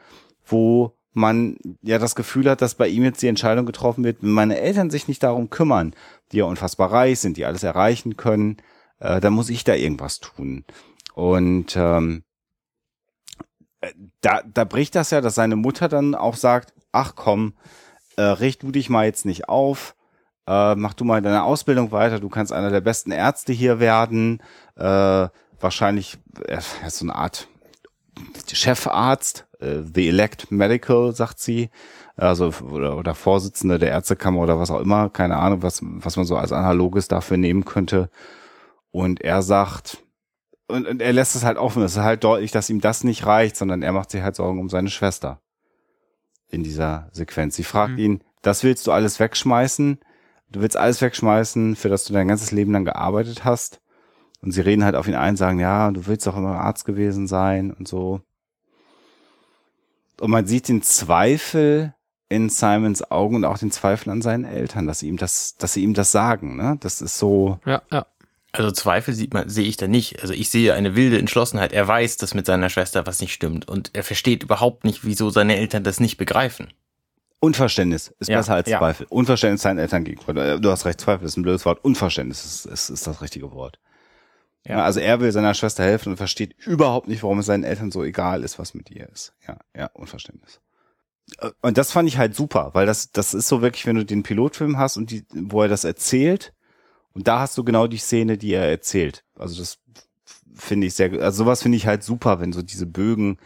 [0.45, 4.31] wo man ja das Gefühl hat, dass bei ihm jetzt die Entscheidung getroffen wird, wenn
[4.31, 5.93] meine Eltern sich nicht darum kümmern,
[6.31, 8.57] die ja unfassbar reich sind, die alles erreichen können,
[8.99, 10.65] äh, dann muss ich da irgendwas tun.
[11.13, 12.23] Und ähm,
[13.81, 13.91] äh,
[14.21, 17.53] da, da bricht das ja, dass seine Mutter dann auch sagt, ach komm,
[18.15, 19.95] äh, richt du dich mal jetzt nicht auf,
[20.47, 24.41] äh, mach du mal deine Ausbildung weiter, du kannst einer der besten Ärzte hier werden,
[24.75, 25.27] äh,
[25.59, 27.48] wahrscheinlich äh, so eine Art
[28.51, 31.69] Chefarzt, äh, The Elect Medical, sagt sie,
[32.15, 36.25] also oder, oder Vorsitzende der Ärztekammer oder was auch immer, keine Ahnung, was, was man
[36.25, 38.09] so als Analoges dafür nehmen könnte.
[38.91, 40.03] Und er sagt,
[40.67, 41.81] und, und er lässt es halt offen.
[41.83, 44.59] Es ist halt deutlich, dass ihm das nicht reicht, sondern er macht sich halt Sorgen
[44.59, 45.41] um seine Schwester
[46.49, 47.55] in dieser Sequenz.
[47.55, 47.97] Sie fragt Mhm.
[47.99, 49.99] ihn, das willst du alles wegschmeißen?
[50.51, 53.81] Du willst alles wegschmeißen, für das du dein ganzes Leben lang gearbeitet hast?
[54.41, 57.27] Und sie reden halt auf ihn ein, sagen, ja, du willst doch immer Arzt gewesen
[57.27, 58.21] sein und so.
[60.19, 61.93] Und man sieht den Zweifel
[62.29, 65.73] in Simons Augen und auch den Zweifel an seinen Eltern, dass sie ihm das, dass
[65.73, 66.77] sie ihm das sagen, ne?
[66.79, 68.05] Das ist so, Ja, ja.
[68.51, 70.21] Also Zweifel sieht man, sehe ich da nicht.
[70.21, 71.71] Also ich sehe eine wilde Entschlossenheit.
[71.71, 75.29] Er weiß, dass mit seiner Schwester was nicht stimmt und er versteht überhaupt nicht, wieso
[75.29, 76.67] seine Eltern das nicht begreifen.
[77.39, 78.79] Unverständnis ist Ja, besser als ja.
[78.79, 79.05] Zweifel.
[79.09, 80.59] Unverständnis seinen Eltern gegenüber.
[80.59, 81.83] Du hast recht, Zweifel ist ein blödes Wort.
[81.83, 83.79] Unverständnis ist, ist, ist das richtige Wort.
[84.65, 84.77] Ja.
[84.79, 84.83] Ja.
[84.83, 88.03] also er will seiner Schwester helfen und versteht überhaupt nicht, warum es seinen Eltern so
[88.03, 89.33] egal ist, was mit ihr ist.
[89.47, 90.59] Ja, ja, Unverständnis.
[91.39, 94.05] Äh, Und das fand ich halt super, weil das, das ist so wirklich, wenn du
[94.05, 96.53] den Pilotfilm hast und die, wo er das erzählt,
[97.13, 99.23] und da hast du genau die Szene, die er erzählt.
[99.35, 99.79] Also das
[100.53, 103.37] finde ich sehr, also sowas finde ich halt super, wenn so diese Bögen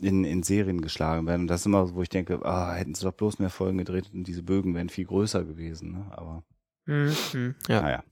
[0.00, 1.42] in, in Serien geschlagen werden.
[1.42, 3.78] Und das ist immer, so, wo ich denke, ah, hätten sie doch bloß mehr Folgen
[3.78, 5.92] gedreht und diese Bögen wären viel größer gewesen.
[5.92, 6.06] Ne?
[6.10, 6.42] Aber
[6.86, 7.14] Mhm.
[7.32, 7.54] mhm.
[7.68, 7.82] Ja.
[7.82, 8.04] naja.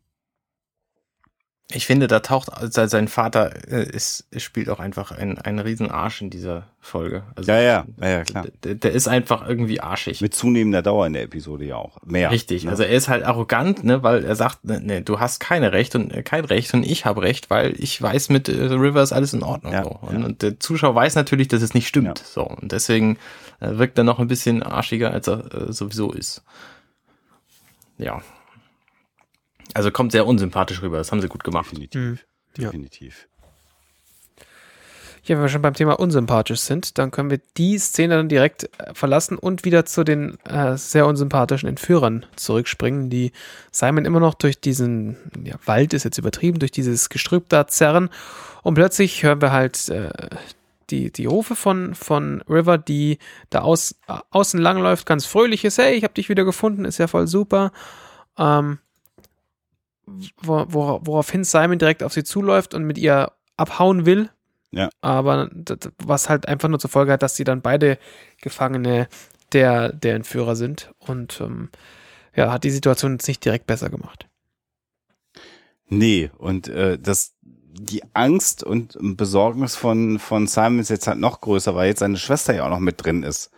[1.72, 6.20] Ich finde, da taucht also sein Vater äh, ist, spielt auch einfach ein, ein Riesenarsch
[6.20, 7.22] in dieser Folge.
[7.36, 8.46] Also, Ja, ja, ja, ja, klar.
[8.64, 10.20] Der, der ist einfach irgendwie arschig.
[10.20, 11.98] Mit zunehmender Dauer in der Episode ja auch.
[12.04, 12.30] Mehr.
[12.30, 12.70] Richtig, ne?
[12.70, 15.94] also er ist halt arrogant, ne, weil er sagt, ne, ne, du hast keine Recht
[15.94, 19.32] und äh, kein Recht und ich habe Recht, weil ich weiß, mit äh, Rivers alles
[19.32, 19.72] in Ordnung.
[19.72, 19.90] Ja, so.
[19.90, 20.26] und, ja.
[20.26, 22.18] und der Zuschauer weiß natürlich, dass es nicht stimmt.
[22.18, 22.24] Ja.
[22.24, 23.16] So und deswegen
[23.60, 26.42] äh, wirkt er noch ein bisschen arschiger, als er äh, sowieso ist.
[27.98, 28.22] Ja.
[29.74, 30.98] Also kommt sehr unsympathisch rüber.
[30.98, 31.70] Das haben sie gut gemacht.
[31.70, 32.00] Definitiv.
[32.00, 32.18] Mhm.
[32.56, 32.70] Ja.
[32.70, 33.28] Definitiv.
[35.22, 38.64] Ja, wenn wir schon beim Thema unsympathisch sind, dann können wir die Szene dann direkt
[38.78, 43.32] äh, verlassen und wieder zu den äh, sehr unsympathischen Entführern zurückspringen, die
[43.70, 48.08] Simon immer noch durch diesen, ja, Wald ist jetzt übertrieben, durch dieses Gestrüpp da zerren.
[48.62, 50.10] Und plötzlich hören wir halt äh,
[50.88, 53.18] die, die Rufe von, von River, die
[53.50, 56.98] da aus, äh, außen langläuft, ganz fröhlich ist, hey, ich habe dich wieder gefunden, ist
[56.98, 57.72] ja voll super.
[58.38, 58.78] Ähm,
[60.42, 64.30] wo, wo, woraufhin Simon direkt auf sie zuläuft und mit ihr abhauen will.
[64.72, 64.90] Ja.
[65.00, 67.98] Aber das, was halt einfach nur zur Folge hat, dass sie dann beide
[68.40, 69.08] Gefangene
[69.52, 70.92] der, der Entführer sind.
[70.98, 71.70] Und ähm,
[72.34, 74.28] ja, hat die Situation jetzt nicht direkt besser gemacht.
[75.88, 77.34] Nee, und äh, das
[77.72, 82.16] die Angst und Besorgnis von, von Simon ist jetzt halt noch größer, weil jetzt seine
[82.16, 83.50] Schwester ja auch noch mit drin ist.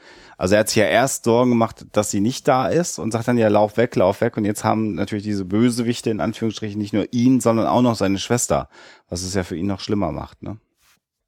[0.42, 3.28] Also er hat sich ja erst Sorgen gemacht, dass sie nicht da ist und sagt
[3.28, 4.36] dann ja, lauf weg, lauf weg.
[4.36, 8.18] Und jetzt haben natürlich diese Bösewichte in Anführungsstrichen nicht nur ihn, sondern auch noch seine
[8.18, 8.68] Schwester,
[9.08, 10.42] was es ja für ihn noch schlimmer macht.
[10.42, 10.58] Ne?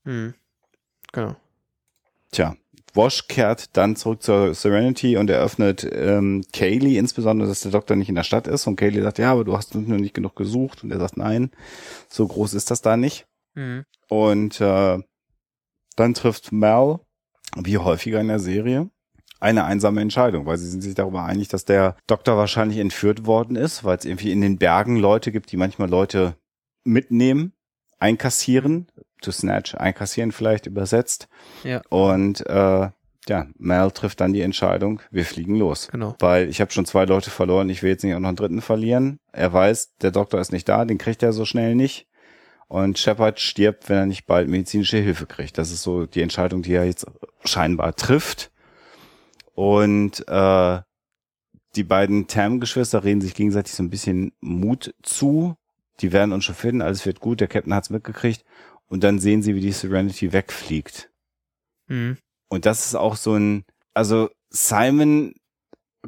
[0.03, 0.35] Mhm.
[1.13, 1.37] Genau.
[2.33, 2.57] Tja,
[2.93, 8.09] Wash kehrt dann zurück zur Serenity und eröffnet ähm, Kaylee insbesondere, dass der Doktor nicht
[8.09, 8.67] in der Stadt ist.
[8.67, 10.83] Und Kaylee sagt, ja, aber du hast nur nicht genug gesucht.
[10.83, 11.53] Und er sagt, nein,
[12.09, 13.29] so groß ist das da nicht.
[13.55, 13.85] Mhm.
[14.09, 14.99] Und äh,
[15.95, 16.99] dann trifft Mel,
[17.57, 18.91] wie häufiger in der Serie,
[19.45, 23.57] eine einsame Entscheidung, weil sie sind sich darüber einig, dass der Doktor wahrscheinlich entführt worden
[23.57, 26.37] ist, weil es irgendwie in den Bergen Leute gibt, die manchmal Leute
[26.83, 27.53] mitnehmen,
[27.99, 28.89] einkassieren,
[29.21, 31.29] to snatch, einkassieren vielleicht übersetzt.
[31.63, 31.83] Ja.
[31.91, 32.89] Und äh,
[33.29, 35.89] ja, Mel trifft dann die Entscheidung, wir fliegen los.
[35.93, 36.17] Genau.
[36.21, 38.63] Weil ich habe schon zwei Leute verloren, ich will jetzt nicht auch noch einen dritten
[38.63, 39.19] verlieren.
[39.33, 42.07] Er weiß, der Doktor ist nicht da, den kriegt er so schnell nicht.
[42.67, 45.59] Und Shepard stirbt, wenn er nicht bald medizinische Hilfe kriegt.
[45.59, 47.07] Das ist so die Entscheidung, die er jetzt
[47.45, 48.51] scheinbar trifft.
[49.55, 50.81] Und äh,
[51.77, 55.57] die beiden Tam-Geschwister reden sich gegenseitig so ein bisschen Mut zu.
[56.01, 58.45] Die werden uns schon finden, alles wird gut, der Captain hat's mitgekriegt.
[58.87, 61.11] Und dann sehen sie, wie die Serenity wegfliegt.
[61.87, 62.19] Mhm.
[62.49, 65.35] Und das ist auch so ein, also Simon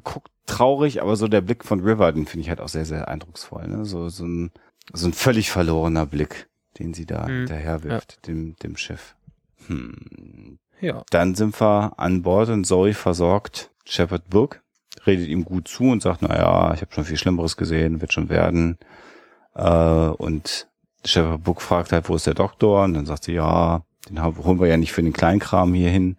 [0.05, 3.09] guckt traurig, aber so der Blick von River, den finde ich halt auch sehr, sehr
[3.09, 3.67] eindrucksvoll.
[3.67, 3.85] Ne?
[3.85, 4.53] So, so, ein,
[4.93, 7.39] so ein völlig verlorener Blick, den sie da Mhm.
[7.39, 9.17] hinterher wirft, dem, dem Schiff.
[9.67, 10.59] Hm.
[10.81, 11.03] Ja.
[11.11, 14.63] Dann sind wir an Bord und Zoe versorgt Shepard Book,
[15.07, 18.13] redet ihm gut zu und sagt, na ja, ich habe schon viel Schlimmeres gesehen, wird
[18.13, 18.79] schon werden.
[19.55, 20.69] Äh, und
[21.05, 22.85] Shepard Book fragt halt, wo ist der Doktor?
[22.85, 26.17] Und dann sagt sie, ja, den holen wir ja nicht für den Kleinkram hier hin.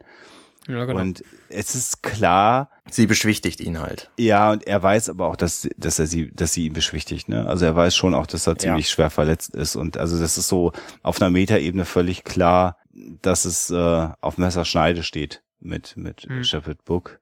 [0.68, 1.00] Ja, genau.
[1.00, 4.10] Und es ist klar, Sie beschwichtigt ihn halt.
[4.18, 7.46] ja, und er weiß aber auch, dass, dass er sie, dass sie ihn beschwichtigt, ne?
[7.48, 9.76] Also er weiß schon auch, dass er ziemlich schwer verletzt ist.
[9.76, 10.72] Und also das ist so
[11.04, 12.78] auf einer Metaebene völlig klar,
[13.22, 16.44] dass es äh, auf Messerschneide steht mit, mit Mhm.
[16.44, 17.20] Shepard Book.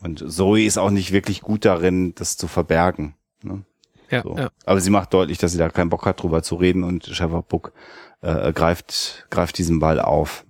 [0.00, 3.14] Und Zoe ist auch nicht wirklich gut darin, das zu verbergen.
[3.42, 3.64] Ne?
[4.10, 4.36] ja, So.
[4.36, 4.50] ja.
[4.64, 7.48] Aber sie macht deutlich, dass sie da keinen Bock hat, drüber zu reden und Shepard
[7.48, 7.72] Book
[8.20, 10.44] äh, greift, greift diesen Ball auf.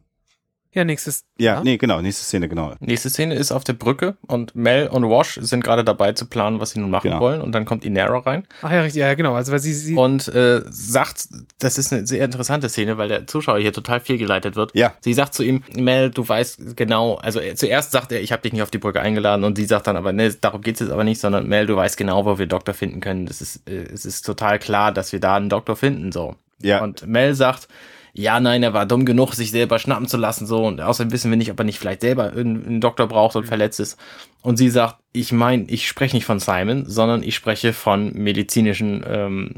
[0.78, 1.24] Ja, nächstes.
[1.38, 2.72] Ja, nee, genau, nächste Szene, genau.
[2.78, 6.60] Nächste Szene ist auf der Brücke und Mel und Wash sind gerade dabei zu planen,
[6.60, 7.18] was sie nun machen Genau.
[7.20, 7.40] wollen.
[7.40, 9.34] Und dann kommt Inara rein Ach ja, richtig, ja, genau.
[9.34, 11.26] Also weil sie, sie und äh, sagt,
[11.58, 14.70] das ist eine sehr interessante Szene, weil der Zuschauer hier total fehlgeleitet wird.
[14.74, 14.94] Ja.
[15.00, 18.42] Sie sagt zu ihm, Mel, du weißt genau, also er, zuerst sagt er, ich habe
[18.42, 20.92] dich nicht auf die Brücke eingeladen und sie sagt dann aber, ne, darum geht's jetzt
[20.92, 23.26] aber nicht, sondern Mel, du weißt genau, wo wir Doktor finden können.
[23.26, 26.36] Das ist, äh, es ist total klar, dass wir da einen Doktor finden, so.
[26.62, 26.82] Ja.
[26.82, 27.66] Und Mel sagt,
[28.12, 30.64] ja, nein, er war dumm genug, sich selber schnappen zu lassen, so.
[30.64, 33.46] Und außerdem wissen wir nicht, ob er nicht vielleicht selber einen einen Doktor braucht und
[33.46, 33.98] verletzt ist.
[34.42, 39.04] Und sie sagt, ich meine, ich spreche nicht von Simon, sondern ich spreche von medizinischen,
[39.06, 39.54] ähm,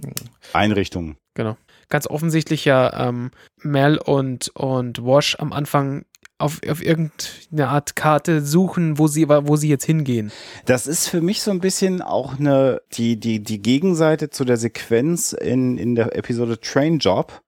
[0.53, 1.17] Einrichtungen.
[1.35, 1.57] genau.
[1.89, 6.05] Ganz offensichtlich ja ähm, Mel und, und Wash am Anfang
[6.41, 10.33] auf, auf irgendeine Art Karte suchen, wo sie, wo sie jetzt hingehen.
[10.65, 14.57] Das ist für mich so ein bisschen auch eine, die, die, die Gegenseite zu der
[14.57, 17.43] Sequenz in, in der Episode Train Job,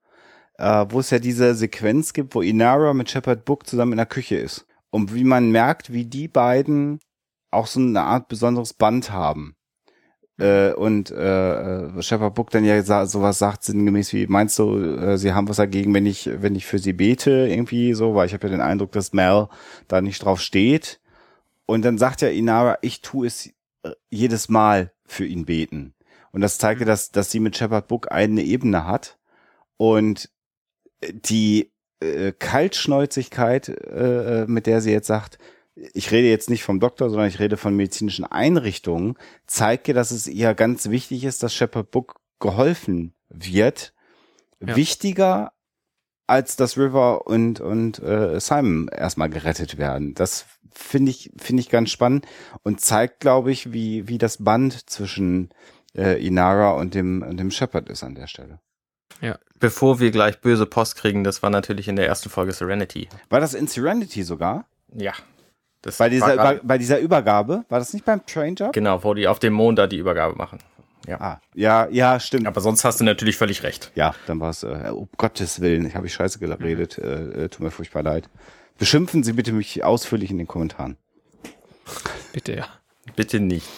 [0.62, 4.06] äh, wo es ja diese Sequenz gibt, wo Inara mit Shepard Book zusammen in der
[4.06, 4.64] Küche ist.
[4.90, 7.00] Und wie man merkt, wie die beiden
[7.50, 9.56] auch so eine Art besonderes Band haben.
[10.38, 14.78] Äh, und äh, äh, Shepard Book dann ja sa sowas sagt sinngemäß wie, meinst du,
[14.78, 18.26] äh, sie haben was dagegen, wenn ich, wenn ich für sie bete, irgendwie so, weil
[18.26, 19.48] ich habe ja den Eindruck, dass Mel
[19.88, 21.00] da nicht drauf steht.
[21.66, 23.48] Und dann sagt ja Inara, ich tue es
[23.82, 25.94] äh, jedes Mal für ihn beten.
[26.30, 29.18] Und das zeigt ja, dass, dass sie mit Shepard Book eine Ebene hat.
[29.76, 30.30] Und
[31.10, 35.38] die äh, Kaltschnäuzigkeit, äh, mit der sie jetzt sagt,
[35.74, 40.10] ich rede jetzt nicht vom Doktor, sondern ich rede von medizinischen Einrichtungen, zeigt ja, dass
[40.10, 43.94] es ihr ganz wichtig ist, dass Shepard Book geholfen wird.
[44.60, 44.76] Ja.
[44.76, 45.52] Wichtiger
[46.26, 50.14] als dass River und und äh, Simon erstmal gerettet werden.
[50.14, 52.26] Das finde ich finde ich ganz spannend
[52.62, 55.50] und zeigt, glaube ich, wie wie das Band zwischen
[55.96, 58.60] äh, Inara und dem und dem Shepard ist an der Stelle.
[59.58, 63.08] Bevor wir gleich böse Post kriegen, das war natürlich in der ersten Folge Serenity.
[63.30, 64.66] War das in Serenity sogar?
[64.92, 65.12] Ja.
[65.82, 68.72] Das Bei dieser bei, bei dieser Übergabe war das nicht beim Train Job?
[68.72, 70.58] Genau, wo die auf dem Mond da die Übergabe machen.
[71.06, 71.20] Ja.
[71.20, 72.46] Ah, ja, ja, stimmt.
[72.46, 73.90] Aber sonst hast du natürlich völlig recht.
[73.96, 77.48] Ja, dann war es, äh, um Gottes Willen, ich habe ich scheiße geredet, äh, äh,
[77.48, 78.28] tut mir furchtbar leid.
[78.78, 80.96] Beschimpfen Sie bitte mich ausführlich in den Kommentaren.
[82.32, 82.66] Bitte, ja.
[83.16, 83.68] Bitte nicht.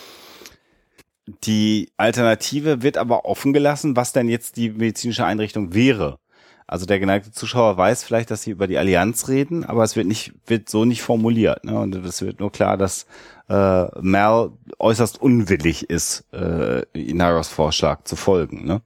[1.27, 6.19] Die Alternative wird aber offen gelassen, was denn jetzt die medizinische Einrichtung wäre.
[6.67, 10.07] Also der geneigte Zuschauer weiß vielleicht, dass sie über die Allianz reden, aber es wird
[10.07, 11.65] nicht, wird so nicht formuliert.
[11.65, 11.79] Ne?
[11.79, 13.07] Und es wird nur klar, dass
[13.49, 18.65] äh, Mal äußerst unwillig ist, äh, Inaros Vorschlag zu folgen.
[18.65, 18.81] Ne?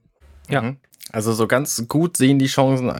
[0.49, 0.61] Ja.
[0.61, 0.77] Mhm.
[1.11, 2.91] Also so ganz gut sehen die Chancen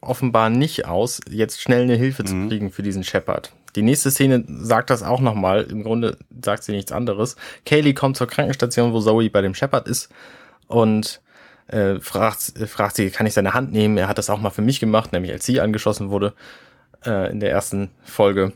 [0.00, 2.48] offenbar nicht aus, jetzt schnell eine Hilfe zu Mhm.
[2.48, 3.52] kriegen für diesen Shepard.
[3.78, 5.62] Die nächste Szene sagt das auch nochmal.
[5.70, 7.36] Im Grunde sagt sie nichts anderes.
[7.64, 10.08] Kaylee kommt zur Krankenstation, wo Zoe bei dem Shepard ist
[10.66, 11.20] und
[11.68, 13.96] äh, fragt, äh, fragt sie, kann ich seine Hand nehmen?
[13.96, 16.34] Er hat das auch mal für mich gemacht, nämlich als sie angeschossen wurde
[17.06, 18.52] äh, in der ersten Folge.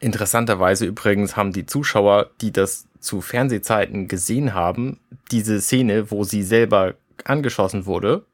[0.00, 6.42] Interessanterweise übrigens haben die Zuschauer, die das zu Fernsehzeiten gesehen haben, diese Szene, wo sie
[6.42, 8.24] selber angeschossen wurde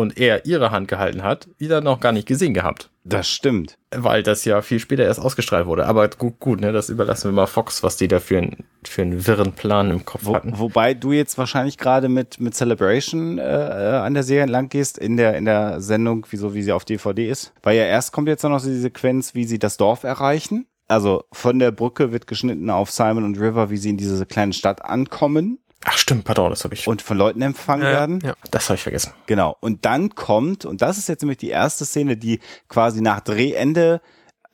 [0.00, 2.90] und er ihre Hand gehalten hat, wieder noch gar nicht gesehen gehabt.
[3.04, 3.78] Das stimmt.
[3.90, 5.86] Weil das ja viel später erst ausgestrahlt wurde.
[5.86, 9.02] Aber gut, gut, ne, das überlassen wir mal Fox, was die da für, einen für
[9.02, 10.58] einen wirren Plan im Kopf Wo, hatten.
[10.58, 14.98] wobei du jetzt wahrscheinlich gerade mit, mit Celebration äh, äh, an der Serie entlang gehst,
[14.98, 17.52] in der, in der Sendung, wie, so wie sie auf DVD ist.
[17.62, 20.66] Weil ja erst kommt jetzt noch die Sequenz, wie sie das Dorf erreichen.
[20.88, 24.52] Also von der Brücke wird geschnitten auf Simon und River, wie sie in diese kleine
[24.52, 28.20] Stadt ankommen Ach stimmt, pardon, das habe ich, und von Leuten empfangen werden.
[28.22, 28.34] Ja.
[28.50, 29.12] das habe ich vergessen.
[29.26, 29.56] Genau.
[29.60, 34.02] Und dann kommt, und das ist jetzt nämlich die erste Szene, die quasi nach Drehende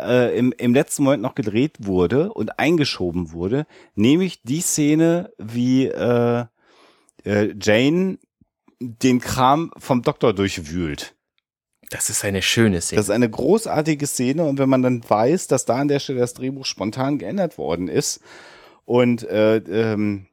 [0.00, 3.66] äh, im, im letzten Moment noch gedreht wurde und eingeschoben wurde,
[3.96, 6.44] nämlich die Szene, wie äh,
[7.24, 8.18] äh, Jane
[8.78, 11.14] den Kram vom Doktor durchwühlt.
[11.90, 12.98] Das ist eine schöne Szene.
[12.98, 16.20] Das ist eine großartige Szene und wenn man dann weiß, dass da an der Stelle
[16.20, 18.20] das Drehbuch spontan geändert worden ist
[18.84, 20.26] und äh, ähm,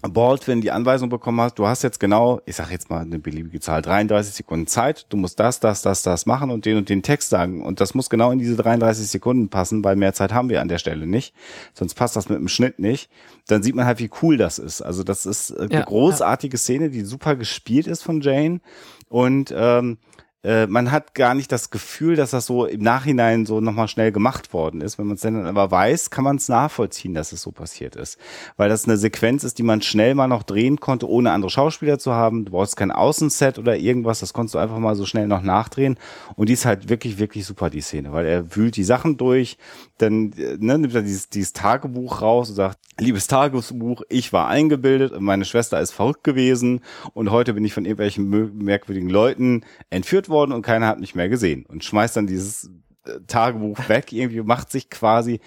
[0.00, 3.60] Baldwin die Anweisung bekommen hat, du hast jetzt genau, ich sag jetzt mal eine beliebige
[3.60, 7.02] Zahl, 33 Sekunden Zeit, du musst das, das, das, das machen und den und den
[7.02, 7.62] Text sagen.
[7.62, 10.68] Und das muss genau in diese 33 Sekunden passen, weil mehr Zeit haben wir an
[10.68, 11.34] der Stelle nicht,
[11.74, 13.10] sonst passt das mit dem Schnitt nicht,
[13.46, 14.82] dann sieht man halt, wie cool das ist.
[14.82, 18.60] Also das ist äh, eine Ja, großartige Szene, die super gespielt ist von Jane.
[19.08, 19.98] Und ähm,
[20.44, 24.10] äh, man hat gar nicht das Gefühl, dass das so im Nachhinein so nochmal schnell
[24.10, 24.98] gemacht worden ist.
[24.98, 28.18] Wenn man es dann aber weiß, kann man es nachvollziehen, dass es so passiert ist.
[28.56, 31.98] Weil das eine Sequenz ist, die man schnell mal noch drehen konnte, ohne andere Schauspieler
[32.00, 32.44] zu haben.
[32.44, 35.96] Du brauchst kein Außenset oder irgendwas, das konntest du einfach mal so schnell noch nachdrehen.
[36.34, 39.58] Und die ist halt wirklich, wirklich super, die Szene, weil er wühlt die Sachen durch,
[39.98, 44.48] dann äh, ne, nimmt er dieses, dieses Tagebuch raus und sagt, liebes Tagebuch, ich war
[44.48, 46.80] eingebildet und meine Schwester ist verrückt gewesen
[47.14, 51.28] und heute bin ich von irgendwelchen merkwürdigen Leuten entführt worden und keiner hat mich mehr
[51.28, 52.70] gesehen und schmeißt dann dieses
[53.06, 55.40] äh, Tagebuch weg, irgendwie macht sich quasi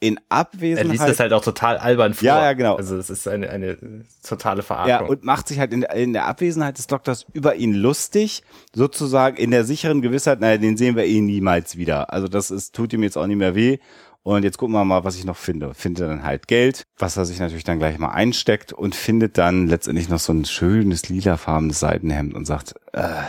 [0.00, 0.90] in Er Abwesenheit.
[0.90, 2.26] liest das halt auch total albern vor.
[2.26, 2.74] Ja, ja, genau.
[2.74, 3.78] Also es ist eine, eine
[4.26, 5.08] totale Ja, Verarschung.
[5.08, 8.42] und macht sich halt in, der- in der Abwesenheit des Doktors über ihn lustig,
[8.74, 12.12] sozusagen in der sicheren Gewissheit, naja, den sehen wir eh niemals wieder.
[12.12, 13.78] Also das ist, tut ihm jetzt auch nicht mehr weh.
[14.24, 15.74] Und jetzt gucken wir mal, was ich noch finde.
[15.74, 19.36] Findet er dann halt Geld, was er sich natürlich dann gleich mal einsteckt und findet
[19.36, 23.22] dann letztendlich noch so ein schönes lilafarbenes Seidenhemd und sagt, äh,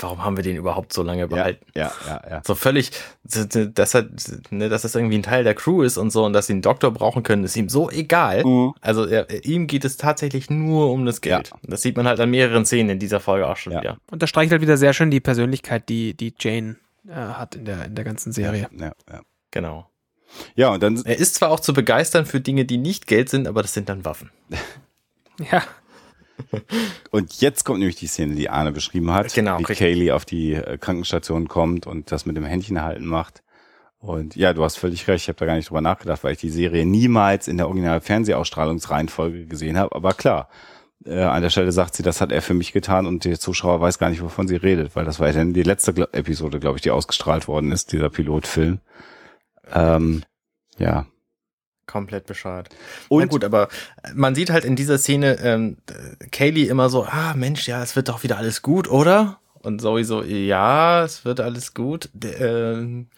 [0.00, 1.66] Warum haben wir den überhaupt so lange behalten?
[1.74, 2.42] ja, ja, ja.
[2.46, 2.90] So völlig,
[3.24, 4.08] dass er,
[4.50, 6.62] ne, dass das irgendwie ein Teil der Crew ist und so und dass sie einen
[6.62, 8.44] Doktor brauchen können, ist ihm so egal.
[8.44, 8.72] Mhm.
[8.80, 11.50] Also er, ihm geht es tatsächlich nur um das Geld.
[11.64, 13.80] Das sieht man halt an mehreren Szenen in dieser Folge auch schon Ja.
[13.82, 13.98] wieder.
[14.10, 16.76] Und das streicht halt wieder sehr schön die Persönlichkeit, die, die Jane
[17.08, 18.68] äh, hat in der, in der ganzen Serie.
[18.78, 19.20] Ja, ja.
[19.50, 19.90] Genau.
[20.54, 23.48] ja, und dann Er ist zwar auch zu begeistern für Dinge, die nicht Geld sind,
[23.48, 24.30] aber das sind dann Waffen.
[25.52, 25.62] Ja.
[27.12, 29.78] Und jetzt kommt nämlich die Szene, die Arne beschrieben hat, Genau, wie richtig.
[29.78, 33.44] Kaylee auf die äh, Krankenstation kommt und das mit dem Händchen halten macht.
[34.00, 36.38] Und ja, du hast völlig recht, ich habe da gar nicht drüber nachgedacht, weil ich
[36.38, 39.94] die Serie niemals in der original Fernsehausstrahlungsreihenfolge gesehen habe.
[39.94, 40.48] Aber klar,
[41.04, 43.80] äh, an der Stelle sagt sie, das hat er für mich getan und der Zuschauer
[43.80, 46.60] weiß gar nicht, wovon sie redet, weil das war ja dann die letzte Gla- Episode,
[46.60, 48.80] glaube ich, die ausgestrahlt worden ist, dieser Pilotfilm.
[49.72, 50.24] Ähm,
[50.78, 51.06] ja.
[51.86, 52.68] Komplett bescheuert.
[53.08, 53.68] Und Na gut, aber
[54.14, 55.78] man sieht halt in dieser Szene ähm,
[56.30, 59.40] Kaylee immer so, ah Mensch, ja, es wird doch wieder alles gut, oder?
[59.60, 62.10] Und sowieso, ja, es wird alles gut.
[62.12, 63.08] Der, ähm,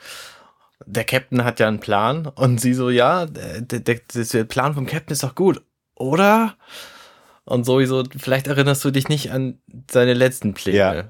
[0.86, 2.26] der Captain hat ja einen Plan.
[2.26, 5.62] Und sie so, ja, der, der, der Plan vom Captain ist doch gut,
[5.96, 6.56] oder?
[7.44, 9.58] Und sowieso, vielleicht erinnerst du dich nicht an
[9.90, 10.76] seine letzten Pläne.
[10.76, 11.04] Ja.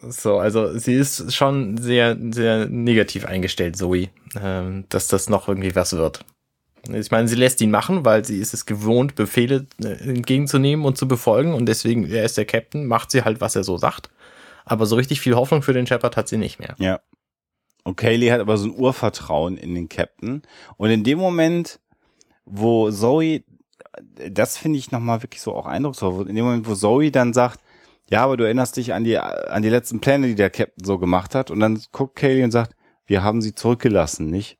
[0.00, 4.08] So, also sie ist schon sehr, sehr negativ eingestellt, Zoe,
[4.40, 6.24] ähm, dass das noch irgendwie was wird.
[6.92, 10.96] Ich meine, sie lässt ihn machen, weil sie ist es gewohnt, Befehle äh, entgegenzunehmen und
[10.96, 14.10] zu befolgen und deswegen, er ist der Captain, macht sie halt, was er so sagt.
[14.64, 16.76] Aber so richtig viel Hoffnung für den Shepard hat sie nicht mehr.
[16.78, 17.00] Ja.
[17.84, 20.42] Und Kaylee hat aber so ein Urvertrauen in den Captain.
[20.76, 21.80] Und in dem Moment,
[22.44, 23.42] wo Zoe,
[24.30, 27.60] das finde ich nochmal wirklich so auch eindrucksvoll, in dem Moment, wo Zoe dann sagt,
[28.10, 30.98] ja, aber du erinnerst dich an die, an die letzten Pläne, die der Captain so
[30.98, 31.50] gemacht hat.
[31.50, 32.74] Und dann guckt Kaylee und sagt,
[33.06, 34.58] wir haben sie zurückgelassen, nicht?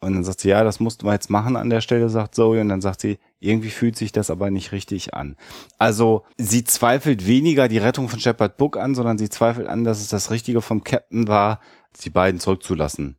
[0.00, 2.60] Und dann sagt sie, ja, das mussten wir jetzt machen an der Stelle, sagt Zoe.
[2.60, 5.36] Und dann sagt sie, irgendwie fühlt sich das aber nicht richtig an.
[5.78, 10.00] Also sie zweifelt weniger die Rettung von Shepard Book an, sondern sie zweifelt an, dass
[10.00, 11.60] es das Richtige vom Captain war,
[12.02, 13.16] die beiden zurückzulassen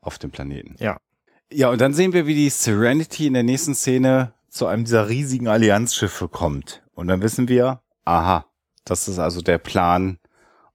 [0.00, 0.76] auf dem Planeten.
[0.78, 0.98] Ja.
[1.52, 5.08] Ja, und dann sehen wir, wie die Serenity in der nächsten Szene zu einem dieser
[5.08, 6.82] riesigen Allianzschiffe kommt.
[6.94, 8.44] Und dann wissen wir, aha,
[8.84, 10.18] das ist also der Plan,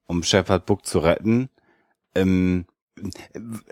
[0.06, 1.48] um Shepard Book zu retten.
[2.16, 2.66] Ähm,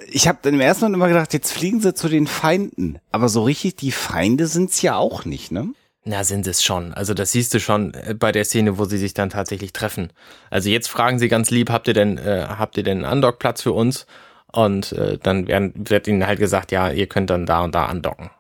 [0.07, 3.01] ich habe dann im ersten Mal immer gedacht, jetzt fliegen sie zu den Feinden.
[3.11, 5.73] Aber so richtig die Feinde sind's ja auch nicht, ne?
[6.05, 6.95] Na, sind es schon.
[6.95, 10.13] Also das siehst du schon äh, bei der Szene, wo sie sich dann tatsächlich treffen.
[10.51, 13.63] Also jetzt fragen sie ganz lieb, habt ihr denn, äh, habt ihr denn einen Andockplatz
[13.63, 14.07] für uns?
[14.53, 17.87] Und äh, dann werden, wird ihnen halt gesagt, ja, ihr könnt dann da und da
[17.87, 18.31] andocken.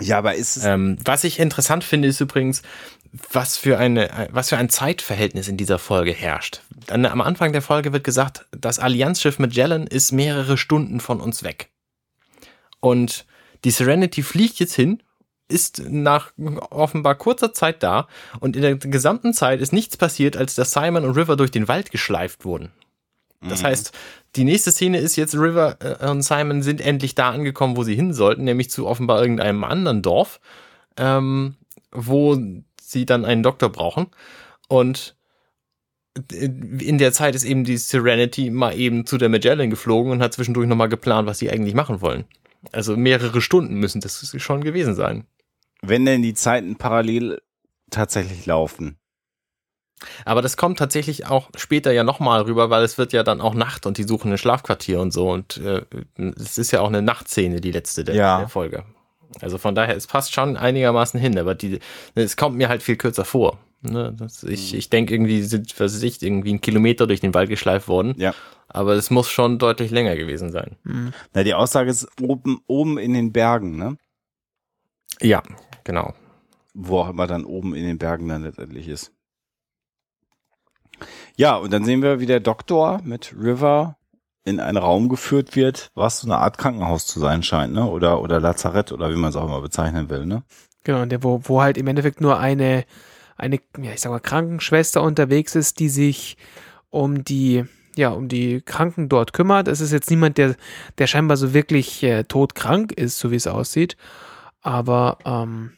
[0.00, 0.64] Ja, aber ist es.
[0.64, 2.62] Ähm, was ich interessant finde, ist übrigens,
[3.32, 6.62] was für eine, was für ein Zeitverhältnis in dieser Folge herrscht.
[6.88, 11.70] Am Anfang der Folge wird gesagt, das Allianzschiff Magellan ist mehrere Stunden von uns weg.
[12.80, 13.26] Und
[13.64, 15.02] die Serenity fliegt jetzt hin,
[15.48, 16.32] ist nach
[16.70, 18.06] offenbar kurzer Zeit da
[18.38, 21.68] und in der gesamten Zeit ist nichts passiert, als dass Simon und River durch den
[21.68, 22.70] Wald geschleift wurden.
[23.48, 23.92] Das heißt,
[24.36, 27.94] die nächste Szene ist jetzt, River äh, und Simon sind endlich da angekommen, wo sie
[27.94, 30.40] hin sollten, nämlich zu offenbar irgendeinem anderen Dorf,
[30.98, 31.56] ähm,
[31.90, 32.38] wo
[32.80, 34.08] sie dann einen Doktor brauchen.
[34.68, 35.16] Und
[36.32, 40.34] in der Zeit ist eben die Serenity mal eben zu der Magellan geflogen und hat
[40.34, 42.24] zwischendurch nochmal geplant, was sie eigentlich machen wollen.
[42.72, 45.24] Also mehrere Stunden müssen das schon gewesen sein.
[45.82, 47.40] wenn denn die Zeiten parallel
[47.90, 48.99] tatsächlich laufen.
[50.24, 53.54] Aber das kommt tatsächlich auch später ja nochmal rüber, weil es wird ja dann auch
[53.54, 55.30] Nacht und die suchen ein Schlafquartier und so.
[55.30, 55.82] Und äh,
[56.36, 58.38] es ist ja auch eine Nachtszene, die letzte der, Ja.
[58.38, 58.84] der Folge.
[59.40, 61.78] Also von daher, es passt schon einigermaßen hin, aber die,
[62.14, 63.58] es kommt mir halt viel kürzer vor.
[63.82, 64.12] Ne?
[64.18, 67.48] Das, ich ich denke irgendwie, sind, was weiß ich, irgendwie ein Kilometer durch den Wald
[67.48, 68.14] geschleift worden.
[68.18, 68.34] Ja.
[68.68, 70.76] Aber es muss schon deutlich länger gewesen sein.
[71.32, 73.96] Na, die Aussage ist oben, oben in den Bergen, ne?
[75.20, 75.42] Ja,
[75.84, 76.14] genau.
[76.74, 79.12] Wo auch immer dann oben in den Bergen dann letztendlich ist.
[81.36, 83.96] Ja, und dann sehen wir, wie der Doktor mit River
[84.44, 87.86] in einen Raum geführt wird, was so eine Art Krankenhaus zu sein scheint, ne?
[87.86, 90.42] Oder, oder Lazarett oder wie man es auch immer bezeichnen will, ne?
[90.84, 92.84] Genau, der, wo, wo halt im Endeffekt nur eine,
[93.36, 96.36] eine, ja, ich sag mal, Krankenschwester unterwegs ist, die sich
[96.88, 97.64] um die,
[97.96, 99.68] ja, um die Kranken dort kümmert.
[99.68, 100.56] Es ist jetzt niemand, der,
[100.98, 103.96] der scheinbar so wirklich äh, todkrank ist, so wie es aussieht.
[104.62, 105.72] Aber ähm,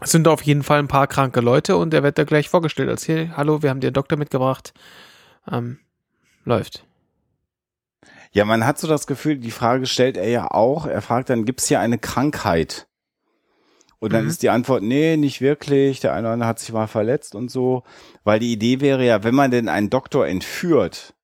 [0.00, 2.88] es sind auf jeden Fall ein paar kranke Leute und er wird da gleich vorgestellt
[2.88, 4.72] als hier, hallo, wir haben dir einen Doktor mitgebracht.
[5.50, 5.78] ähm,
[6.44, 6.84] läuft.
[8.32, 10.86] Ja, man hat so das Gefühl, die Frage stellt er ja auch.
[10.86, 12.86] Er fragt dann, gibt's hier eine Krankheit?
[13.98, 14.30] Und dann Mhm.
[14.30, 16.00] ist die Antwort, nee, nicht wirklich.
[16.00, 17.84] Der eine oder andere hat sich mal verletzt und so.
[18.24, 21.14] Weil die Idee wäre ja, wenn man denn einen Doktor entführt,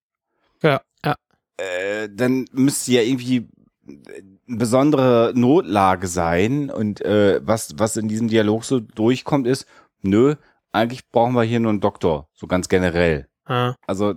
[0.62, 1.16] Ja, ja.
[1.58, 3.48] äh, dann müsste ja irgendwie
[4.58, 6.70] besondere Notlage sein.
[6.70, 9.66] Und äh, was, was in diesem Dialog so durchkommt, ist,
[10.02, 10.34] nö,
[10.72, 13.26] eigentlich brauchen wir hier nur einen Doktor, so ganz generell.
[13.46, 14.14] Ah, Also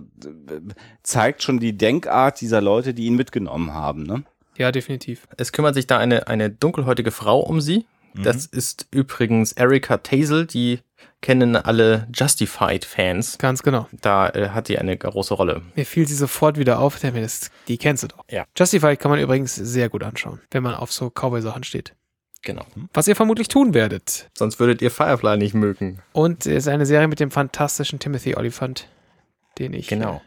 [1.02, 4.04] zeigt schon die Denkart dieser Leute, die ihn mitgenommen haben.
[4.04, 4.24] Ne?
[4.56, 5.26] ja, definitiv.
[5.36, 7.86] Es kümmert sich da eine, eine dunkelhäutige Frau um sie.
[8.16, 10.78] Das ist übrigens Erika Tazel, die
[11.24, 13.38] kennen alle Justified-Fans.
[13.38, 13.88] Ganz genau.
[14.02, 15.62] Da äh, hat die eine große Rolle.
[15.74, 18.26] Mir fiel sie sofort wieder auf, denn das, die kennst du doch.
[18.30, 18.44] Ja.
[18.54, 21.94] Justified kann man übrigens sehr gut anschauen, wenn man auf so Cowboy-Sachen steht.
[22.42, 22.66] Genau.
[22.92, 24.28] Was ihr vermutlich tun werdet.
[24.36, 26.02] Sonst würdet ihr Firefly nicht mögen.
[26.12, 28.86] Und es ist eine Serie mit dem fantastischen Timothy Oliphant,
[29.58, 30.20] den ich, Genau.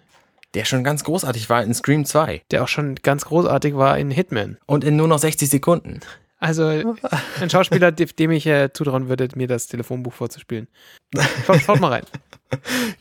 [0.56, 2.41] Der schon ganz großartig war in Scream 2.
[2.49, 4.57] der auch schon ganz großartig war in Hitman.
[4.65, 5.99] Und in nur noch 60 Sekunden.
[6.39, 6.95] Also
[7.41, 10.68] ein Schauspieler, de- dem ich äh, zutrauen würde, mir das Telefonbuch vorzuspielen.
[11.45, 12.03] Schaut, schaut mal rein.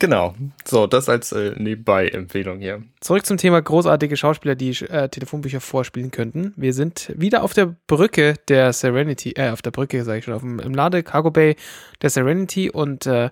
[0.00, 0.34] Genau.
[0.64, 2.82] So, das als äh, Nebenbei-Empfehlung hier.
[3.00, 6.52] Zurück zum Thema großartige Schauspieler, die äh, Telefonbücher vorspielen könnten.
[6.56, 10.34] Wir sind wieder auf der Brücke der Serenity, äh, auf der Brücke, sage ich schon,
[10.34, 11.54] auf dem, im Lade Cargo Bay
[12.02, 13.30] der Serenity und äh,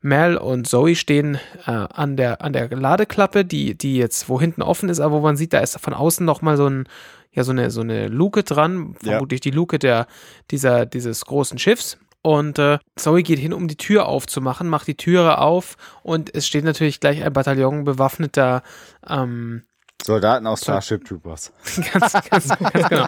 [0.00, 1.34] Mel und Zoe stehen
[1.66, 5.20] äh, an, der, an der Ladeklappe, die, die jetzt wo hinten offen ist, aber wo
[5.20, 6.88] man sieht, da ist von außen nochmal so ein,
[7.32, 9.12] ja, so eine, so eine Luke dran, Ja.
[9.12, 10.06] vermutlich die Luke der,
[10.50, 11.98] dieser, dieses großen Schiffs.
[12.22, 16.46] Und äh, Zoe geht hin, um die Tür aufzumachen, macht die Türe auf und es
[16.46, 18.62] steht natürlich gleich ein Bataillon bewaffneter
[19.08, 19.62] ähm,
[20.02, 21.52] Soldaten aus Starship Troopers.
[21.92, 23.06] ganz, ganz, ganz genau.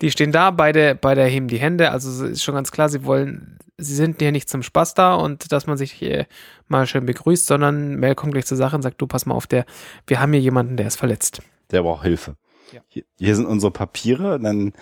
[0.00, 1.90] Die stehen da, beide, beide heben die Hände.
[1.90, 5.14] Also es ist schon ganz klar, sie wollen, sie sind hier nicht zum Spaß da
[5.14, 6.26] und dass man sich hier
[6.68, 9.46] mal schön begrüßt, sondern Mel kommt gleich zur Sache und sagt, du pass mal auf,
[9.46, 9.64] der,
[10.06, 11.40] wir haben hier jemanden, der ist verletzt.
[11.70, 12.36] Der braucht Hilfe.
[12.72, 12.80] Ja.
[12.88, 14.38] Hier, hier sind unsere Papiere.
[14.40, 14.72] Dann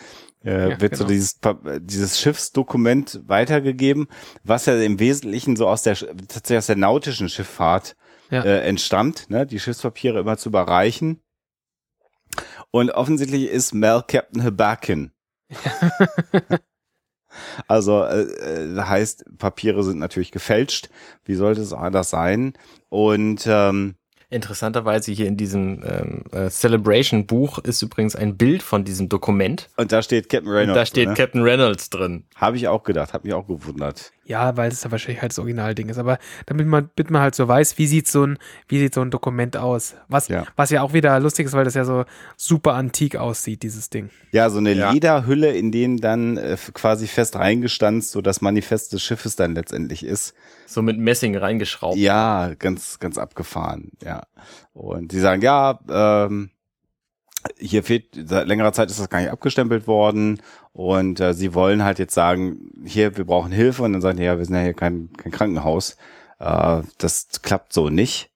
[0.45, 1.13] äh, Ja, wird so genau.
[1.15, 4.09] dieses, Pa- dieses Schiffsdokument weitergegeben,
[4.45, 7.97] was ja im Wesentlichen so aus der tatsächlich aus der nautischen Schifffahrt
[8.31, 8.43] Ja.
[8.45, 9.47] äh, entstammt, ne?
[9.47, 11.21] die Schiffspapiere immer zu überreichen.
[12.71, 15.11] Und offensichtlich ist Mel Captain Habakin.
[17.69, 20.89] also äh, äh, heißt, Papiere sind natürlich gefälscht.
[21.25, 22.55] Wie sollte es anders sein?
[22.89, 23.97] Und ähm,
[24.31, 29.69] Interessanterweise hier in diesem ähm, äh, Celebration-Buch ist übrigens ein Bild von diesem Dokument.
[29.77, 30.79] und da steht Captain Und Reynolds.
[30.79, 31.15] da steht ne?
[31.15, 32.25] Captain Reynolds drin.
[32.37, 34.13] Habe ich auch gedacht, habe mich auch gewundert.
[34.25, 35.99] Ja, weil es ja wahrscheinlich halt das Originalding ist.
[35.99, 38.39] Aber damit man, damit man halt so weiß, wie sieht so ein,
[38.69, 39.97] wie sieht so ein Dokument aus?
[40.07, 40.45] Was Ja.
[40.55, 42.05] was ja auch wieder lustig ist, weil das ja so
[42.37, 44.11] super antik aussieht, dieses Ding.
[44.31, 44.93] Ja, so eine Ja.
[44.93, 50.05] Lederhülle, in denen dann äh, quasi fest reingestanzt, so das Manifest des Schiffes dann letztendlich
[50.05, 50.35] ist.
[50.67, 51.97] So mit Messing reingeschraubt.
[51.97, 54.20] Ja, ganz, ganz abgefahren, ja.
[54.73, 56.51] Und die sagen, ja, ähm,
[57.59, 60.41] hier fehlt, seit längerer Zeit ist das gar nicht abgestempelt worden
[60.73, 64.25] und äh, sie wollen halt jetzt sagen, hier, wir brauchen Hilfe und dann sagen die,
[64.25, 65.97] ja, wir sind ja hier kein, kein Krankenhaus.
[66.39, 68.31] Äh, das klappt so nicht.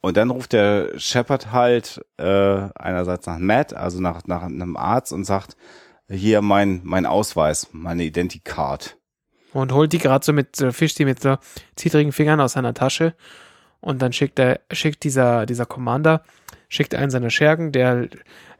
[0.00, 5.12] Und dann ruft der Shepard halt äh, einerseits nach Matt, also nach, nach einem Arzt
[5.12, 5.56] und sagt,
[6.10, 8.98] hier mein, mein Ausweis, meine Identicard.
[9.54, 11.38] Und holt die gerade so mit, so fischt die mit so
[11.76, 13.14] zittrigen Fingern aus seiner Tasche.
[13.84, 16.22] Und dann schickt er, schickt dieser, dieser Commander,
[16.70, 18.08] schickt einen seiner Schergen, der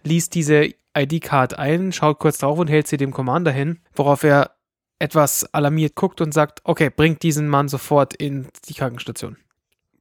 [0.02, 4.50] liest diese ID-Card ein, schaut kurz drauf und hält sie dem Commander hin, worauf er
[4.98, 9.38] etwas alarmiert guckt und sagt, okay, bringt diesen Mann sofort in die Krankenstation.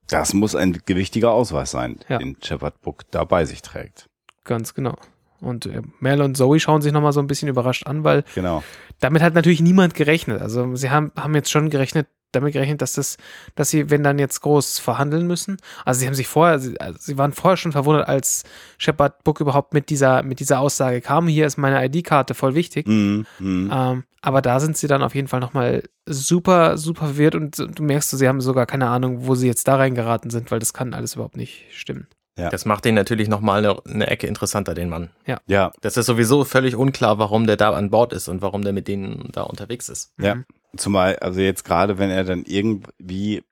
[0.07, 2.17] Das muss ein gewichtiger Ausweis sein, Ja.
[2.17, 4.09] den Shepard Book da bei sich trägt.
[4.43, 4.97] Ganz genau.
[5.43, 8.63] Und äh, Mel und Zoe schauen sich nochmal so ein bisschen überrascht an, weil Genau.
[8.99, 10.41] damit hat natürlich niemand gerechnet.
[10.41, 13.17] Also sie haben, haben jetzt schon gerechnet, damit gerechnet, dass das,
[13.55, 15.57] dass sie, wenn dann jetzt groß verhandeln müssen.
[15.85, 18.43] Also sie haben sich vorher, sie, also sie waren vorher schon verwundert, als
[18.77, 22.87] Shepard Book überhaupt mit dieser, mit dieser Aussage kam, hier ist meine ID-Karte voll wichtig.
[22.87, 23.25] Mhm.
[23.39, 27.83] Ähm, aber da sind sie dann auf jeden Fall nochmal super, super verwirrt und du
[27.83, 30.93] merkst, sie haben sogar keine Ahnung, wo sie jetzt da reingeraten sind, weil das kann
[30.93, 32.07] alles überhaupt nicht stimmen.
[32.35, 35.09] Das macht den natürlich nochmal eine, eine Ecke interessanter, den Mann.
[35.25, 35.39] Ja,
[35.81, 38.87] Das ist sowieso völlig unklar, warum der da an Bord ist und warum der mit
[38.87, 40.13] denen da unterwegs ist.
[40.19, 40.35] ja.
[40.35, 40.45] Mhm.
[40.75, 43.43] Zumal, also jetzt gerade, wenn er dann irgendwie,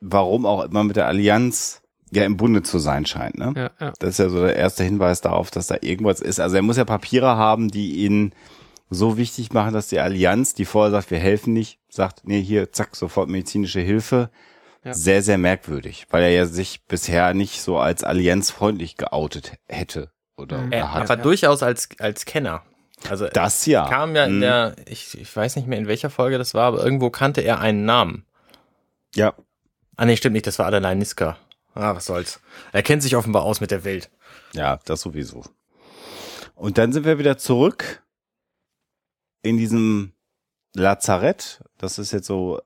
[0.00, 3.52] warum auch immer mit der Allianz ja im Bunde zu sein scheint, ne?
[3.54, 3.92] Ja, ja.
[3.98, 6.40] Das ist ja so der erste Hinweis darauf, dass da irgendwas ist.
[6.40, 8.32] Also er muss ja Papiere haben, die ihn
[8.88, 12.72] so wichtig machen, dass die Allianz, die vorher sagt, wir helfen nicht, sagt, nee, hier,
[12.72, 14.30] zack, sofort medizinische Hilfe.
[14.84, 14.94] Ja.
[14.94, 20.58] Sehr, sehr merkwürdig, weil er ja sich bisher nicht so als allianzfreundlich geoutet hätte oder
[20.58, 20.72] Mhm.
[20.72, 21.02] Er, hat.
[21.10, 22.62] aber durchaus als, als Kenner.
[23.08, 23.86] Also Das ja.
[23.88, 24.40] kam ja in Mhm.
[24.40, 27.60] der, ich, ich weiß nicht mehr in welcher Folge das war, aber irgendwo kannte er
[27.60, 28.24] einen Namen.
[29.14, 29.34] Ja,
[29.96, 31.36] Ah nee, stimmt nicht, das war Adeline Niska.
[31.74, 32.40] Ah, was soll's.
[32.72, 34.10] Er kennt sich offenbar aus mit der Welt.
[34.54, 35.44] Ja, das sowieso.
[36.54, 38.02] Und dann sind wir wieder zurück
[39.42, 40.12] in diesem
[40.74, 41.62] Lazarett.
[41.78, 42.60] Das ist jetzt so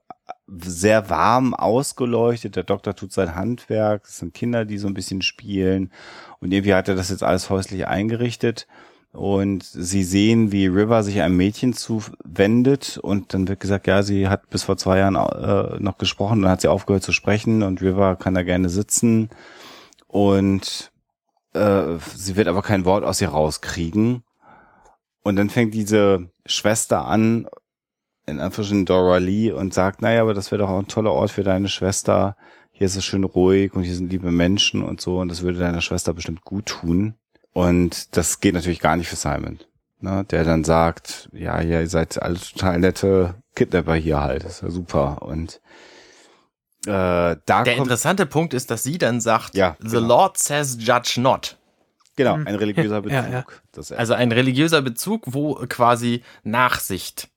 [0.46, 2.56] sehr warm ausgeleuchtet.
[2.56, 4.04] Der Doktor tut sein Handwerk.
[4.06, 5.90] Es sind Kinder, die so ein bisschen spielen.
[6.40, 8.66] Und irgendwie hat er das jetzt alles häuslich eingerichtet.
[9.12, 12.98] Und sie sehen, wie River sich einem Mädchen zuwendet.
[12.98, 16.42] Und dann wird gesagt, ja, sie hat bis vor zwei Jahren äh, noch gesprochen.
[16.42, 17.62] Dann hat sie aufgehört zu sprechen.
[17.62, 19.30] Und River kann da gerne sitzen.
[20.08, 20.92] Und
[21.54, 24.24] äh, sie wird aber kein Wort aus ihr rauskriegen.
[25.22, 27.48] Und dann fängt diese Schwester an,
[28.26, 31.30] in Anführungsstrichen Dora Lee, und sagt, naja, aber das wäre doch auch ein toller Ort
[31.30, 32.36] für deine Schwester.
[32.72, 35.18] Hier ist es schön ruhig und hier sind liebe Menschen und so.
[35.20, 37.14] Und das würde deiner Schwester bestimmt gut tun.
[37.52, 39.58] Und das geht natürlich gar nicht für Simon.
[40.00, 44.44] Ne, der dann sagt, ja, ja, ihr seid alle total nette Kidnapper hier halt.
[44.44, 45.22] Das ist ja super.
[45.22, 45.60] Und
[46.86, 50.08] äh, da Der kommt, interessante Punkt ist, dass sie dann sagt, Ja, The genau.
[50.08, 51.56] Lord says judge not.
[52.16, 52.46] genau, Hm.
[52.46, 53.16] ein religiöser Bezug.
[53.24, 53.44] Ja, ja.
[53.72, 57.28] Das Also ein religiöser Bezug, wo quasi Nachsicht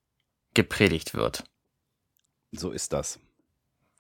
[0.58, 1.44] gepredigt wird.
[2.52, 3.20] so ist das.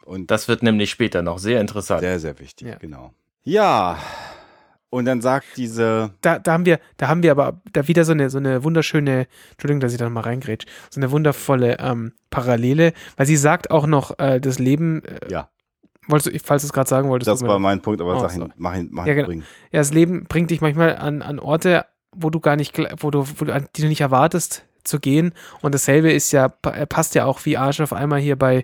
[0.06, 2.02] Und Das wird nämlich später noch sehr interessant.
[2.02, 2.76] Sehr, sehr wichtig, Ja.
[2.78, 3.14] genau.
[3.44, 3.98] Ja,
[4.90, 8.12] und dann sagt diese, Da, da haben wir, da haben wir aber da wieder so
[8.14, 12.94] eine, so eine wunderschöne, Entschuldigung, dass ich da mal reingrätsch, so eine wundervolle ähm, Parallele,
[13.18, 15.50] weil sie sagt auch noch, äh, das Leben, äh, ja,
[16.08, 18.34] wolltest du, falls du es gerade sagen wolltest, das war mein Punkt, aber Oh, sag
[18.36, 19.28] ihn, mach ihn, mach Ja, ihn genau.
[19.28, 19.44] bringen.
[19.72, 21.86] ja, das Leben bringt dich manchmal an, an Orte,
[22.16, 25.34] wo du gar nicht, wo du, wo du, an die du nicht erwartest zu gehen.
[25.62, 28.64] Und dasselbe ist ja, äh, passt ja auch wie Arsch auf einmal hier bei,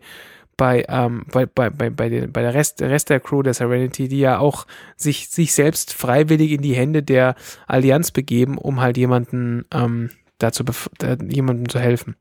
[0.58, 3.54] bei, ähm, bei, bei, bei, bei, den, bei der Rest, der Rest der Crew der
[3.54, 7.36] Serenity, die ja auch sich, sich selbst freiwillig in die Hände der
[7.68, 10.64] Allianz begeben, um halt jemanden, ähm, dazu,
[10.98, 12.16] da, jemandem zu helfen.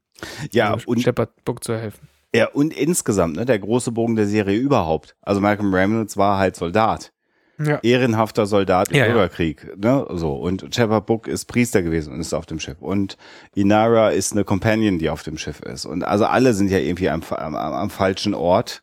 [0.53, 2.09] Ja, also und, Shepard Book zu helfen.
[2.35, 5.16] ja, und insgesamt, ne, der große Bogen der Serie überhaupt.
[5.20, 7.12] Also Malcolm Reynolds war halt Soldat.
[7.64, 7.78] Ja.
[7.82, 9.06] Ehrenhafter Soldat im Ja.
[9.06, 10.34] Bürgerkrieg, ne, so.
[10.34, 12.80] Und Shepard Book ist Priester gewesen und ist auf dem Schiff.
[12.80, 13.16] Und
[13.55, 15.84] Inara ist eine Companion, die auf dem Schiff ist.
[15.84, 18.82] Und also alle sind ja irgendwie am, am, am falschen Ort.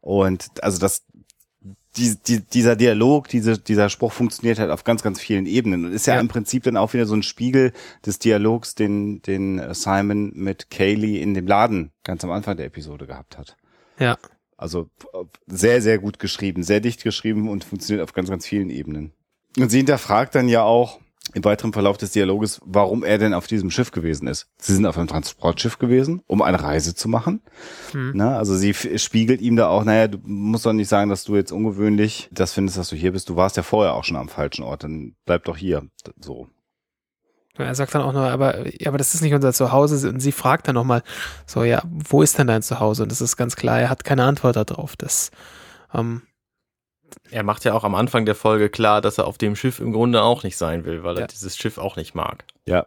[0.00, 1.04] Und also das,
[1.96, 5.92] die, die, dieser Dialog, diese, dieser Spruch funktioniert halt auf ganz, ganz vielen Ebenen und
[5.92, 6.20] ist ja, Ja.
[6.20, 7.72] im Prinzip dann auch wieder so ein Spiegel
[8.06, 13.06] des Dialogs, den, den Simon mit Kaylee in dem Laden ganz am Anfang der Episode
[13.06, 13.56] gehabt hat.
[13.98, 14.16] Ja.
[14.58, 14.90] Also
[15.46, 19.12] sehr, sehr gut geschrieben, sehr dicht geschrieben und funktioniert auf ganz, ganz vielen Ebenen.
[19.56, 21.00] Und sie hinterfragt dann ja auch
[21.34, 24.48] im weiteren Verlauf des Dialoges, warum er denn auf diesem Schiff gewesen ist.
[24.58, 27.40] Sie sind auf einem Transportschiff gewesen, um eine Reise zu machen.
[27.92, 28.16] Hm.
[28.16, 28.36] Ne?
[28.36, 31.52] Also sie spiegelt ihm da auch, naja, du musst doch nicht sagen, dass du jetzt
[31.52, 33.28] ungewöhnlich das findest, dass du hier bist.
[33.28, 35.86] Du warst ja vorher auch schon am falschen Ort, dann bleib doch hier.
[36.20, 36.48] So.
[37.66, 40.08] Er sagt dann auch nur, aber, aber das ist nicht unser Zuhause.
[40.08, 41.02] Und sie fragt dann nochmal,
[41.46, 43.02] so, ja, wo ist denn dein Zuhause?
[43.02, 44.96] Und das ist ganz klar, er hat keine Antwort darauf.
[44.96, 45.30] Das,
[45.94, 46.22] ähm,
[47.30, 49.92] Er macht ja auch am Anfang der Folge klar, dass er auf dem Schiff im
[49.92, 51.26] Grunde auch nicht sein will, weil er Ja.
[51.26, 52.44] dieses Schiff auch nicht mag.
[52.66, 52.86] Ja.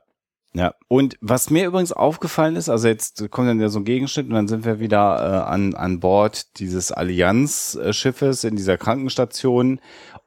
[0.54, 0.76] Ja.
[0.90, 4.34] Und was mir übrigens aufgefallen ist, also jetzt kommt dann ja so ein Gegenschnitt und
[4.34, 5.00] dann sind wir wieder
[5.48, 9.80] äh, an, an Bord dieses Allianz-Schiffes in dieser Krankenstation.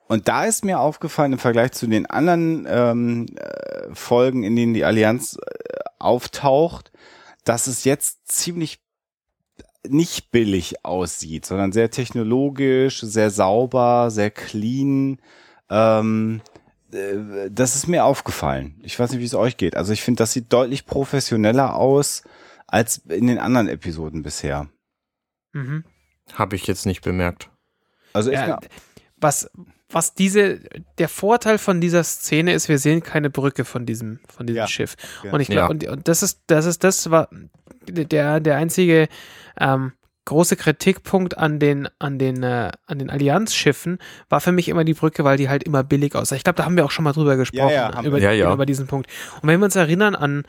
[0.06, 4.74] Und da ist mir aufgefallen im Vergleich zu den anderen ähm, äh, Folgen, in denen
[4.74, 6.92] die Allianz äh, auftaucht,
[7.44, 8.80] dass es jetzt ziemlich
[9.86, 15.18] nicht billig aussieht, sondern sehr technologisch, sehr sauber, sehr clean.
[15.70, 16.40] Ähm,
[16.92, 18.80] äh, das ist mir aufgefallen.
[18.82, 19.76] Ich weiß nicht, wie es euch geht.
[19.76, 22.22] Also ich finde, das sieht deutlich professioneller aus
[22.66, 24.68] als in den anderen Episoden bisher.
[25.52, 25.84] mhm.
[26.32, 27.50] Habe ich jetzt nicht bemerkt.
[28.14, 28.58] Also ich, ja,
[29.18, 29.50] was,
[29.94, 30.60] was diese,
[30.98, 34.66] der Vorteil von dieser Szene ist, wir sehen keine Brücke von diesem, von diesem Ja.
[34.66, 34.96] Schiff.
[35.22, 35.32] Ja.
[35.32, 35.54] Und ich Ja.
[35.66, 37.28] glaube, und, und das ist, das ist, das war
[37.88, 39.08] der, der einzige
[39.58, 39.92] ähm,
[40.24, 43.98] große Kritikpunkt an den, an den, äh, an den Allianzschiffen
[44.28, 46.34] war für mich immer die Brücke, weil die halt immer billig aussah.
[46.36, 48.18] Ich glaube, da haben wir auch schon mal drüber gesprochen, ja, über.
[48.18, 48.52] Ja, ja.
[48.52, 49.08] über diesen Punkt.
[49.42, 50.44] Und wenn wir uns erinnern an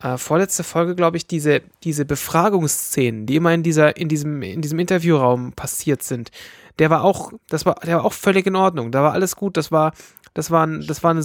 [0.00, 4.60] äh, vorletzte Folge, glaube ich, diese, diese Befragungsszenen, die immer in dieser, in diesem, in
[4.60, 6.30] diesem Interviewraum passiert sind,
[6.78, 8.90] der war auch, das war, der war auch völlig in Ordnung.
[8.90, 9.92] Da war alles gut, das war,
[10.34, 11.24] das waren, das war eine,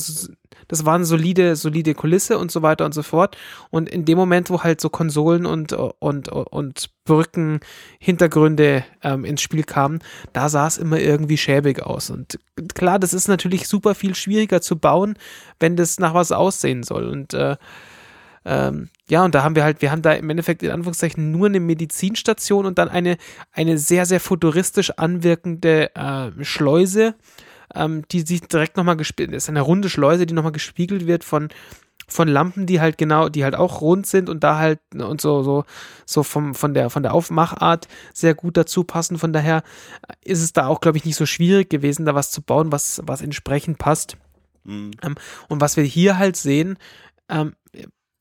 [0.67, 3.35] das war eine solide, solide Kulisse und so weiter und so fort.
[3.71, 7.59] Und in dem Moment, wo halt so Konsolen und, und, und Brücken,
[7.99, 9.99] Hintergründe ähm, ins Spiel kamen,
[10.31, 12.11] da sah es immer irgendwie schäbig aus.
[12.11, 12.39] Und
[12.75, 15.17] klar, das ist natürlich super viel schwieriger zu bauen,
[15.59, 17.07] wenn das nach was aussehen soll.
[17.07, 17.57] Und äh,
[18.45, 21.47] ähm, ja, und da haben wir halt, wir haben da im Endeffekt in Anführungszeichen nur
[21.47, 23.17] eine Medizinstation und dann eine,
[23.51, 27.15] eine sehr, sehr futuristisch anwirkende äh, Schleuse,
[27.73, 31.49] ähm, die sich direkt nochmal gespiegelt, ist eine runde Schleuse, die nochmal gespiegelt wird von,
[32.07, 35.43] von Lampen, die halt genau, die halt auch rund sind und da halt und so,
[35.43, 35.65] so,
[36.05, 39.17] so vom, von der, von der Aufmachart sehr gut dazu passen.
[39.17, 39.63] Von daher
[40.23, 43.01] ist es da auch, glaube ich, nicht so schwierig gewesen, da was zu bauen, was,
[43.05, 44.17] was entsprechend passt.
[44.63, 44.91] Mhm.
[45.03, 45.15] Ähm,
[45.47, 46.77] und was wir hier halt sehen,
[47.29, 47.53] ähm,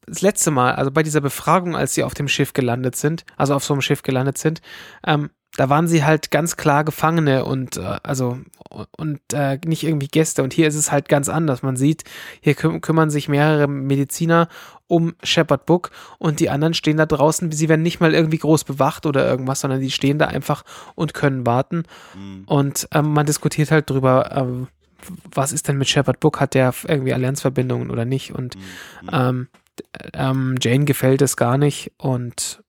[0.08, 3.54] das letzte Mal, also bei dieser Befragung, als sie auf dem Schiff gelandet sind, also
[3.54, 4.60] auf so einem Schiff gelandet sind,
[5.06, 8.38] ähm, da waren sie halt ganz klar Gefangene und äh, also
[8.96, 10.42] und äh, nicht irgendwie Gäste.
[10.42, 11.62] Und hier ist es halt ganz anders.
[11.62, 12.04] Man sieht,
[12.40, 14.48] hier küm kümmern sich mehrere Mediziner
[14.86, 17.50] um Shepard Book und die anderen stehen da draußen.
[17.50, 20.64] Sie werden nicht mal irgendwie groß bewacht oder irgendwas, sondern die stehen da einfach
[20.94, 21.84] und können warten.
[22.14, 22.44] Mhm.
[22.46, 24.68] Und ähm, man diskutiert halt drüber, ähm,
[25.32, 26.40] was ist denn mit Shepard Book?
[26.40, 28.32] Hat der irgendwie Allianzverbindungen oder nicht?
[28.34, 29.10] Und Mhm.
[29.12, 29.48] ähm,
[30.12, 32.62] ähm, Jane gefällt es gar nicht und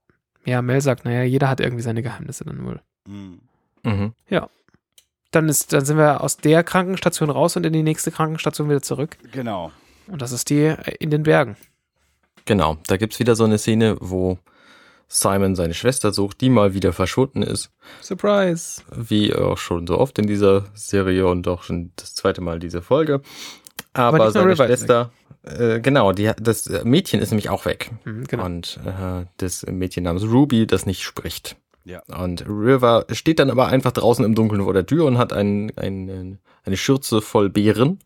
[0.45, 2.81] ja, Mel sagt, naja, jeder hat irgendwie seine Geheimnisse dann wohl.
[3.07, 3.39] Mhm.
[3.83, 4.13] Mhm.
[5.31, 8.81] Dann ist, dann sind wir aus der Krankenstation raus und in die nächste Krankenstation wieder
[8.81, 9.17] zurück.
[9.31, 9.71] Genau.
[10.07, 11.55] Und das ist die äh, in den Bergen.
[12.45, 14.39] Genau, da gibt's wieder so eine Szene, wo
[15.07, 17.69] Simon seine Schwester sucht, die mal wieder verschwunden ist.
[18.01, 18.81] Surprise.
[18.91, 22.81] Wie auch schon so oft in dieser Serie und auch schon das zweite Mal diese
[22.81, 23.21] Folge.
[23.93, 25.11] Aber, nur seine Schwester,
[25.43, 27.91] äh, genau, die, das Mädchen ist nämlich auch weg.
[28.05, 28.45] Mhm, genau.
[28.45, 31.55] Und äh, das Mädchen namens Ruby, das nicht spricht.
[31.85, 32.01] Ja.
[32.07, 35.71] Und River steht dann aber einfach draußen im Dunkeln vor der Tür und hat ein,
[35.77, 37.99] ein, eine Schürze voll Beeren,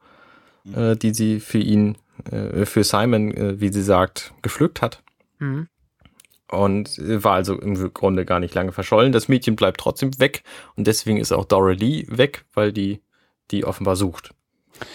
[0.66, 0.78] Mhm.
[0.78, 1.98] äh, die sie für ihn,
[2.32, 5.04] äh, für Simon, äh, wie sie sagt, gepflückt hat.
[5.40, 5.68] Mhm.
[6.50, 9.12] Und war also im Grunde gar nicht lange verschollen.
[9.12, 10.44] Das Mädchen bleibt trotzdem weg
[10.76, 13.02] und deswegen ist auch Dora Lee weg, weil die
[13.52, 14.34] die offenbar sucht.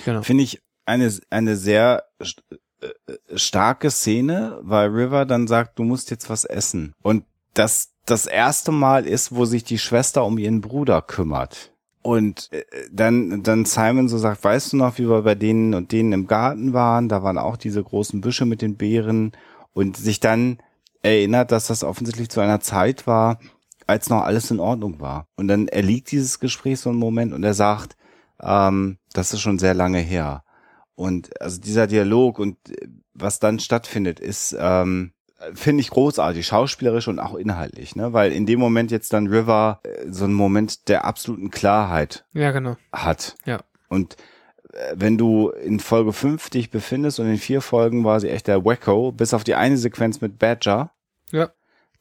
[0.04, 0.22] Genau.
[0.22, 2.42] Finde ich eine, eine sehr st-
[2.80, 6.92] äh, starke Szene, weil River dann sagt, du musst jetzt was essen.
[7.02, 7.24] Und
[7.54, 11.72] das das erste Mal ist, wo sich die Schwester um ihren Bruder kümmert.
[12.00, 15.92] Und äh, dann, dann Simon so sagt, weißt du noch, wie wir bei denen und
[15.92, 17.08] denen im Garten waren?
[17.08, 19.32] Da waren auch diese großen Büsche mit den Beeren.
[19.74, 20.58] Und sich dann
[21.02, 23.38] erinnert, dass das offensichtlich zu einer Zeit war,
[23.86, 25.26] als noch alles in Ordnung war.
[25.36, 27.96] Und dann erliegt dieses Gespräch so einen Moment und er sagt,
[28.40, 30.42] ähm, das ist schon sehr lange her.
[30.98, 35.12] Und also dieser Dialog und äh, was dann stattfindet, ist, ähm,
[35.54, 38.12] finde ich großartig, schauspielerisch und auch inhaltlich, ne?
[38.12, 42.50] Weil in dem Moment jetzt dann River äh, so einen Moment der absoluten Klarheit Ja,
[42.50, 42.76] genau.
[42.92, 43.36] hat.
[43.44, 43.60] Ja.
[43.88, 44.16] Und
[44.72, 48.48] äh, wenn du in Folge 5 dich befindest und in vier Folgen war sie echt
[48.48, 50.90] der Wacko, bis auf die eine Sequenz mit Badger,
[51.30, 51.50] Ja.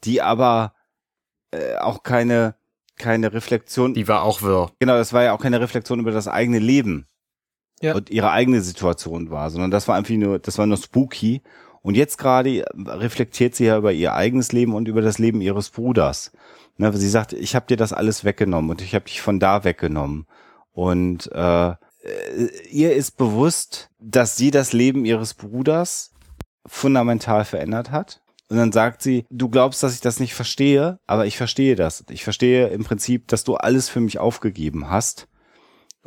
[0.05, 0.73] die aber
[1.51, 2.55] äh, auch keine
[2.97, 4.71] keine Reflexion Die war auch wirr.
[4.79, 7.05] Genau, das war ja auch keine Reflexion über das eigene Leben
[7.81, 7.93] Ja.
[7.95, 11.41] und ihre eigene Situation war, sondern das war einfach nur, das war nur spooky.
[11.81, 15.69] Und jetzt gerade reflektiert sie ja über ihr eigenes Leben und über das Leben ihres
[15.69, 16.31] Bruders.
[16.77, 19.63] Ne, sie sagt, ich habe dir das alles weggenommen und ich habe dich von da
[19.63, 20.25] weggenommen.
[20.71, 21.75] Und äh, äh,
[22.69, 26.11] ihr ist bewusst, dass sie das Leben ihres Bruders
[26.65, 28.21] fundamental verändert hat.
[28.49, 32.05] Und dann sagt sie, du glaubst, dass ich das nicht verstehe, aber ich verstehe das.
[32.09, 35.27] Ich verstehe im Prinzip, dass du alles für mich aufgegeben hast.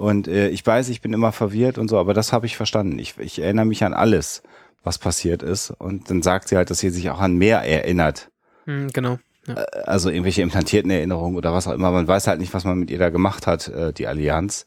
[0.01, 2.98] Und äh, ich weiß, ich bin immer verwirrt und so, aber das habe ich verstanden.
[2.98, 4.43] Ich, ich erinnere mich an alles,
[4.82, 5.72] was passiert ist.
[5.72, 8.31] Und dann sagt sie halt, dass sie sich auch an mehr erinnert.
[8.64, 9.18] Mhm, genau.
[9.47, 9.56] Ja.
[9.85, 11.90] Also irgendwelche implantierten Erinnerungen oder was auch immer.
[11.90, 14.64] Man weiß halt nicht, was man mit ihr da gemacht hat, äh, die Allianz.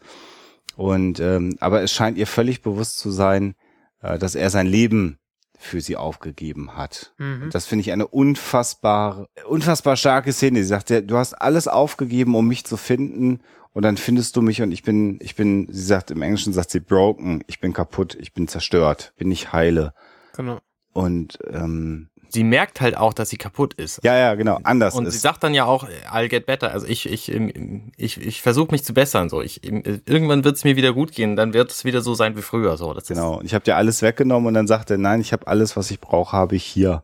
[0.76, 3.56] Und ähm, aber es scheint ihr völlig bewusst zu sein,
[4.04, 5.18] äh, dass er sein Leben
[5.58, 7.16] für sie aufgegeben hat.
[7.18, 7.50] Mhm.
[7.52, 10.60] Das finde ich eine unfassbar, unfassbar starke Szene.
[10.60, 13.40] Sie sagt, du hast alles aufgegeben, um mich zu finden,
[13.74, 16.72] und dann findest du mich und ich bin, ich bin, sie sagt im Englischen sagt
[16.72, 19.94] sie broken, ich bin kaputt, ich bin zerstört, bin nicht heile.
[20.36, 20.60] Genau.
[20.94, 24.00] Und ähm, Sie merkt halt auch, dass sie kaputt ist.
[24.04, 25.22] ja, ja, genau, anders Und sie ist.
[25.22, 26.72] sagt dann ja auch, I'll get better.
[26.72, 29.30] Also ich, ich, ähm, ich, ich versuche mich zu bessern.
[29.30, 31.36] So, ich, irgendwann wird es mir wieder gut gehen.
[31.36, 32.76] Dann wird es wieder so sein wie früher.
[32.76, 33.38] So, das Genau.
[33.38, 35.92] Und ich habe dir alles weggenommen und dann sagt er, nein, ich habe alles, was
[35.92, 37.04] ich brauche, habe ich hier.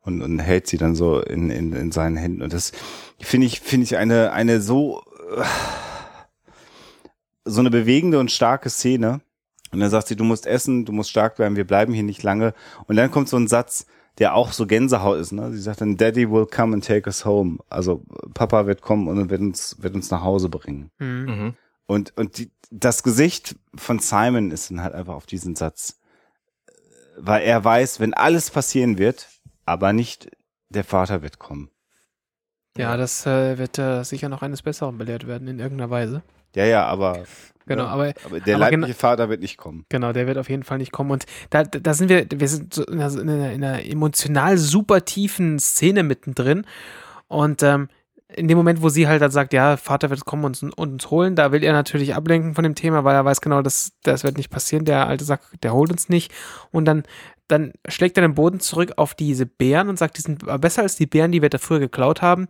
[0.00, 2.42] Und, und hält sie dann so in, in, in seinen Händen.
[2.42, 2.72] Und das
[3.20, 5.02] finde ich, finde ich eine, eine so,
[7.44, 9.20] so eine bewegende und starke Szene.
[9.70, 12.22] Und dann sagt sie, du musst essen, du musst stark bleiben, wir bleiben hier nicht
[12.22, 12.54] lange.
[12.86, 13.86] Und dann kommt so ein Satz,
[14.18, 15.32] der auch so Gänsehaut ist.
[15.32, 15.52] Ne?
[15.52, 17.58] Sie sagt dann, Daddy will come and take us home.
[17.68, 18.02] Also
[18.34, 20.90] Papa wird kommen und wird uns, wird uns nach Hause bringen.
[20.98, 21.24] Mhm.
[21.26, 21.54] Mhm.
[21.86, 26.00] Und, und die, das Gesicht von Simon ist dann halt einfach auf diesen Satz.
[27.16, 29.28] Weil er weiß, wenn alles passieren wird,
[29.64, 30.30] aber nicht
[30.68, 31.70] der Vater wird kommen.
[32.78, 36.22] Ja, das äh, wird äh, sicher noch eines Besseren belehrt werden in irgendeiner Weise.
[36.54, 37.24] Ja, ja, aber,
[37.68, 39.84] Genau, ja, aber aber der aber leibliche Vater wird nicht kommen.
[39.90, 41.10] Genau, der wird auf jeden Fall nicht kommen.
[41.10, 44.56] Und da, da sind wir, wir sind so in einer, in einer, in einer emotional
[44.56, 46.64] super tiefen Szene mittendrin.
[47.28, 47.88] Und ähm,
[48.34, 51.10] in dem Moment, wo sie halt dann sagt, ja, Vater wird kommen und, und uns
[51.10, 54.24] holen, da will er natürlich ablenken von dem Thema, weil er weiß genau, dass das
[54.24, 54.84] wird nicht passieren.
[54.84, 56.32] Der alte sagt, der holt uns nicht.
[56.70, 57.04] Und dann,
[57.48, 60.96] dann schlägt er den Boden zurück auf diese Bären und sagt, die sind besser als
[60.96, 62.48] die Bären, die wir da früher geklaut haben.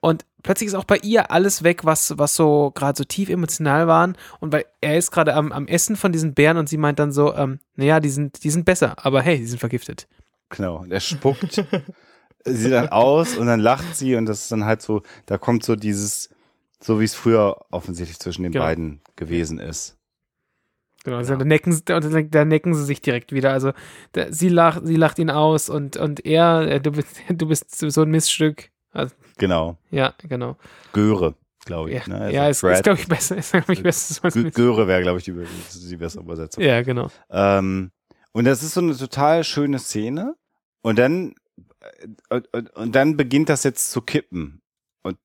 [0.00, 3.86] Und plötzlich ist auch bei ihr alles weg, was, was so gerade so tief emotional
[3.86, 4.16] waren.
[4.40, 7.12] Und weil er ist gerade am, am Essen von diesen Bären und sie meint dann
[7.12, 10.08] so, ähm, naja, die sind, die sind besser, aber hey, die sind vergiftet.
[10.48, 11.64] Genau, und er spuckt
[12.44, 15.64] sie dann aus und dann lacht sie und das ist dann halt so, da kommt
[15.64, 16.30] so dieses,
[16.80, 18.64] so wie es früher offensichtlich zwischen den Genau.
[18.64, 19.96] beiden gewesen ist.
[21.04, 23.52] Genau, also da, necken, sie- da, da necken sie sich direkt wieder.
[23.52, 23.72] Also
[24.12, 27.78] da, sie, lacht, sie lacht ihn aus und, und er, äh, du bist, du bist
[27.78, 28.70] so ein Miststück.
[28.92, 30.56] Also, Genau, ja, genau.
[30.92, 32.06] Göre, glaube ich.
[32.06, 32.20] Ja, ne?
[32.20, 33.36] Also ja ist, ist glaube ich, besser.
[33.38, 34.14] Ist, glaube ich, besser.
[34.14, 34.54] so als.
[34.54, 35.32] Göre wäre, glaube ich, die,
[35.88, 36.62] die bessere Übersetzung.
[36.62, 37.08] Ja, genau.
[37.30, 37.90] Ähm,
[38.32, 40.34] und das ist so eine total schöne Szene.
[40.82, 41.34] Und dann,
[41.80, 44.60] äh, und, und, und dann beginnt das jetzt zu kippen.
[45.02, 45.16] Und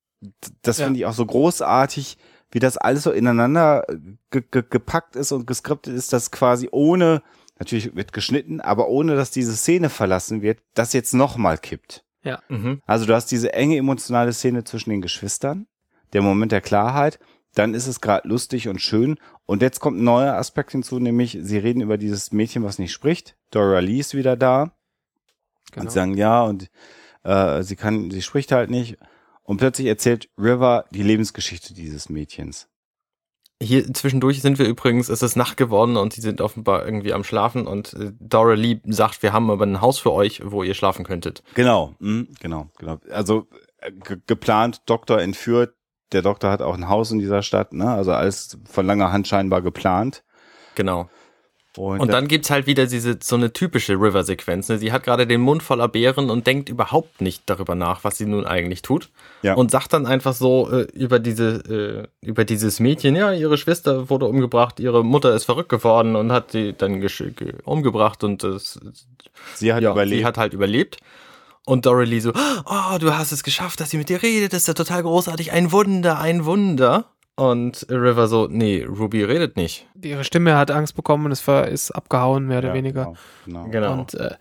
[0.61, 0.85] das Ja.
[0.85, 2.18] finde ich auch so großartig,
[2.51, 3.85] wie das alles so ineinander
[4.31, 7.22] ge ge gepackt ist und geskriptet ist, dass quasi ohne,
[7.59, 12.03] natürlich wird geschnitten, aber ohne, dass diese Szene verlassen wird, das jetzt nochmal kippt.
[12.49, 12.81] Mhm.
[12.85, 15.67] Also du hast diese enge emotionale Szene zwischen den Geschwistern,
[16.13, 17.19] der Moment der Klarheit,
[17.53, 21.38] dann ist es gerade lustig und schön und jetzt kommt ein neuer Aspekt hinzu, nämlich
[21.41, 23.38] sie reden über dieses Mädchen, was nicht spricht.
[23.51, 24.72] Dora Lee ist wieder da
[25.72, 25.84] genau.
[25.84, 26.69] und sie sagen ja und
[27.23, 28.97] äh, sie kann, sie spricht halt nicht
[29.45, 32.67] und plötzlich erzählt River die Lebensgeschichte dieses Mädchens.
[33.61, 37.23] Hier zwischendurch sind wir übrigens, es ist Nacht geworden und sie sind offenbar irgendwie am
[37.23, 40.73] Schlafen und äh, Dora Lee sagt, wir haben aber ein Haus für euch, wo ihr
[40.73, 41.41] schlafen könntet.
[41.53, 42.99] Genau, mhm, genau, genau.
[43.09, 43.47] Also
[43.77, 45.73] äh, ge geplant, Doktor entführt.
[46.11, 47.89] Der Doktor hat auch ein Haus in dieser Stadt, ne?
[47.89, 50.23] Also alles von langer Hand scheinbar geplant.
[50.76, 51.09] Genau.
[51.77, 54.69] Und, Und dann gibt's halt wieder diese so eine typische River-Sequenz.
[54.69, 54.77] Ne?
[54.77, 58.26] Sie hat gerade den Mund voller Beeren und denkt überhaupt nicht darüber nach, was sie
[58.26, 59.10] nun eigentlich tut.
[59.41, 59.56] Ja.
[59.56, 64.10] Und sagt dann einfach so äh, über diese äh, über dieses Mädchen, ja, ihre Schwester
[64.10, 67.06] wurde umgebracht, ihre Mutter ist verrückt geworden und hat sie dann
[67.64, 68.80] umgebracht und das,
[69.56, 70.19] sie hat ja, überlebt.
[70.19, 70.97] sie hat halt überlebt.
[71.65, 74.61] Und Dora Lee so, oh, du hast es geschafft, dass sie mit dir redet, das
[74.61, 77.14] ist ja total großartig, ein Wunder, ein Wunder.
[77.38, 79.88] Und River so, nee, Ruby redet nicht.
[80.02, 83.14] Ihre Stimme hat Angst bekommen und es war, ist abgehauen, mehr oder Ja, weniger.
[83.45, 83.72] Genau, genau.
[83.72, 83.94] Genau.
[83.94, 84.36] Und äh,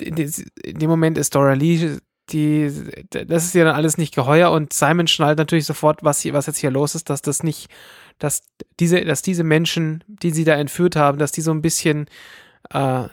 [0.00, 1.98] in, dem Moment ist Dora Lee,
[2.30, 2.70] die,
[3.10, 6.46] das ist ja dann alles nicht geheuer und Simon schnallt natürlich sofort, was, hier, was
[6.46, 7.68] jetzt hier los ist, dass das nicht,
[8.18, 8.42] dass
[8.80, 12.06] diese, dass diese Menschen, die sie da entführt haben, dass die so ein bisschen
[12.70, 13.04] äh,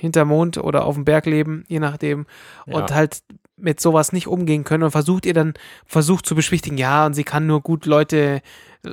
[0.00, 2.26] hinter Mond oder auf dem Berg leben, je nachdem,
[2.66, 2.96] und Ja.
[2.96, 3.22] halt
[3.56, 5.54] mit sowas nicht umgehen können und versucht ihr dann,
[5.84, 8.40] versucht zu beschwichtigen, ja, und sie kann nur gut Leute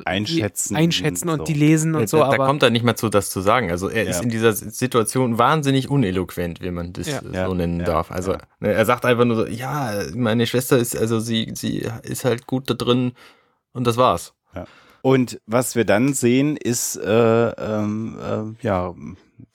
[0.06, 1.60] Einschätzen einschätzen und und die so.
[1.60, 3.72] lesen und so, da, da kommt er nicht mehr zu, das zu sagen.
[3.72, 4.24] Also er ist Ja.
[4.24, 7.22] in dieser Situation wahnsinnig uneloquent, wie man das Ja.
[7.24, 8.12] so Ja, nennen ja, darf.
[8.12, 8.40] Also ja.
[8.60, 12.48] ne, er sagt einfach nur so, ja, meine Schwester ist, also sie, sie ist halt
[12.48, 13.14] gut da drin
[13.74, 14.34] und das war's.
[15.04, 18.94] Und was wir dann sehen, ist, äh, ähm, äh, ja,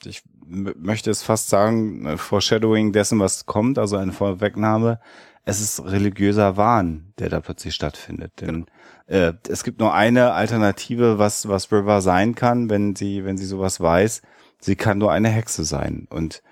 [0.05, 5.01] ich möchte es fast sagen, äh, Foreshadowing dessen, was kommt, also eine Vorwegnahme.
[5.45, 8.41] Es ist religiöser Wahn, der da plötzlich stattfindet.
[8.41, 8.67] Denn
[9.07, 13.47] äh, es gibt nur eine Alternative, was, was River sein kann, wenn sie, wenn sie
[13.47, 14.23] sowas weiß.
[14.61, 16.07] Sie kann nur eine Hexe sein.
[16.09, 16.43] Und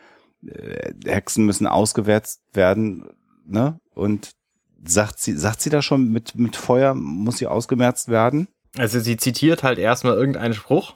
[0.44, 3.08] äh, Hexen müssen ausgewärzt werden,
[3.46, 3.78] ne?
[3.94, 4.32] Und
[4.84, 8.48] sagt sie, sagt sie da schon mit, mit Feuer muss sie ausgemerzt werden?
[8.76, 10.94] Also sie zitiert halt erstmal irgendeinen Spruch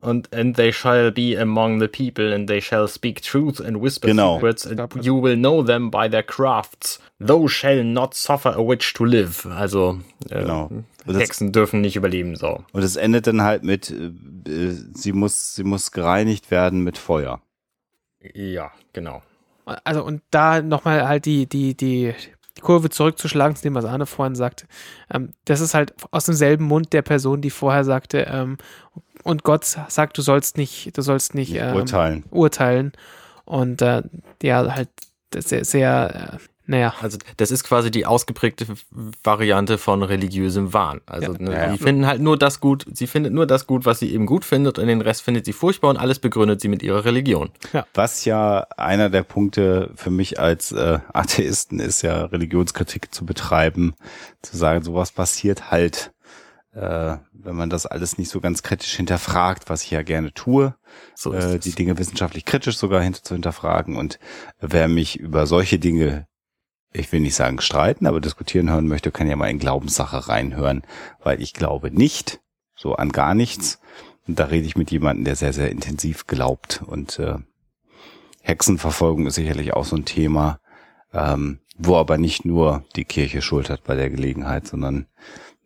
[0.00, 4.06] und and they shall be among the people and they shall speak truth and whisper
[4.08, 4.36] Genau.
[4.36, 7.00] secrets and you will know them by their crafts.
[7.18, 9.46] Those shall not suffer a witch to live.
[9.46, 9.98] Also
[10.30, 10.70] äh, Genau.
[11.06, 12.64] Hexen dürfen nicht überleben, so.
[12.72, 16.98] Und es endet dann halt mit, äh, äh, sie muss, sie muss gereinigt werden mit
[16.98, 17.40] Feuer.
[18.34, 19.22] Ja, genau.
[19.84, 22.14] also und da nochmal halt die, die, die,
[22.56, 24.66] die Kurve zurückzuschlagen zu dem, was Arne vorhin sagte.
[25.12, 28.58] Ähm, das ist halt aus demselben Mund der Person, die vorher sagte, ähm,
[29.24, 32.24] und Gott sagt, du sollst nicht, du sollst nicht, Nicht ähm, urteilen.
[32.30, 32.92] urteilen.
[33.44, 34.02] Und äh,
[34.42, 34.88] ja, halt
[35.34, 36.38] sehr, sehr äh,
[36.70, 38.66] naja, Also das ist quasi die ausgeprägte
[39.24, 41.00] Variante von religiösem Wahn.
[41.06, 41.38] Also Ja.
[41.38, 41.72] ne, Ja, ja.
[41.72, 44.44] sie finden halt nur das gut, sie findet nur das gut, was sie eben gut
[44.44, 47.50] findet und den Rest findet sie furchtbar und alles begründet sie mit ihrer Religion.
[47.94, 53.94] Was ja einer der Punkte für mich als äh, Atheisten ist, ja Religionskritik zu betreiben,
[54.42, 56.12] zu sagen, sowas passiert halt,
[56.78, 60.74] äh, wenn man das alles nicht so ganz kritisch hinterfragt, was ich ja gerne tue,
[61.14, 63.96] So äh, die Dinge wissenschaftlich kritisch sogar hinter zu hinterfragen.
[63.96, 64.18] Und
[64.60, 66.26] wer mich über solche Dinge,
[66.92, 70.82] ich will nicht sagen streiten, aber diskutieren hören möchte, kann ja mal in Glaubenssache reinhören,
[71.22, 72.40] weil ich glaube nicht,
[72.76, 73.80] so an gar nichts.
[74.28, 76.82] Und da rede ich mit jemandem, der sehr, sehr intensiv glaubt.
[76.86, 77.38] Und äh,
[78.42, 80.60] Hexenverfolgung ist sicherlich auch so ein Thema.
[81.12, 85.06] Ähm, Wo aber nicht nur die Kirche schuld hat bei der Gelegenheit, sondern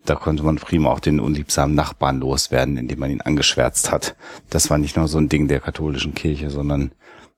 [0.04, 4.16] da konnte man prima auch den unliebsamen Nachbarn loswerden, indem man ihn angeschwärzt hat.
[4.50, 6.92] Das war nicht nur so ein Ding der katholischen Kirche, sondern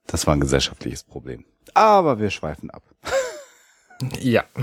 [0.06, 1.44] das war ein gesellschaftliches Problem.
[1.74, 2.82] Aber wir schweifen ab.
[4.20, 4.44] Ja.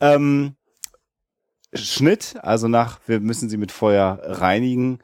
[0.00, 0.54] Ähm,
[1.72, 4.98] Schnitt, also nach, wir müssen sie mit Feuer reinigen.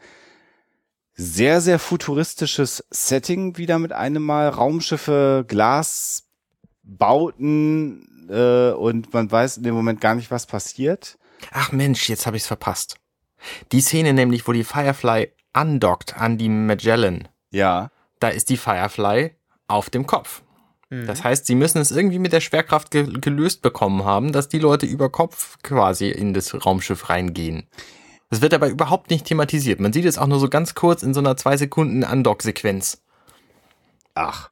[1.15, 4.49] Sehr, sehr futuristisches Setting wieder mit einem Mal.
[4.49, 11.19] Raumschiffe, Glasbauten äh, und man weiß in dem Moment gar nicht, was passiert.
[11.53, 12.97] Ach Mensch, jetzt habe ich's verpasst.
[13.73, 17.91] Die Szene nämlich, wo die Firefly andockt an die Magellan, Ja.
[18.21, 19.33] da ist die Firefly
[19.69, 20.43] auf dem Kopf.
[20.91, 21.07] Mhm.
[21.07, 24.59] Das heißt, sie müssen es irgendwie mit der Schwerkraft ge gelöst bekommen haben, dass die
[24.59, 27.69] Leute über Kopf quasi in das Raumschiff reingehen.
[28.31, 29.79] Das wird aber überhaupt nicht thematisiert.
[29.81, 33.03] Man sieht es auch nur so ganz kurz in so einer zwei Sekunden Andock-Sequenz.
[34.15, 34.49] Ach,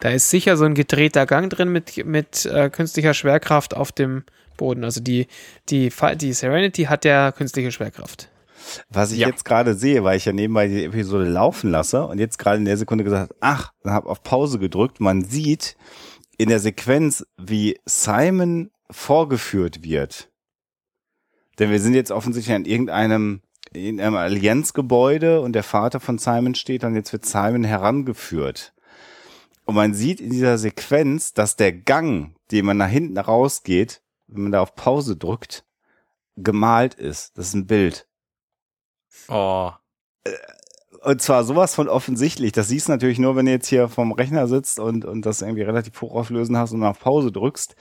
[0.00, 4.24] Da ist sicher so ein gedrehter Gang drin mit, mit äh, künstlicher Schwerkraft auf dem
[4.56, 4.84] Boden.
[4.84, 5.26] Also die,
[5.70, 8.28] die, die Serenity hat ja künstliche Schwerkraft.
[8.90, 9.28] was ich Ja.
[9.28, 12.64] jetzt gerade sehe, weil ich ja nebenbei die Episode laufen lasse und jetzt gerade in
[12.64, 15.00] der Sekunde gesagt, ach, dann habe auf Pause gedrückt.
[15.00, 15.76] Man sieht
[16.38, 20.28] in der Sequenz, wie Simon vorgeführt wird.
[21.58, 23.40] Denn wir sind jetzt offensichtlich an irgendeinem,
[23.72, 28.73] in einem Allianzgebäude und der Vater von Simon steht und jetzt wird Simon herangeführt.
[29.64, 34.42] Und man sieht in dieser Sequenz, dass der Gang, den man nach hinten rausgeht, wenn
[34.44, 35.64] man da auf Pause drückt,
[36.36, 37.38] gemalt ist.
[37.38, 38.06] Das ist ein Bild.
[39.28, 39.70] Oh.
[41.02, 42.52] Und zwar sowas von offensichtlich.
[42.52, 45.42] Das siehst du natürlich nur, wenn du jetzt hier vom Rechner sitzt und, und das
[45.42, 47.76] irgendwie relativ hochauflösend hast und auf Pause drückst.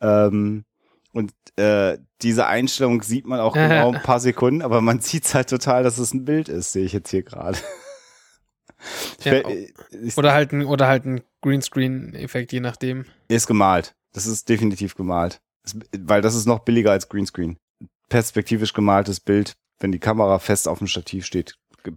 [0.00, 0.64] Ähm,
[1.12, 5.50] und äh, diese Einstellung sieht man auch genau ein paar Sekunden, aber man sieht halt
[5.50, 7.58] total, dass es ein Bild ist, sehe ich jetzt hier gerade.
[9.24, 9.32] Ja,
[9.90, 13.04] ist, Oder halt ein, oder halt ein Greenscreen-Effekt, je nachdem.
[13.28, 13.94] ist gemalt.
[14.12, 15.40] Das ist definitiv gemalt.
[15.98, 17.58] Weil das ist noch billiger als Greenscreen.
[18.08, 21.56] Perspektivisch gemaltes Bild, wenn die Kamera fest auf dem Stativ steht.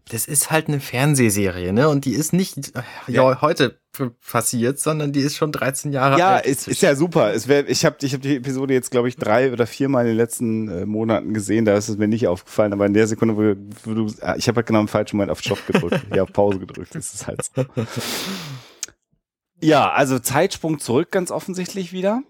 [0.10, 1.90] Das ist halt eine Fernsehserie, ne?
[1.90, 3.81] Und die ist nicht äh, ja, heute
[4.30, 6.46] passiert, sondern die ist schon 13 Jahre Ja, alt.
[6.46, 7.34] ist, ist ja super.
[7.34, 10.10] Es wär, ich habe ich hab die Episode jetzt, glaube ich, drei oder viermal in
[10.12, 11.66] den letzten äh, Monaten gesehen.
[11.66, 12.74] Da ist es mir nicht aufgefallen.
[12.74, 13.56] Aber in der Sekunde, wo,
[13.90, 16.32] wo du, ah, ich habe halt genau im falschen Moment auf Stopp gedrückt, hier auf
[16.34, 16.96] Pause gedrückt.
[16.96, 17.66] Das ist halt so.
[19.64, 22.24] Ja, also Zeitsprung zurück ganz offensichtlich wieder.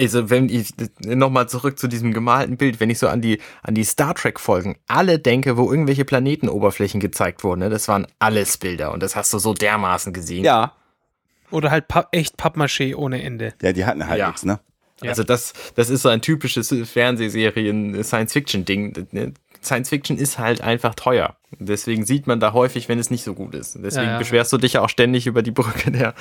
[0.00, 0.72] Also wenn ich
[1.04, 4.40] nochmal zurück zu diesem gemalten Bild, wenn ich so an die an die Star Trek
[4.40, 9.14] Folgen alle denke, wo irgendwelche Planetenoberflächen gezeigt wurden, ne, das waren alles Bilder und das
[9.16, 10.44] hast du so dermaßen gesehen.
[10.44, 10.72] Ja.
[11.50, 13.52] Oder halt pa echt Pappmaché ohne Ende.
[13.60, 14.28] Ja, die hatten halt Ja.
[14.28, 14.60] nichts, ne?
[15.02, 15.10] Ja.
[15.10, 16.74] Also das das ist so ein typisches
[17.24, 19.06] Fernsehserien Science Fiction Ding.
[19.12, 19.34] ne?
[19.62, 21.36] Science Fiction ist halt einfach teuer.
[21.58, 23.74] Deswegen sieht man da häufig, wenn es nicht so gut ist.
[23.82, 24.18] Deswegen Ja, ja.
[24.18, 26.14] beschwerst du dich ja auch ständig über die Brücke der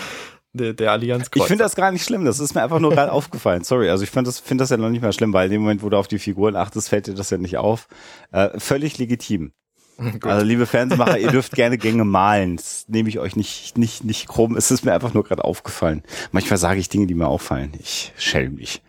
[0.54, 1.30] der, der Allianz.
[1.36, 2.26] Ich finde das gar nicht schlimm.
[2.26, 3.64] Das ist mir einfach nur gerade aufgefallen.
[3.64, 3.90] Sorry.
[3.90, 5.84] Also ich finde das, finde das ja noch nicht mal schlimm, weil in dem Moment,
[5.84, 7.88] wo du auf die Figuren achtest, fällt dir das ja nicht auf.
[8.32, 9.52] Äh, völlig legitim.
[10.24, 12.56] Also liebe Fernsehmacher, ihr dürft gerne Gänge malen.
[12.56, 14.56] Das nehme ich euch nicht, nicht, nicht krumm.
[14.56, 16.04] Es ist mir einfach nur gerade aufgefallen.
[16.32, 17.74] Manchmal sage ich Dinge, die mir auffallen.
[17.78, 18.82] Ich schäme mich.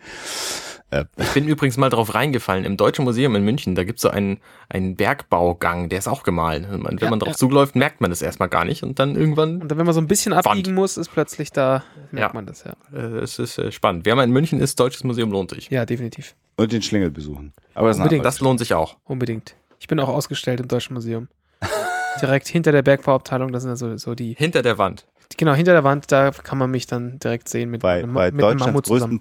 [1.16, 2.64] Ich bin übrigens mal drauf reingefallen.
[2.64, 4.38] Im Deutschen Museum in München, da gibt's so einen,
[4.68, 6.68] einen Bergbaugang, der ist auch gemalt.
[6.68, 7.34] Und man- Wenn Ja, man drauf ja.
[7.36, 8.82] zuläuft, merkt man das erstmal gar nicht.
[8.82, 11.84] Und dann irgendwann, Und dann, wenn man so ein bisschen abbiegen muss, ist plötzlich da,
[12.10, 12.34] merkt Ja.
[12.34, 12.72] man das, ja.
[12.92, 14.04] äh, es ist äh, spannend.
[14.04, 15.70] Wer mal in München ist, Deutsches Museum lohnt sich.
[15.70, 16.34] Ja, definitiv.
[16.56, 17.52] Und den Schlingel besuchen.
[17.74, 18.24] Aber das Unbedingt.
[18.24, 18.96] Das lohnt sich auch.
[19.04, 19.54] Unbedingt.
[19.78, 21.28] Ich bin auch ausgestellt im Deutschen Museum.
[22.20, 25.06] Direkt hinter der Bergbauabteilung, das sind ja so, die, Hinter der Wand.
[25.38, 28.26] genau, hinter der Wand, da kann man mich dann direkt sehen mit, bei, einem- bei
[28.26, 29.20] mit einem Deutschlands Mammut größten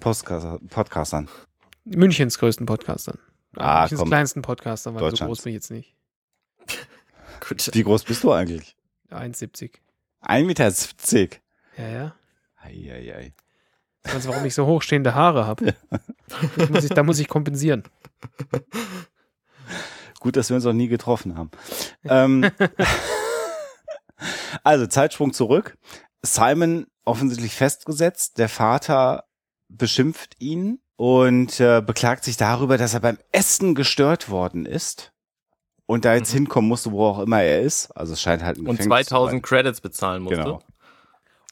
[1.84, 3.18] Münchens größten Podcastern.
[3.56, 4.08] Ah, Münchens komm.
[4.08, 5.94] kleinsten Podcastern, weil so groß bin ich jetzt nicht.
[7.48, 7.70] Gut.
[7.72, 8.76] Wie groß bist du eigentlich?
[9.10, 9.72] 1,70.
[10.22, 11.36] 1,70 Meter.
[11.76, 12.14] Ja, ja.
[12.62, 13.32] Eieiei.
[14.04, 15.74] Weißt du, warum ich so hochstehende Haare habe?
[16.70, 17.82] muss ich, da muss ich kompensieren.
[20.20, 21.50] Gut, dass wir uns noch nie getroffen haben.
[22.04, 22.50] ähm,
[24.62, 25.76] also Zeitsprung zurück.
[26.22, 28.38] Simon offensichtlich festgesetzt.
[28.38, 29.24] Der Vater
[29.68, 35.12] beschimpft ihn und äh, beklagt sich darüber, dass er beim Essen gestört worden ist
[35.86, 36.40] und da jetzt Mhm.
[36.40, 37.90] hinkommen musste, wo auch immer er ist.
[37.92, 40.42] Also es scheint halt ein Und Gefängnis zu 2000 Credits bezahlen musste.
[40.42, 40.62] Genau.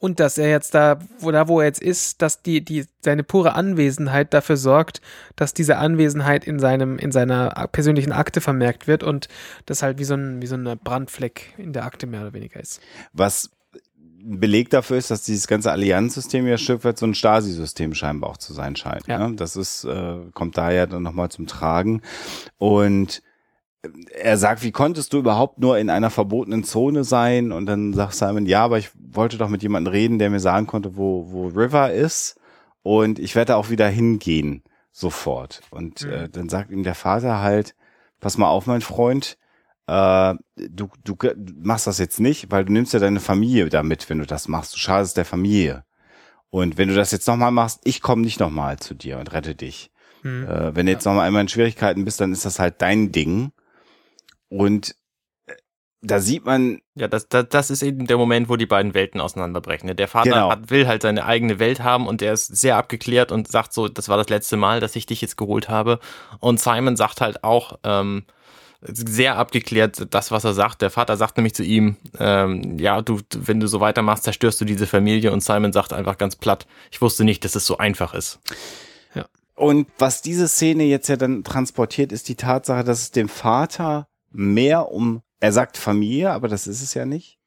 [0.01, 3.25] Und dass er jetzt da, wo da, wo er jetzt ist, dass die, die, seine
[3.25, 5.01] pure Anwesenheit dafür sorgt,
[5.35, 9.29] dass diese Anwesenheit in seinem, in seiner persönlichen Akte vermerkt wird und
[9.65, 12.61] das halt wie so ein, wie so ein Brandfleck in der Akte mehr oder weniger
[12.61, 12.83] ist.
[13.15, 13.51] Was
[14.29, 18.37] ein Beleg dafür ist, dass dieses ganze Allianzsystem ja weit so ein Stasi-System scheinbar auch
[18.37, 19.07] zu sein scheint.
[19.07, 19.27] Ja.
[19.29, 19.37] Ne?
[19.37, 22.03] Das ist, äh, kommt da ja dann nochmal zum Tragen.
[22.59, 23.23] Und
[24.13, 27.53] er sagt, wie konntest du überhaupt nur in einer verbotenen Zone sein?
[27.53, 30.67] Und dann sagt Simon, ja, aber ich wollte doch mit jemandem reden, der mir sagen
[30.67, 32.37] konnte, wo, wo River ist.
[32.83, 35.61] und ich werde auch wieder hingehen sofort.
[35.71, 36.11] Und Mhm.
[36.11, 37.75] äh, dann sagt ihm der Vater halt,
[38.21, 39.37] pass mal auf, mein Freund,
[39.89, 41.17] äh, du, du
[41.63, 44.75] machst das jetzt nicht, weil du nimmst ja deine Familie damit, wenn du das machst.
[44.75, 45.85] Du schadest der Familie.
[46.51, 49.55] Und wenn du das jetzt nochmal machst, ich komme nicht nochmal zu dir und rette
[49.55, 49.91] dich.
[50.23, 50.47] Hm.
[50.47, 53.53] Äh, wenn du jetzt nochmal einmal in Schwierigkeiten bist, dann ist das halt dein Ding.
[54.49, 54.95] Und
[55.47, 55.55] äh,
[56.03, 59.21] da sieht man, Ja, das, das, das ist eben der Moment, wo die beiden Welten
[59.21, 59.87] auseinanderbrechen.
[59.89, 59.95] ne?
[59.95, 60.51] Der Vater Genau.
[60.51, 63.89] hat, will halt seine eigene Welt haben und der ist sehr abgeklärt und sagt so,
[63.89, 65.99] das war das letzte Mal, dass ich dich jetzt geholt habe.
[66.41, 68.25] Und Simon sagt halt auch, ähm,
[68.81, 70.83] sehr abgeklärt, das, was er sagt.
[70.83, 74.61] Der Vater sagt nämlich zu ihm, ähm, ja, du, du- wenn du so weitermachst, zerstörst
[74.61, 75.33] du diese Familie.
[75.33, 78.39] Und Simon sagt einfach ganz platt, ich wusste nicht, dass es so einfach ist.
[79.55, 84.07] Und was diese Szene jetzt ja dann transportiert, ist die Tatsache, dass es dem Vater
[84.31, 87.41] mehr um, er sagt Familie, aber das ist es ja nicht,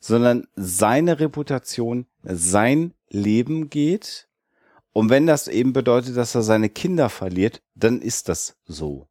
[0.00, 4.28] sondern seine Reputation, sein Leben geht.
[4.94, 9.07] Und wenn das eben bedeutet, dass er seine Kinder verliert, dann ist das so.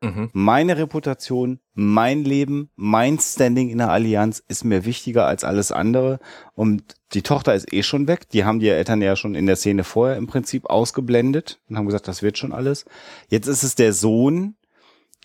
[0.00, 0.30] Mhm.
[0.32, 6.20] Meine Reputation, mein Leben, mein Standing in der Allianz ist mir wichtiger als alles andere.
[6.54, 8.28] Und die Tochter ist eh schon weg.
[8.30, 11.86] Die haben die Eltern ja schon in der Szene vorher im Prinzip ausgeblendet und haben
[11.86, 12.84] gesagt, das wird schon alles.
[13.28, 14.56] Jetzt ist es der Sohn.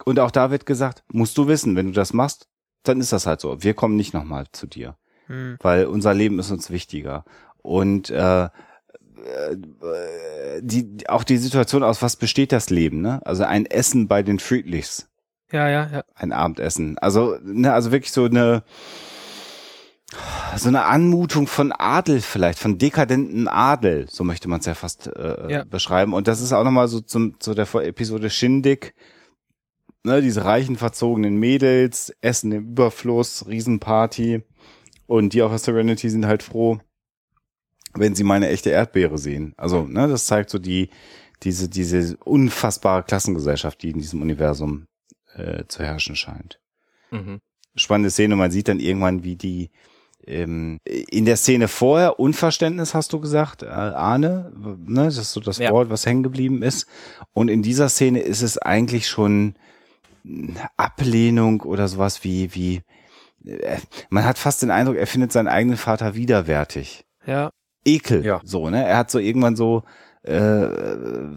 [0.05, 2.47] Und auch da wird gesagt, musst du wissen, wenn du das machst,
[2.81, 3.61] dann ist das halt so.
[3.61, 4.97] Wir kommen nicht nochmal zu dir
[5.27, 5.57] Hm.
[5.61, 7.23] weil unser Leben ist uns wichtiger.
[7.61, 8.49] Und äh,
[9.23, 13.21] äh, die, auch die Situation aus, was besteht das Leben, ne?
[13.25, 15.09] Also ein Essen bei den Friedlichs,
[15.51, 16.03] Ja, ja, ja.
[16.15, 16.97] ein Abendessen.
[16.99, 18.63] Also, ne, also wirklich so eine
[20.57, 25.07] so eine Anmutung von Adel vielleicht, von dekadenten Adel, so möchte man es ja fast
[25.07, 25.63] äh, Ja.
[25.63, 26.13] beschreiben.
[26.13, 28.93] Und das ist auch nochmal so zum, zu der Episode Shindig,
[30.03, 34.43] ne, diese reichen, verzogenen Mädels, Essen im Überfluss, Riesenparty.
[35.07, 36.79] Und die auf der Serenity sind halt froh,
[37.95, 39.53] wenn sie meine echte Erdbeere sehen.
[39.57, 40.89] Also, ne, das zeigt so die,
[41.43, 44.87] diese, diese unfassbare Klassengesellschaft, die in diesem Universum
[45.35, 46.59] äh, zu herrschen scheint.
[47.11, 47.39] Mhm.
[47.75, 49.71] Spannende Szene, man sieht dann irgendwann, wie die
[50.25, 55.39] ähm, in der Szene vorher Unverständnis, hast du gesagt, äh, Arne, ne, das ist so
[55.39, 55.71] das Ja.
[55.71, 56.87] Wort, was hängen geblieben ist.
[57.33, 59.55] Und in dieser Szene ist es eigentlich schon
[60.25, 62.81] eine Ablehnung oder sowas wie, wie,
[63.45, 63.77] äh,
[64.09, 67.05] man hat fast den Eindruck, er findet seinen eigenen Vater widerwärtig.
[67.25, 67.51] Ja.
[67.85, 68.41] Ekel, Ja.
[68.43, 68.85] so, ne?
[68.85, 69.84] Er hat so irgendwann so,
[70.23, 70.68] äh,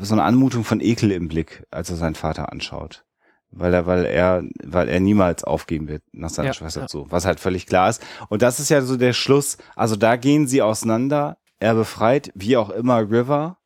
[0.00, 3.04] so eine Anmutung von Ekel im Blick, als er seinen Vater anschaut.
[3.50, 6.86] Weil er, weil er, weil er niemals aufgeben wird nach seiner Ja, Schwester ja.
[6.88, 8.04] zu, was halt völlig klar ist.
[8.28, 9.56] Und das ist ja so der Schluss.
[9.76, 11.38] Also da gehen sie auseinander.
[11.58, 13.56] Er befreit, wie auch immer, River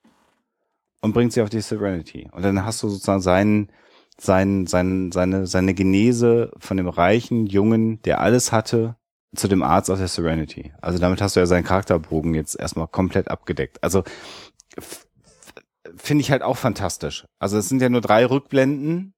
[1.00, 2.28] und bringt sie auf die Serenity.
[2.32, 3.72] Und dann hast du sozusagen seinen,
[4.18, 8.96] seinen, seinen, seine, seine Genese von dem reichen Jungen, der alles hatte,
[9.34, 10.72] zu dem Arzt auf der Serenity.
[10.80, 13.82] Also damit hast du ja seinen Charakterbogen jetzt erstmal komplett abgedeckt.
[13.82, 14.02] Also
[15.96, 17.26] finde ich halt auch fantastisch.
[17.38, 19.14] Also es sind ja nur drei Rückblenden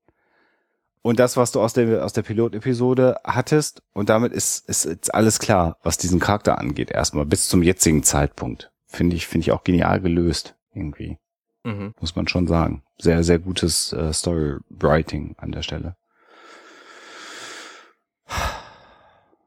[1.02, 5.14] und das, was du aus der, aus der Pilotepisode hattest und damit ist, ist jetzt
[5.14, 8.70] alles klar, was diesen Charakter angeht, erstmal bis zum jetzigen Zeitpunkt.
[8.86, 11.18] Finde ich, finde ich auch genial gelöst, irgendwie.
[11.64, 11.94] Mhm.
[12.00, 12.82] Muss man schon sagen.
[12.98, 15.96] Sehr, sehr gutes äh, Storywriting an der Stelle.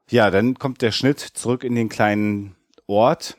[0.10, 2.56] Ja, dann kommt der Schnitt zurück in den kleinen
[2.88, 3.38] Ort,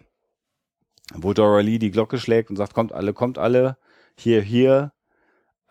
[1.14, 3.76] wo Dora Lee die Glocke schlägt und sagt, kommt alle, kommt alle,
[4.18, 4.92] hier, hier.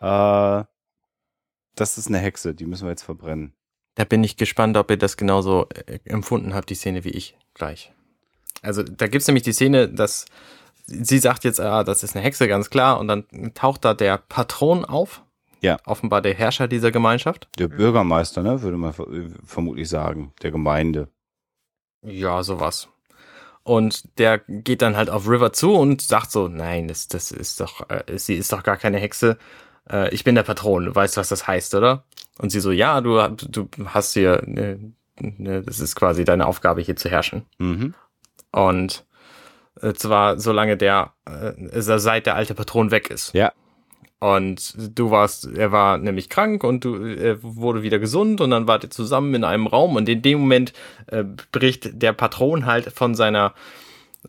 [0.00, 0.64] Äh,
[1.74, 3.54] das ist eine Hexe, die müssen wir jetzt verbrennen.
[3.94, 7.36] Da bin ich gespannt, ob ihr das genauso äh, empfunden habt, die Szene wie ich
[7.54, 7.92] gleich.
[8.62, 10.24] Also da gibt's nämlich die Szene, dass
[10.86, 14.18] sie sagt jetzt, ah, das ist eine Hexe, ganz klar, und dann taucht da der
[14.18, 15.22] Patron auf.
[15.60, 15.78] Ja.
[15.84, 17.48] Offenbar der Herrscher dieser Gemeinschaft.
[17.58, 19.06] Der Bürgermeister, ne, würde man ver-
[19.44, 21.08] vermutlich sagen, der Gemeinde.
[22.02, 22.88] Ja, sowas.
[23.62, 27.58] Und der geht dann halt auf River zu und sagt so, nein, das, das ist
[27.60, 29.38] doch, äh, sie ist doch gar keine Hexe.
[29.90, 32.04] Äh, ich bin der Patron, du weißt, was das heißt, oder?
[32.38, 36.80] Und sie so, ja, du, du hast hier, ne, ne, das ist quasi deine Aufgabe,
[36.80, 37.44] hier zu herrschen.
[37.58, 37.94] Mhm.
[38.52, 39.04] Und
[39.80, 43.32] äh, zwar solange der, äh, seit der alte Patron weg ist.
[43.34, 43.52] Ja.
[44.18, 48.66] Und du warst, er war nämlich krank und du er wurde wieder gesund und dann
[48.66, 50.72] wart ihr zusammen in einem Raum und in dem Moment
[51.06, 51.22] äh,
[51.52, 53.52] bricht der Patron halt von seiner,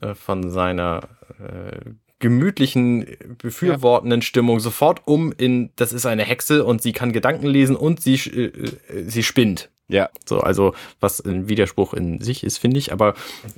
[0.02, 1.08] äh, von seiner
[1.40, 3.06] äh, gemütlichen,
[3.38, 8.02] befürwortenden Stimmung sofort um in, das ist eine Hexe und sie kann Gedanken lesen und
[8.02, 9.70] sie, äh, äh, sie spinnt.
[9.90, 13.14] Ja, So, also was ein Widerspruch in sich ist, finde ich, aber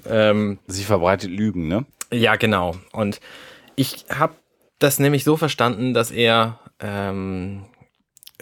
[0.08, 1.86] ähm, sie verbreitet Lügen, ne?
[2.12, 2.76] ja, genau.
[2.92, 3.20] Und
[3.76, 4.36] ich habe
[4.80, 7.66] das nämlich so verstanden, dass er ähm,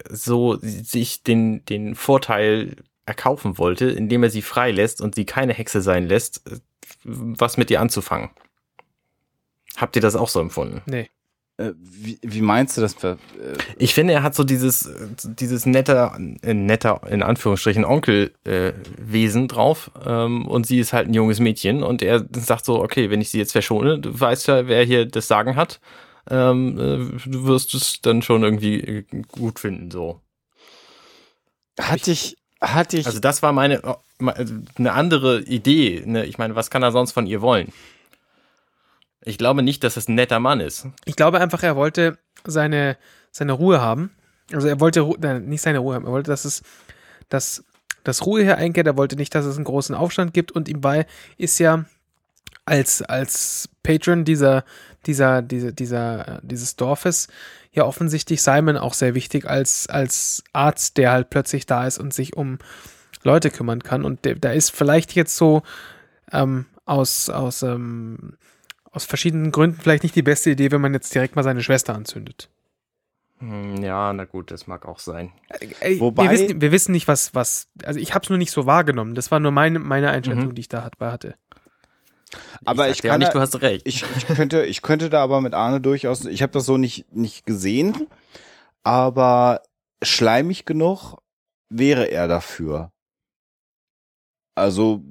[0.10, 5.82] so sich den, den Vorteil erkaufen wollte, indem er sie freilässt und sie keine Hexe
[5.82, 6.60] sein lässt, äh,
[7.04, 8.30] was mit ihr anzufangen.
[9.78, 10.82] Habt ihr das auch so empfunden?
[10.86, 11.10] Nee.
[11.58, 13.04] Äh, wie, wie meinst du das?
[13.04, 13.16] Äh,
[13.78, 14.90] Ich finde, er hat so dieses,
[15.24, 19.92] dieses netter, netter, in Anführungsstrichen, Onkelwesen äh, drauf.
[20.06, 21.84] Ähm, und sie ist halt ein junges Mädchen.
[21.84, 25.06] Und er sagt so, okay, wenn ich sie jetzt verschone, du weißt ja, wer hier
[25.06, 25.80] das Sagen hat.
[26.30, 30.22] Ähm, äh, du wirst es dann schon irgendwie äh, gut finden, so.
[31.80, 33.82] hatte ich, hatte ich, Also das war meine,
[34.20, 34.36] me-
[34.78, 36.04] eine andere Idee.
[36.06, 36.26] Ne?
[36.26, 37.72] Ich meine, was kann er sonst von ihr wollen?
[39.22, 40.88] Ich glaube nicht, dass es ein netter Mann ist.
[41.06, 42.98] Ich glaube einfach, er wollte seine,
[43.32, 44.12] seine Ruhe haben.
[44.54, 46.06] Also er wollte nein, nicht seine Ruhe haben.
[46.06, 46.62] Er wollte, dass es,
[47.30, 47.64] dass,
[48.04, 48.88] dass Ruhe hier einkehrt.
[48.88, 50.52] Er wollte nicht, dass es einen großen Aufstand gibt.
[50.54, 51.06] Und ihm bei
[51.38, 51.86] ist ja
[52.66, 54.64] als, als Patron dieser,
[55.08, 57.28] dieser, dieser, dieser, äh, dieses Dorfes
[57.72, 62.14] ja offensichtlich Simon auch sehr wichtig als, als Arzt, der halt plötzlich da ist und
[62.14, 62.60] sich um
[63.24, 64.04] Leute kümmern kann.
[64.06, 65.64] Und da ist vielleicht jetzt so
[66.32, 68.36] ähm, aus, aus, ähm,
[68.92, 71.94] aus verschiedenen Gründen vielleicht nicht die beste Idee, wenn man jetzt direkt mal seine Schwester
[71.96, 72.50] anzündet.
[73.40, 75.32] Hm, Ja, na gut, das mag auch sein.
[75.80, 78.52] Ey, Wobei- wir, wissen, wir wissen nicht, was, was, also ich habe es nur nicht
[78.52, 79.14] so wahrgenommen.
[79.14, 80.56] Das war nur meine, meine Einschätzung, Mhm.
[80.56, 81.36] die ich da hat- hatte.
[82.66, 83.88] Aber ich ich kann nicht, da- du hast recht.
[83.88, 87.14] ich, ich könnte, ich könnte da aber mit Arne durchaus, ich habe das so nicht,
[87.16, 88.08] nicht gesehen,
[88.84, 89.62] aber
[90.04, 91.18] schleimig genug
[91.70, 92.92] wäre er dafür.
[94.56, 95.02] Also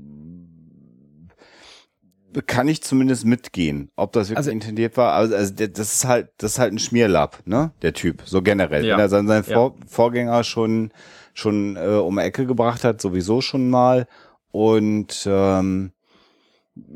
[2.47, 5.14] kann ich zumindest mitgehen, ob das wirklich Also- intendiert war.
[5.14, 7.72] Also, also das ist halt, das ist halt ein Schmierlapp, ne?
[7.80, 8.84] Der Typ, so generell.
[8.84, 8.94] Ja.
[8.97, 9.55] Wenn er seinen, seinen Ja.
[9.55, 10.93] Vor Vorgänger schon
[11.32, 14.06] schon äh, um die Ecke gebracht hat, sowieso schon mal.
[14.52, 15.93] Und ähm,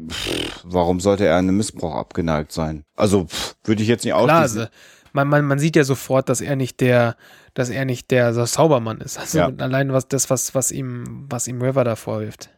[0.09, 2.85] pff, warum sollte er einem Missbrauch abgeneigt sein?
[2.97, 4.61] Also pff, würde ich jetzt nicht ausschließen.
[4.61, 4.67] also,
[5.13, 7.17] man, man, man sieht ja sofort, dass er nicht der,
[7.55, 9.19] dass er nicht der so Saubermann ist.
[9.19, 9.47] Also Ja.
[9.59, 12.51] allein was das, was, was ihm, was ihm River da vorwirft.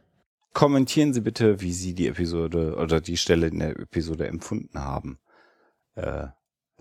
[0.53, 5.19] Kommentieren Sie bitte, wie Sie die Episode oder die Stelle in der Episode empfunden haben,
[5.95, 6.27] äh,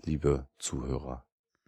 [0.04, 1.24] liebe Zuhörer.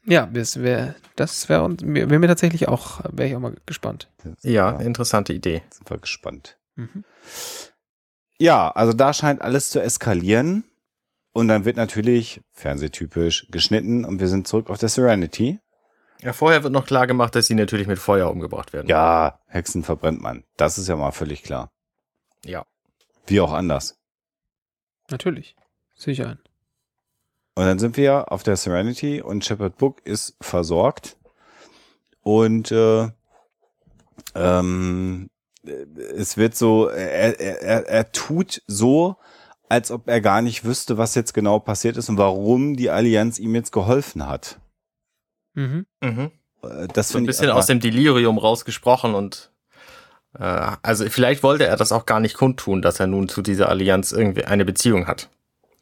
[0.06, 4.10] Ja, das wäre, das wäre wär mir tatsächlich auch, wäre ich auch mal gespannt.
[4.42, 5.62] Ja, interessante Idee.
[5.70, 6.59] sind wir gespannt.
[6.76, 7.05] Mhm.
[8.45, 10.65] Ja, also da scheint alles zu eskalieren.
[11.33, 15.61] Und dann wird natürlich, fernsehtypisch, geschnitten und wir sind zurück auf der Serenity.
[16.21, 18.87] Ja, vorher wird noch klar gemacht, dass sie natürlich mit Feuer umgebracht werden.
[18.87, 20.45] Ja, Hexen verbrennt man.
[20.59, 21.71] Das ist ja mal völlig klar.
[22.45, 22.66] Ja.
[23.27, 23.97] Wie auch anders.
[25.09, 25.57] Natürlich.
[25.95, 26.39] Sicher ein.
[27.55, 31.16] Und dann sind wir auf der Serenity und Shepard Book ist versorgt.
[32.21, 33.09] Und äh,
[34.35, 35.31] ähm,
[36.16, 39.16] es wird so, er, er, er, tut so,
[39.69, 43.39] als ob er gar nicht wüsste, was jetzt genau passiert ist und warum die Allianz
[43.39, 44.59] ihm jetzt geholfen hat.
[45.55, 45.86] Mhm.
[46.03, 46.31] Mhm.
[46.62, 49.51] Äh, Das So ein ich bisschen aber- aus dem Delirium rausgesprochen und
[50.39, 53.69] äh, also vielleicht wollte er das auch gar nicht kundtun, dass er nun zu dieser
[53.69, 55.31] Allianz irgendwie eine Beziehung hat.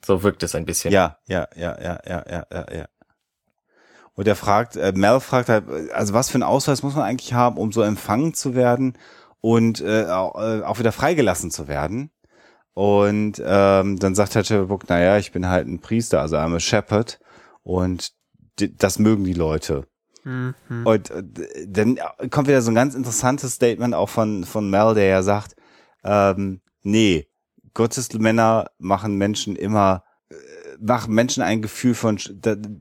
[0.04, 0.92] So wirkt es ein bisschen.
[0.92, 2.84] Ja, ja, ja, ja, ja, ja, ja, ja.
[4.14, 7.32] Und er fragt, äh, Mel fragt halt, also was für einen Ausweis muss man eigentlich
[7.32, 8.98] haben, um so empfangen zu werden
[9.42, 12.10] und äh, auch, äh, auch wieder freigelassen zu werden?
[12.72, 16.60] Und ähm, dann sagt halt Book, naja, ich bin halt ein Priester, also I'm a
[16.60, 17.20] Shepherd
[17.62, 18.12] und
[18.56, 19.86] das mögen die Leute.
[20.24, 20.54] Mhm.
[20.84, 21.22] Und äh,
[21.66, 21.98] dann
[22.30, 25.54] kommt wieder so ein ganz interessantes Statement auch von, von Mel, der ja sagt,
[26.04, 27.28] ähm, nee,
[27.74, 30.34] Gottesmänner machen Menschen immer, äh,
[30.80, 32.18] machen Menschen ein Gefühl von,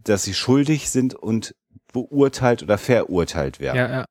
[0.04, 1.56] dass sie schuldig sind und
[1.92, 3.78] beurteilt oder verurteilt werden.
[3.78, 4.06] Ja, ja.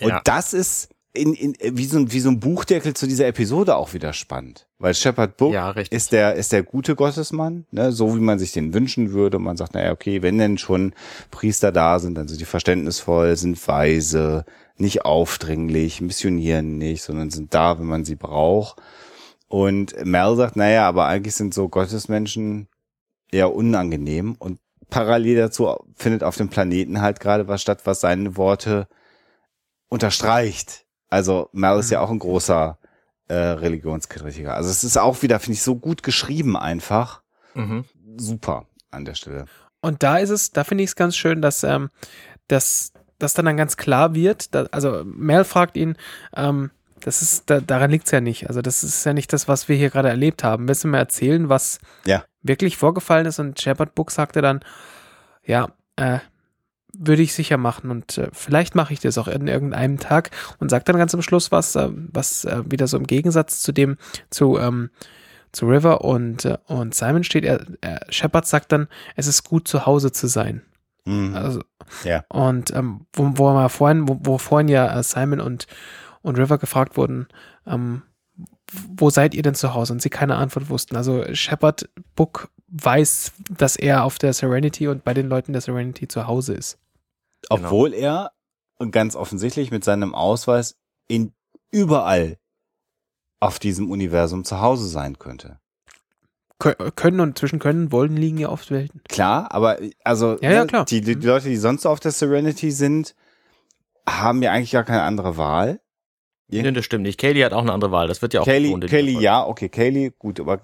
[0.00, 0.20] Und Ja.
[0.24, 3.92] das ist in, in, wie, so ein, wie so ein Buchdeckel zu dieser Episode auch
[3.92, 4.66] wieder spannend.
[4.78, 8.52] Weil Shepard Book Ja, ist der, ist der gute Gottesmann, ne, so wie man sich
[8.52, 9.36] den wünschen würde.
[9.36, 10.94] Und man sagt, naja, okay, wenn denn schon
[11.30, 14.46] Priester da sind, dann sind die verständnisvoll, sind weise,
[14.78, 18.80] nicht aufdringlich, missionieren nicht, sondern sind da, wenn man sie braucht.
[19.48, 22.68] Und Mel sagt, naja, aber eigentlich sind so Gottesmenschen
[23.30, 28.36] eher unangenehm und parallel dazu findet auf dem Planeten halt gerade was statt, was seine
[28.36, 28.88] Worte
[29.88, 30.81] unterstreicht.
[31.12, 32.78] Also Mel ist ja auch ein großer
[33.28, 34.54] äh, Religionskritiker.
[34.54, 37.20] Also es ist auch wieder, finde ich, so gut geschrieben einfach.
[37.54, 37.84] Mhm.
[38.16, 39.44] Super an der Stelle.
[39.82, 41.90] Und da ist es, da finde ich es ganz schön, dass, ähm,
[42.48, 45.96] dass, dass dann, dann ganz klar wird, da, also Mel fragt ihn,
[46.34, 46.70] ähm,
[47.00, 48.48] das ist, da, daran liegt es ja nicht.
[48.48, 50.66] Also das ist ja nicht das, was wir hier gerade erlebt haben.
[50.66, 52.24] Willst du mir erzählen, was Ja.
[52.42, 53.38] wirklich vorgefallen ist?
[53.38, 54.60] Und Shepard Book sagte dann,
[55.44, 56.20] ja, äh,
[56.92, 60.70] würde ich sicher machen und äh, vielleicht mache ich das auch in irgendeinem Tag und
[60.70, 63.96] sagt dann ganz am Schluss was, äh, was äh, wieder so im Gegensatz zu dem,
[64.30, 64.90] zu, ähm,
[65.52, 67.44] zu River und, äh, und Simon steht.
[67.44, 70.62] Er, er, Shepard sagt dann, es ist gut zu Hause zu sein.
[71.04, 71.34] Mhm.
[71.34, 71.60] Also,
[72.04, 72.24] Ja.
[72.28, 75.66] Und ähm, wo, wo wir vorhin, wo, wo vorhin ja äh, Simon und,
[76.20, 77.26] und River gefragt wurden,
[77.66, 78.02] ähm,
[78.94, 79.92] wo seid ihr denn zu Hause?
[79.92, 80.96] Und sie keine Antwort wussten.
[80.96, 86.08] Also Shepard Book weiß, dass er auf der Serenity und bei den Leuten der Serenity
[86.08, 86.78] zu Hause ist.
[87.50, 87.64] Genau.
[87.64, 88.32] Obwohl er
[88.78, 90.76] und ganz offensichtlich mit seinem Ausweis
[91.08, 91.32] in
[91.70, 92.38] überall
[93.40, 95.58] auf diesem Universum zu Hause sein könnte.
[96.60, 99.02] Kö- Können und zwischen können, wollen liegen ja oft Welten.
[99.08, 100.84] Klar, aber also Ja, ja, ne, klar.
[100.84, 103.14] Die, die, die Leute, die sonst so auf der Serenity sind,
[104.08, 105.80] haben ja eigentlich gar keine andere Wahl.
[106.48, 107.18] Nee, das stimmt nicht.
[107.18, 108.08] Kaylee hat auch eine andere Wahl.
[108.08, 110.60] Das wird ja auch Kaylee, Kaylee, ja, okay, Kaylee, gut, aber,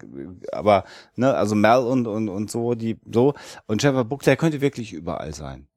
[0.51, 0.83] aber,
[1.15, 3.33] ne, also Mel und, und, und so, die, so.
[3.65, 5.67] Und Trevor Book, der könnte wirklich überall sein.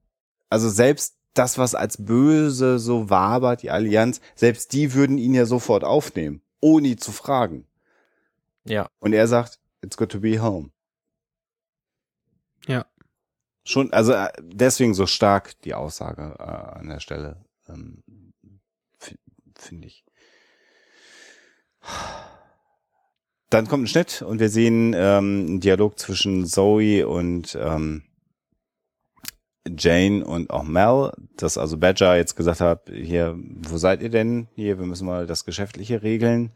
[0.52, 5.46] Also selbst das, was als böse so wabert, die Allianz, selbst die würden ihn ja
[5.46, 7.66] sofort aufnehmen, ohne ihn zu fragen.
[8.64, 8.90] Ja.
[8.98, 10.70] Und er sagt, it's good to be home.
[12.66, 12.84] Ja.
[13.64, 18.02] Schon, also äh, deswegen so stark die Aussage äh, an der Stelle, ähm,
[18.98, 19.18] fi-
[19.56, 20.04] finde ich.
[23.48, 28.02] Dann kommt ein Schnitt und wir sehen ähm, einen Dialog zwischen Zoe und ähm,
[29.68, 34.48] Jane und auch Mel, dass also Badger jetzt gesagt hat, hier, wo seid ihr denn?
[34.54, 36.52] Hier, wir müssen mal das Geschäftliche regeln.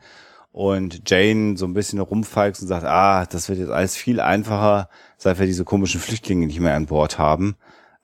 [0.51, 4.89] Und Jane so ein bisschen rumfeixt und sagt, ah, das wird jetzt alles viel einfacher,
[5.19, 7.57] seit wir diese komischen Flüchtlinge nicht mehr an Bord haben.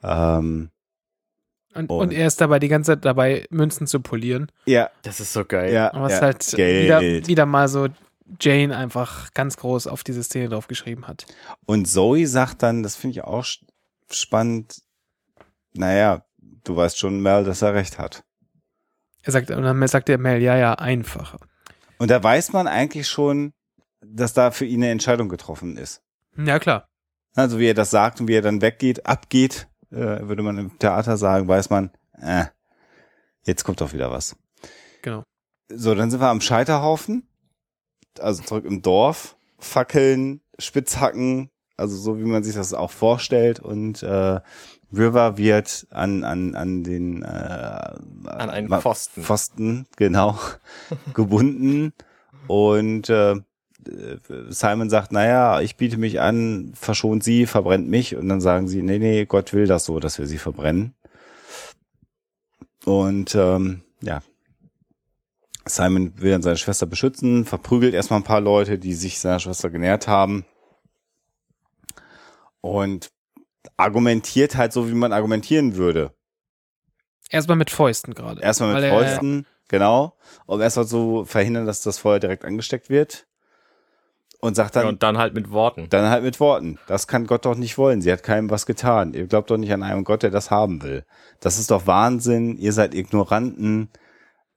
[0.02, 0.70] Ähm,
[1.74, 4.52] Und, Und- und er ist dabei die ganze Zeit dabei, Münzen zu polieren.
[4.66, 5.72] ja, Das ist so geil.
[5.72, 6.84] ja, Was ja, halt Geld.
[6.84, 7.88] wieder, wieder mal so
[8.38, 11.24] Jane einfach ganz groß auf diese Szene draufgeschrieben hat.
[11.64, 13.46] Und Zoe sagt dann, das finde ich auch
[14.10, 14.82] spannend,
[15.74, 16.24] naja,
[16.64, 18.24] du weißt schon, Mel, dass er recht hat.
[19.22, 21.38] Er sagt, und dann sagt der Mel, ja, ja, einfacher.
[21.98, 23.52] Und da weiß man eigentlich schon,
[24.00, 26.02] dass da für ihn eine Entscheidung getroffen ist.
[26.36, 26.88] Ja, klar.
[27.34, 30.78] Also wie er das sagt und wie er dann weggeht, abgeht, äh, würde man im
[30.78, 31.90] Theater sagen, weiß man,
[32.20, 32.46] äh,
[33.44, 34.36] jetzt kommt doch wieder was.
[35.02, 35.22] Genau.
[35.68, 37.28] So, dann sind wir am Scheiterhaufen,
[38.18, 44.02] also zurück im Dorf, Fackeln, Spitzhacken, also so wie man sich das auch vorstellt und
[44.02, 44.40] äh,
[44.92, 49.22] River wird an an an den äh, An einen Pfosten.
[49.22, 50.38] Pfosten genau
[51.14, 51.92] gebunden
[52.46, 53.36] und äh,
[54.48, 58.82] Simon sagt, naja, ich biete mich an, verschont sie, verbrennt mich und dann sagen sie,
[58.82, 60.94] nee, nee, Gott will das so, dass wir sie verbrennen.
[62.84, 64.22] Und ähm, ja,
[65.64, 69.70] Simon will dann seine Schwester beschützen, verprügelt erstmal ein paar Leute, die sich seiner Schwester
[69.70, 70.44] genährt haben.
[72.60, 73.10] Und
[73.76, 76.12] argumentiert halt so, wie man argumentieren würde.
[77.30, 78.40] Erstmal mit Fäusten gerade.
[78.42, 80.16] Erstmal mit Weil er- Fäusten, genau,
[80.46, 83.26] um erstmal zu verhindern, dass das Feuer direkt angesteckt wird.
[84.40, 85.86] Und sagt dann, Ja, und dann halt mit Worten.
[85.90, 86.80] dann halt mit Worten.
[86.88, 88.02] Das kann Gott doch nicht wollen.
[88.02, 89.14] Sie hat keinem was getan.
[89.14, 91.04] Ihr glaubt doch nicht an einen Gott, der das haben will.
[91.38, 92.56] Das ist doch Wahnsinn.
[92.56, 93.88] Ihr seid Ignoranten.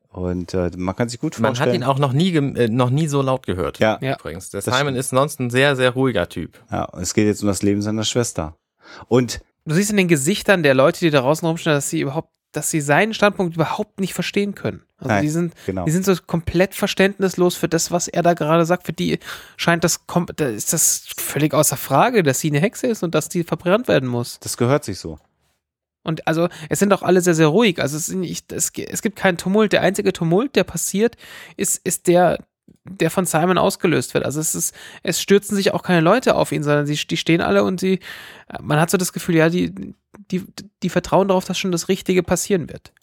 [0.10, 1.82] Und äh, man kann sich gut Man hat vorstellen.
[1.82, 3.77] ihn auch noch nie, äh, noch nie so laut gehört.
[3.77, 4.15] ja, Ja.
[4.15, 4.49] Übrigens.
[4.49, 4.98] Der Das Simon stimmt.
[4.98, 6.57] ist sonst ein sehr, sehr ruhiger Typ.
[6.72, 6.86] ja.
[6.86, 8.57] Und es geht jetzt um das Leben seiner Schwester.
[9.07, 12.30] Und Du siehst in den Gesichtern der Leute, die da draußen rumstehen, dass sie überhaupt,
[12.52, 14.84] dass sie seinen Standpunkt überhaupt nicht verstehen können.
[14.98, 15.86] Also Nein, die sind, genau.
[15.86, 18.86] die sind so komplett verständnislos für das, was er da gerade sagt.
[18.86, 19.20] Für die
[19.57, 20.02] scheint das,
[20.36, 23.88] da ist das völlig außer Frage, dass sie eine Hexe ist und dass die verbrannt
[23.88, 24.40] werden muss.
[24.40, 25.18] das gehört sich so.
[26.03, 27.82] Und also, es sind auch alle sehr, sehr ruhig.
[27.82, 29.74] Also, es, sind nicht, es, es gibt keinen Tumult.
[29.74, 31.18] Der einzige Tumult, der passiert,
[31.57, 32.45] ist, ist der,
[32.84, 34.26] der von Simon ausgelöst wird.
[34.26, 37.42] Also, es ist, es stürzen sich auch keine Leute auf ihn, sondern sie, die stehen
[37.42, 38.00] alle und sie,
[38.62, 39.74] man hat so das Gefühl, ja, die,
[40.32, 40.44] die,
[40.84, 42.94] die vertrauen darauf, dass schon das Richtige passieren wird.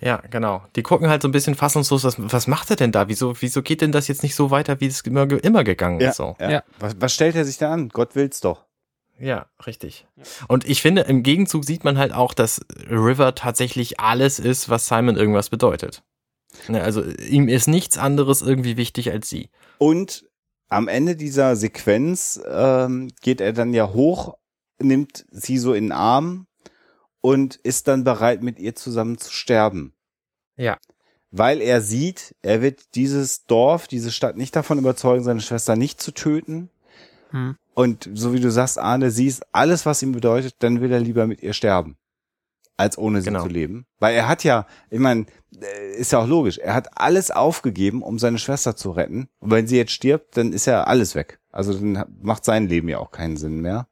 [0.00, 0.64] Ja, genau.
[0.76, 3.08] Die gucken halt so ein bisschen fassungslos, was, was macht er denn da?
[3.08, 6.08] Wieso, wieso geht denn das jetzt nicht so weiter, wie es immer, immer gegangen Ja,
[6.10, 6.16] ist?
[6.16, 6.36] So?
[6.40, 6.50] ja.
[6.50, 6.62] Ja.
[6.78, 7.90] Was, was stellt er sich da an?
[7.90, 8.64] Gott will's doch.
[9.18, 10.06] Ja, richtig.
[10.46, 14.86] Und ich finde, im Gegenzug sieht man halt auch, dass River tatsächlich alles ist, was
[14.86, 16.02] Simon irgendwas bedeutet.
[16.68, 19.50] Ne, Also ihm ist nichts anderes irgendwie wichtig als sie.
[19.78, 20.28] Und
[20.68, 24.36] am Ende dieser Sequenz ähm, geht er dann ja hoch,
[24.78, 26.46] nimmt sie so in den Arm
[27.20, 29.94] und ist dann bereit, mit ihr zusammen zu sterben.
[30.56, 30.78] Ja.
[31.30, 36.00] Weil er sieht, er wird dieses Dorf, diese Stadt nicht davon überzeugen, seine Schwester nicht
[36.00, 36.70] zu töten.
[37.30, 37.56] Hm.
[37.74, 41.00] Und so wie du sagst, Arne, sie ist alles, was ihm bedeutet, dann will er
[41.00, 41.96] lieber mit ihr sterben,
[42.78, 43.42] als ohne sie Genau.
[43.42, 43.84] zu leben.
[43.98, 45.26] Weil er hat ja, ich meine,
[45.60, 49.28] äh, ist ja auch logisch, er hat alles aufgegeben, um seine Schwester zu retten.
[49.40, 51.38] Und wenn sie jetzt stirbt, dann ist ja alles weg.
[51.52, 53.86] Also dann macht sein Leben ja auch keinen Sinn mehr.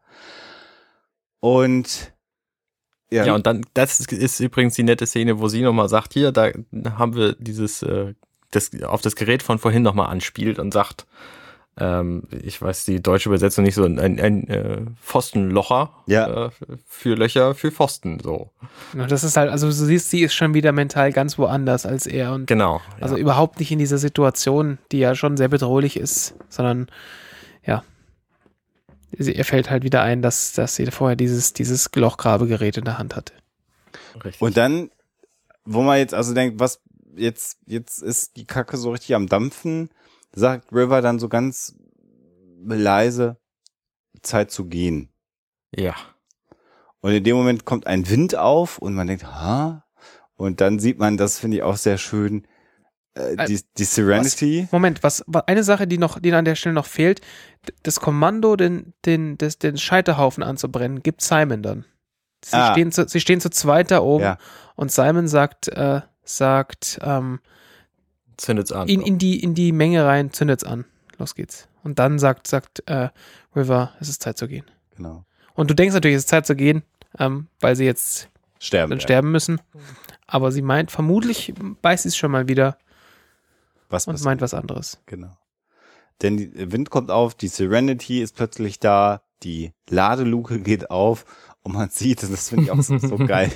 [1.41, 2.13] Und
[3.11, 6.13] ja, Ja, und dann, das ist, ist übrigens die nette Szene, wo sie nochmal sagt,
[6.13, 6.51] hier, da
[6.99, 8.15] haben wir dieses, äh,
[8.51, 11.07] das, auf das Gerät von vorhin nochmal anspielt und sagt,
[11.79, 16.47] ähm, ich weiß die deutsche Übersetzung nicht so, ein, ein, ein äh, Pfostenlocher Ja.
[16.47, 16.51] äh,
[16.87, 18.51] für Löcher, für Pfosten, so.
[18.95, 22.33] Das ist halt, also du siehst, sie ist schon wieder mental ganz woanders als er
[22.33, 22.81] und Genau.
[23.01, 23.21] also ja.
[23.23, 26.89] überhaupt nicht in dieser Situation, die ja schon sehr bedrohlich ist, sondern
[29.19, 32.99] sie, ihr fällt halt wieder ein, dass, dass sie vorher dieses, dieses Lochgrabegerät in der
[32.99, 33.33] Hand hatte.
[34.25, 34.41] Richtig.
[34.43, 34.91] Und dann,
[35.65, 36.81] wo man jetzt also denkt, was
[37.17, 39.91] jetzt, jetzt ist die Kacke so richtig am Dampfen,
[40.37, 41.75] sagt River dann so ganz
[42.65, 43.39] leise,
[44.23, 45.11] Zeit zu gehen.
[45.73, 45.95] ja.
[47.01, 49.85] Und in dem Moment kommt ein Wind auf und man denkt, ha?
[50.35, 52.49] Und dann sieht man, das finde ich auch sehr schön,
[53.15, 54.67] äh, die, die Serenity.
[54.73, 57.21] Moment, was, wa- eine Sache, die noch, die an der Stelle noch fehlt,
[57.85, 61.85] das Kommando, den, den, des, den Scheiterhaufen anzubrennen, gibt Simon dann.
[62.45, 62.73] Sie, Ah.
[62.73, 64.39] stehen, zu, sie stehen zu zweit da oben Ja.
[64.75, 67.39] und Simon sagt, äh, sagt, ähm,
[68.37, 68.89] Zündet's an.
[68.89, 70.85] in, in, die, in die Menge rein, zündet's an.
[71.19, 71.69] Los geht's.
[71.83, 73.09] Und dann sagt, sagt äh,
[73.55, 74.65] River, es ist Zeit zu gehen.
[74.97, 75.25] Genau.
[75.55, 76.83] Und du denkst natürlich, es ist Zeit zu gehen,
[77.19, 78.91] ähm, weil sie jetzt Sterben.
[78.91, 79.61] dann sterben müssen.
[80.27, 82.77] Aber sie meint, vermutlich beißt sie es schon mal wieder
[83.89, 84.25] Was und passiert?
[84.27, 84.99] meint was anderes.
[85.07, 85.37] Genau.
[86.23, 91.25] Denn der Wind kommt auf, die Serenity ist plötzlich da, die Ladeluke geht auf
[91.67, 93.51] und man sieht, das finde ich auch so, so geil,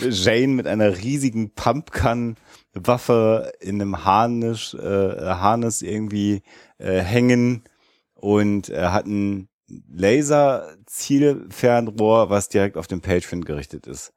[0.00, 6.40] Jane mit einer riesigen Pumpgun-Waffe in einem Harnisch, äh, Harness irgendwie
[6.78, 7.64] äh, hängen
[8.14, 9.50] und er hat ein
[9.92, 14.14] Laser-Zielfernrohr, was direkt auf den Pagefind gerichtet ist.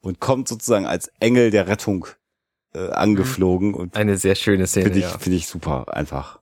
[0.00, 2.06] Und kommt sozusagen als Engel der Rettung
[2.72, 5.18] äh, angeflogen und Eine sehr schöne Szene, Finde ich, ja.
[5.18, 6.39] finde ich super, einfach.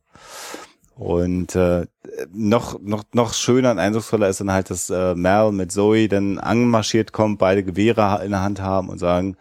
[0.99, 1.87] Und äh,
[2.33, 6.39] noch, noch, noch schöner und eindrucksvoller ist dann halt, dass äh, Mal mit Zoe dann
[6.39, 9.37] anmarschiert kommt, beide Gewehre in der Hand haben und sagen,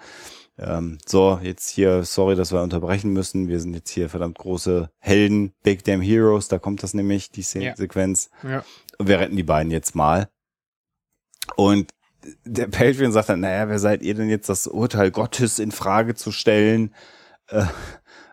[0.59, 4.91] ähm, so, jetzt hier, sorry, dass wir unterbrechen müssen, wir sind jetzt hier verdammt große
[4.99, 7.75] Helden, Big Damn Heroes, da kommt das nämlich, die Se Ja.
[7.75, 8.29] Sequenz.
[8.43, 8.63] Ja.
[8.99, 10.29] Und wir retten die beiden jetzt mal.
[11.55, 11.89] Und
[12.45, 16.13] der Patreon sagt dann, naja, wer seid ihr denn jetzt, das Urteil Gottes in Frage
[16.13, 16.93] zu stellen
[17.47, 17.65] äh,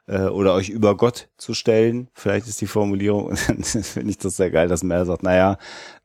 [0.06, 2.08] äh, oder euch über Gott zu stellen?
[2.14, 5.58] Vielleicht ist die Formulierung, und dann finde ich das sehr geil, dass Mel sagt, naja,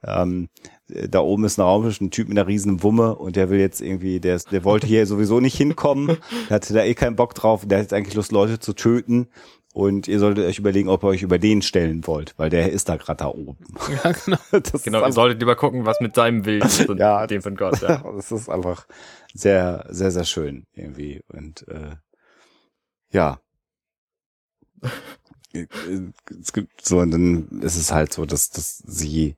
[0.03, 0.49] ähm,
[0.87, 3.81] da oben ist ein Raumschiff, ein Typ mit einer riesen Wumme und der will jetzt
[3.81, 6.17] irgendwie, der, ist, der wollte hier sowieso nicht hinkommen,
[6.49, 9.29] der hatte da eh keinen Bock drauf, der hat jetzt eigentlich Lust, Leute zu töten
[9.73, 12.89] und ihr solltet euch überlegen, ob ihr euch über den stellen wollt, weil der ist
[12.89, 13.57] da gerade da oben.
[14.03, 14.37] Ja, genau.
[14.71, 17.55] Das Genau, ihr solltet lieber gucken, was mit seinem Willen ist und Ja, dem von
[17.55, 17.81] Gott.
[17.81, 18.03] Ja.
[18.15, 18.87] das ist einfach
[19.33, 21.21] sehr, sehr, sehr schön irgendwie.
[21.27, 21.95] Und äh,
[23.11, 23.39] ja.
[25.51, 29.35] Es gibt so, und dann ist es halt so, dass, dass sie,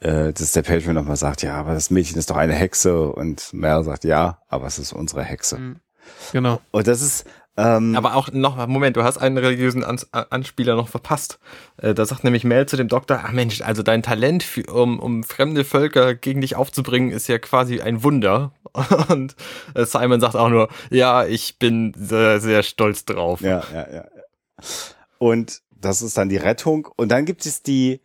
[0.00, 3.52] äh, dass der Patreon nochmal sagt, ja, aber das Mädchen ist doch eine Hexe und
[3.52, 5.58] Mel sagt, ja, aber es ist unsere Hexe.
[5.58, 5.76] Mhm.
[6.32, 6.60] Genau.
[6.70, 7.24] Und das ist,
[7.58, 11.40] ähm, Aber auch noch, Moment, du hast einen religiösen Ans Anspieler noch verpasst.
[11.76, 15.00] Äh, da sagt nämlich Mel zu dem Doktor, ach Mensch, also dein Talent, für, um,
[15.00, 18.52] um fremde Völker gegen dich aufzubringen, ist ja quasi ein Wunder.
[19.08, 19.34] Und
[19.74, 23.40] äh, Simon sagt auch nur, ja, ich bin sehr, sehr stolz drauf.
[23.40, 24.04] Ja, ja, ja.
[25.18, 26.88] Und das ist dann die Rettung.
[26.96, 28.00] Und dann gibt es die,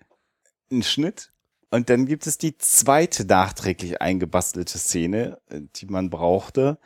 [0.71, 1.31] einen Schnitt.
[1.71, 6.77] Und dann gibt es die zweite nachträglich eingebastelte Szene, äh, die man brauchte.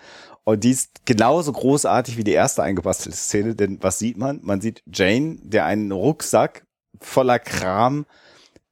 [0.45, 4.39] Und die ist genauso großartig wie die erste eingebastelte Szene, denn was sieht man?
[4.43, 6.65] Man sieht Jane, der einen Rucksack
[7.01, 8.05] voller Kram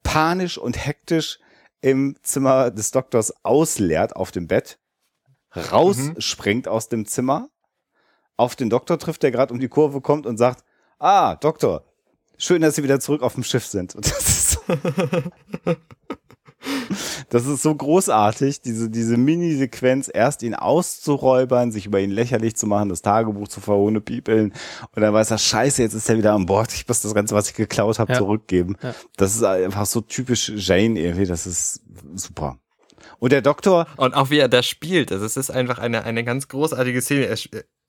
[0.03, 1.39] panisch und hektisch
[1.81, 4.79] im Zimmer des Doktors ausleert auf dem Bett,
[5.53, 7.49] rausspringt aus dem Zimmer,
[8.37, 10.63] auf den Doktor trifft, der gerade um die Kurve kommt und sagt,
[10.99, 11.83] ah, Doktor,
[12.37, 13.95] schön, dass Sie wieder zurück auf dem Schiff sind.
[13.95, 14.59] Und das ist,
[17.29, 22.65] das ist so großartig, diese, diese Mini-Sequenz, erst ihn auszuräubern, sich über ihn lächerlich zu
[22.67, 24.53] machen, das Tagebuch zu verhohnepiepeln
[24.95, 27.35] und dann weiß er, scheiße, jetzt ist er wieder an Bord, ich muss das Ganze,
[27.35, 28.17] was ich geklaut habe, Ja.
[28.17, 28.77] zurückgeben.
[28.81, 28.95] Ja.
[29.17, 31.81] Das ist einfach so typisch Jane irgendwie, das ist
[32.15, 32.57] super.
[33.19, 36.23] Und der Doktor, Und auch wie er das spielt, also es ist einfach eine, eine
[36.23, 37.25] ganz großartige Szene.
[37.25, 37.37] Er,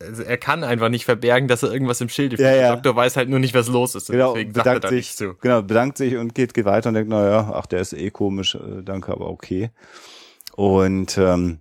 [0.02, 2.60] also er kann einfach nicht verbergen, dass er irgendwas im Schilde Ja, führt.
[2.60, 2.66] ja.
[2.68, 4.10] Der Doktor weiß halt nur nicht, was los ist.
[4.10, 5.35] Genau, deswegen sagt er bedankt sich, zu.
[5.40, 8.55] genau, bedankt sich und geht, geht weiter und denkt, naja, ach, der ist eh komisch,
[8.56, 9.70] äh, danke, aber okay.
[10.55, 11.60] Und, ähm,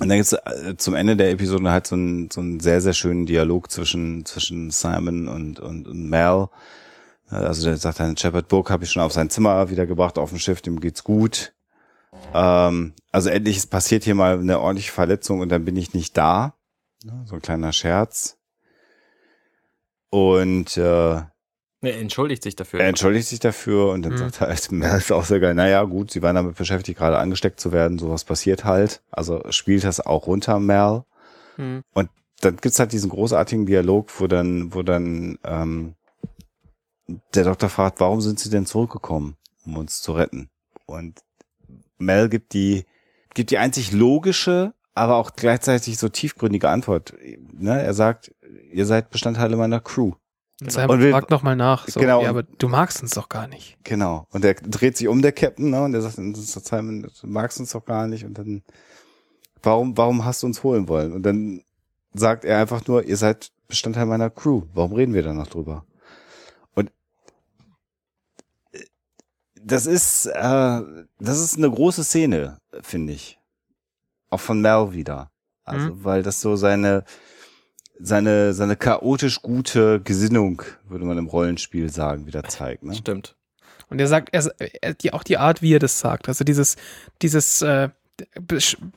[0.00, 2.94] und dann gibt's äh, zum Ende der Episode halt so einen, so einen sehr, sehr
[2.94, 6.48] schönen Dialog zwischen, zwischen Simon und, und, und Mel.
[7.30, 10.30] Äh, Also der sagt dann, Shepard Book habe ich schon auf sein Zimmer wiedergebracht, auf
[10.30, 11.52] dem Schiff, dem geht's gut.
[12.34, 16.16] Ähm, also endlich ist passiert hier mal eine ordentliche Verletzung und dann bin ich nicht
[16.16, 16.54] da.
[17.04, 18.38] Ja, So ein kleiner Scherz.
[20.10, 22.80] Und äh, Er entschuldigt sich dafür.
[22.80, 24.18] er entschuldigt sich dafür und dann Mhm.
[24.18, 27.18] sagt er halt, Mel ist auch sehr geil, naja gut, sie waren damit beschäftigt, gerade
[27.18, 29.02] angesteckt zu werden, sowas passiert halt.
[29.10, 31.04] Also spielt das auch runter, Mel.
[31.56, 31.82] Mhm.
[32.40, 35.94] Dann gibt's halt diesen großartigen Dialog, wo dann, wo dann ähm,
[37.34, 40.50] der Doktor fragt, warum sind sie denn zurückgekommen, um uns zu retten?
[40.86, 41.20] Und
[41.98, 42.84] Mel gibt die,
[43.34, 47.14] gibt die einzig logische, aber auch gleichzeitig so tiefgründige Antwort.
[47.52, 47.82] Ne?
[47.82, 48.34] Er sagt,
[48.70, 50.12] ihr seid Bestandteile meiner Crew.
[50.60, 51.88] Und Simon Und fragt nochmal nach.
[51.88, 52.22] So, Genau.
[52.22, 53.78] Ja, aber du magst uns doch gar nicht.
[53.84, 54.26] Genau.
[54.30, 55.82] Und der dreht sich um, der Captain, ne?
[55.82, 58.24] Und der sagt, Simon, du magst uns doch gar nicht.
[58.24, 58.62] Und dann,
[59.62, 61.12] warum, warum hast du uns holen wollen?
[61.12, 61.62] Und dann
[62.12, 64.62] sagt er einfach nur, ihr seid Bestandteil meiner Crew.
[64.74, 65.84] Warum reden wir da noch drüber?
[66.74, 66.92] Und
[68.72, 68.80] äh,
[69.60, 70.80] das ist, äh,
[71.18, 73.40] das ist eine große Szene, finde ich.
[74.32, 75.30] Auch von Mel wieder.
[75.64, 77.04] Also, weil das so seine,
[78.00, 82.94] seine, seine chaotisch gute Gesinnung, würde man im Rollenspiel sagen, wieder zeigt, ne?
[82.94, 83.36] Stimmt.
[83.88, 86.76] Und er sagt, er, er, die, auch die Art, wie er das sagt, also dieses,
[87.20, 87.90] dieses, äh,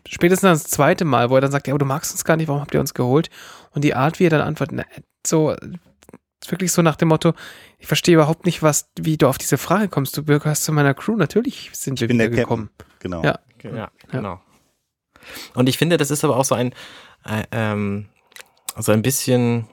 [0.08, 2.48] spätestens das zweite Mal, wo er dann sagt, ja, aber du magst uns gar nicht,
[2.48, 3.30] warum habt ihr uns geholt?
[3.72, 4.86] Und die Art, wie er dann antwortet, na,
[5.28, 5.52] so,
[6.42, 7.34] ist wirklich so nach dem Motto,
[7.78, 10.18] ich verstehe überhaupt nicht, was, wie du auf diese Frage kommst.
[10.18, 12.70] Du gehörst zu meiner Crew, natürlich sind wir wieder gekommen.
[13.00, 13.24] Genau.
[13.24, 13.40] Ja.
[13.64, 14.42] Ja, genau.
[15.54, 16.74] Und ich finde, das ist aber auch so ein,
[17.26, 18.08] äh, ähm,
[18.78, 19.68] so ein bisschen,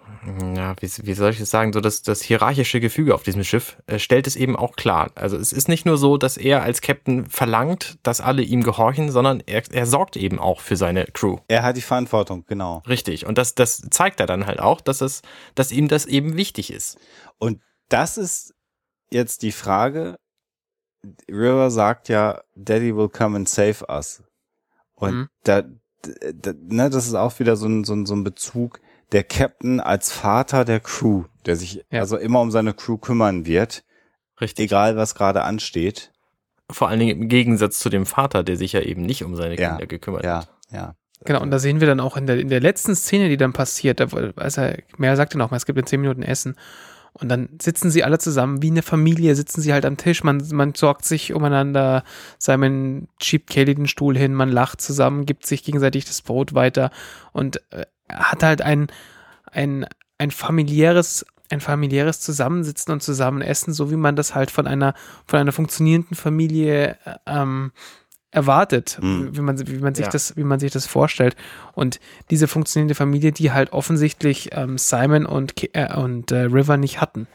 [0.54, 3.78] ja, wie, wie soll ich das sagen, so das, das hierarchische Gefüge auf diesem Schiff
[3.86, 5.10] äh, stellt es eben auch klar.
[5.16, 9.10] Also es ist nicht nur so, dass er als Captain verlangt, dass alle ihm gehorchen,
[9.10, 11.38] sondern er, er sorgt eben auch für seine Crew.
[11.48, 12.82] Er hat die Verantwortung, genau.
[12.88, 13.26] Richtig.
[13.26, 15.22] Und das, das zeigt er dann halt auch, dass es,
[15.54, 16.98] dass ihm das eben wichtig ist.
[17.38, 18.54] Und das ist
[19.10, 20.16] jetzt die Frage.
[21.28, 24.22] River sagt ja, Daddy will come and save us.
[25.02, 25.28] Und Mhm.
[25.44, 25.62] da,
[26.34, 28.80] da, ne, das ist auch wieder so ein, so ein, so ein Bezug.
[29.12, 32.00] Der Captain als Vater der Crew, der sich Ja.
[32.00, 33.84] also immer um seine Crew kümmern wird,
[34.40, 34.64] Richtig.
[34.66, 36.12] egal was gerade ansteht.
[36.70, 39.58] Vor allen Dingen im Gegensatz zu dem Vater, der sich ja eben nicht um seine
[39.60, 39.70] Ja.
[39.70, 40.48] Kinder gekümmert Ja, hat.
[40.70, 40.94] ja.
[41.24, 43.52] Genau, und da sehen wir dann auch in der, in der letzten Szene, die dann
[43.52, 44.06] passiert, da,
[44.36, 46.56] als er, Mer sagte noch mal, es gibt in zehn Minuten Essen.
[47.14, 50.42] Und dann sitzen sie alle zusammen, wie eine Familie, sitzen sie halt am Tisch, man,
[50.52, 52.04] man sorgt sich umeinander,
[52.38, 56.90] Simon schiebt Kelly den Stuhl hin, man lacht zusammen, gibt sich gegenseitig das Brot weiter.
[57.32, 58.86] Und äh, hat halt ein,
[59.50, 59.86] ein,
[60.18, 64.94] ein familiäres, ein familiäres Zusammensitzen und Zusammenessen, so wie man das halt von einer,
[65.26, 67.72] von einer funktionierenden Familie äh, ähm,
[68.32, 69.36] erwartet, Mhm.
[69.36, 70.10] wie man, wie man sich Ja.
[70.10, 71.36] das, wie man sich das vorstellt.
[71.74, 72.00] Und
[72.30, 77.28] diese funktionierende Familie, die halt offensichtlich ähm, Simon und, äh, und äh, River nicht hatten.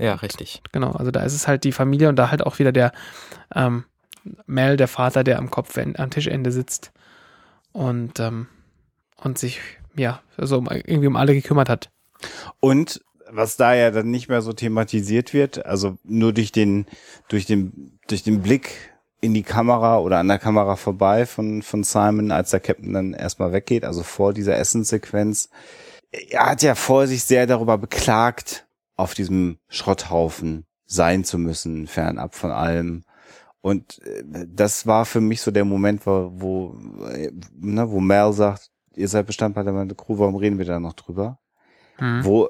[0.00, 0.62] Ja, richtig.
[0.70, 2.92] Genau, also da ist es halt die Familie und da halt auch wieder der
[3.52, 3.82] ähm,
[4.46, 6.92] Mel, der Vater, der am Kopf am Tischende sitzt
[7.72, 8.46] und, ähm,
[9.16, 9.60] und sich
[9.96, 11.90] ja so um, irgendwie um alle gekümmert hat.
[12.60, 16.86] Und was da ja dann nicht mehr so thematisiert wird, also nur durch den,
[17.28, 18.70] durch den, durch den Blick
[19.20, 23.14] in die Kamera oder an der Kamera vorbei von, von Simon, als der Captain dann
[23.14, 25.50] erstmal weggeht, also vor dieser Essenssequenz.
[26.10, 28.66] Er hat ja vor sich sehr darüber beklagt,
[28.96, 33.04] auf diesem Schrotthaufen sein zu müssen, fernab von allem.
[33.60, 38.32] Und äh, das war für mich so der Moment, wo, wo, äh, ne, wo Mel
[38.32, 41.38] sagt, ihr seid Bestandteil meiner Crew, warum reden wir da noch drüber?
[41.96, 42.24] Hm.
[42.24, 42.48] wo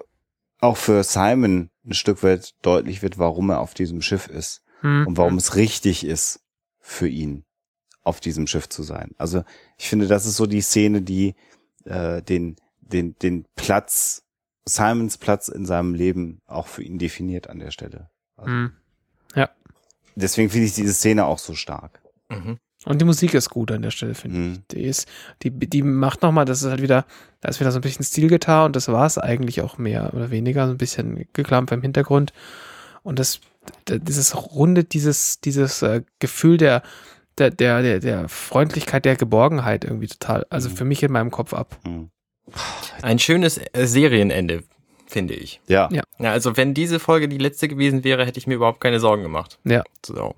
[0.61, 5.07] auch für Simon ein Stück weit deutlich wird, warum er auf diesem Schiff ist Hm.
[5.07, 6.41] und warum es richtig ist
[6.89, 7.45] für ihn,
[8.03, 9.15] auf diesem Schiff zu sein.
[9.19, 9.45] Also
[9.77, 11.35] ich finde, das ist so die Szene, die
[11.85, 14.25] äh, den, den, den Platz,
[14.65, 18.11] Simons Platz in seinem Leben auch für ihn definiert an der Stelle.
[18.37, 18.73] Also Hm.
[20.19, 22.01] Deswegen finde ich diese Szene auch so stark.
[22.29, 22.59] Mhm.
[22.85, 24.47] Und die Musik ist gut an der Stelle, finde ich.
[24.47, 24.63] Mhm.
[24.73, 25.09] Die ist,
[25.43, 27.07] die, die macht nochmal, das ist halt wieder,
[27.41, 30.31] da ist wieder so ein bisschen Stilgitarre und das war es eigentlich auch mehr oder
[30.31, 32.33] weniger, so ein bisschen Geklampf im Hintergrund.
[33.05, 33.41] Und das,
[33.89, 36.83] dieses rundet dieses, dieses äh, Gefühl der,
[37.39, 40.77] der, der, der, der Freundlichkeit, der Geborgenheit irgendwie total, also Mhm.
[40.77, 41.79] für mich in meinem Kopf ab.
[41.87, 42.11] Mhm.
[43.03, 44.65] Ein schönes äh, Serienende,
[45.07, 45.61] finde ich.
[45.67, 45.89] Ja.
[45.93, 46.03] Ja.
[46.19, 49.23] Ja, also wenn diese Folge die letzte gewesen wäre, hätte ich mir überhaupt keine Sorgen
[49.23, 49.59] gemacht.
[49.65, 49.85] Ja.
[50.05, 50.35] So.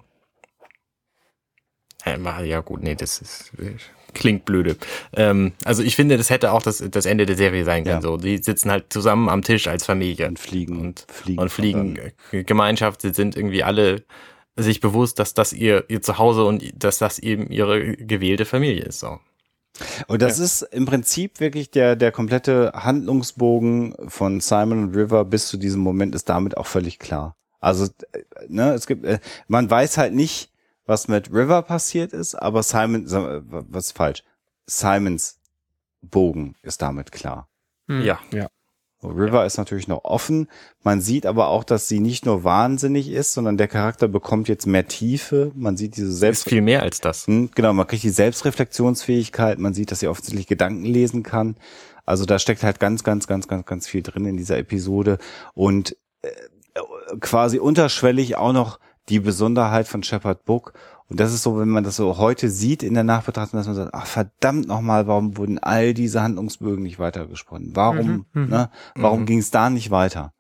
[2.05, 3.77] Ja, Ja gut, nee, das ist, äh,
[4.15, 4.77] klingt blöde.
[5.15, 7.97] Ähm, also ich finde, das hätte auch das, das Ende der Serie sein können.
[7.97, 8.03] Ja.
[8.03, 11.99] So, die sitzen halt zusammen am Tisch als Familie Und fliegen und fliegen und fliegen
[12.31, 13.03] Gemeinschaft.
[13.03, 14.05] Sie sind irgendwie alle
[14.57, 19.01] sich bewusst, dass das ihr ihr Zuhause und dass das eben ihre gewählte Familie ist.
[19.01, 19.19] So.
[20.09, 25.49] Und das ist im Prinzip wirklich der, der komplette Handlungsbogen von Simon und River bis
[25.49, 27.37] zu diesem Moment ist damit auch völlig klar.
[27.61, 30.50] Also, äh, ne, es gibt, äh, man weiß halt nicht,
[30.91, 34.25] was mit River passiert ist, aber Simon, was ist falsch?
[34.67, 35.39] Simons
[36.03, 37.49] Bogen ist damit klar.
[37.87, 38.03] Hm.
[38.03, 38.19] Ja.
[38.33, 38.49] ja.
[39.03, 40.49] River ist natürlich noch offen.
[40.83, 44.67] Man sieht aber auch, dass sie nicht nur wahnsinnig ist, sondern der Charakter bekommt jetzt
[44.67, 45.53] mehr Tiefe.
[45.55, 47.27] Man sieht diese Ist Selbst viel mehr als das.
[47.27, 51.57] hm, Genau, man kriegt die Selbstreflexionsfähigkeit, man sieht, dass sie offensichtlich Gedanken lesen kann.
[52.05, 55.19] Also da steckt halt ganz, ganz, ganz, ganz, ganz viel drin in dieser Episode
[55.55, 56.31] und äh,
[57.21, 60.73] quasi unterschwellig auch noch die Besonderheit von Shepard Book
[61.09, 63.75] Und das ist so, wenn man das so heute sieht in der Nachbetrachtung, dass man
[63.75, 67.75] sagt, ach verdammt nochmal, warum wurden all diese Handlungsbögen nicht weitergesponnen?
[67.75, 68.49] Warum, Mhm, mhm.
[68.49, 69.27] ne, warum Mhm.
[69.27, 70.33] ging es da nicht weiter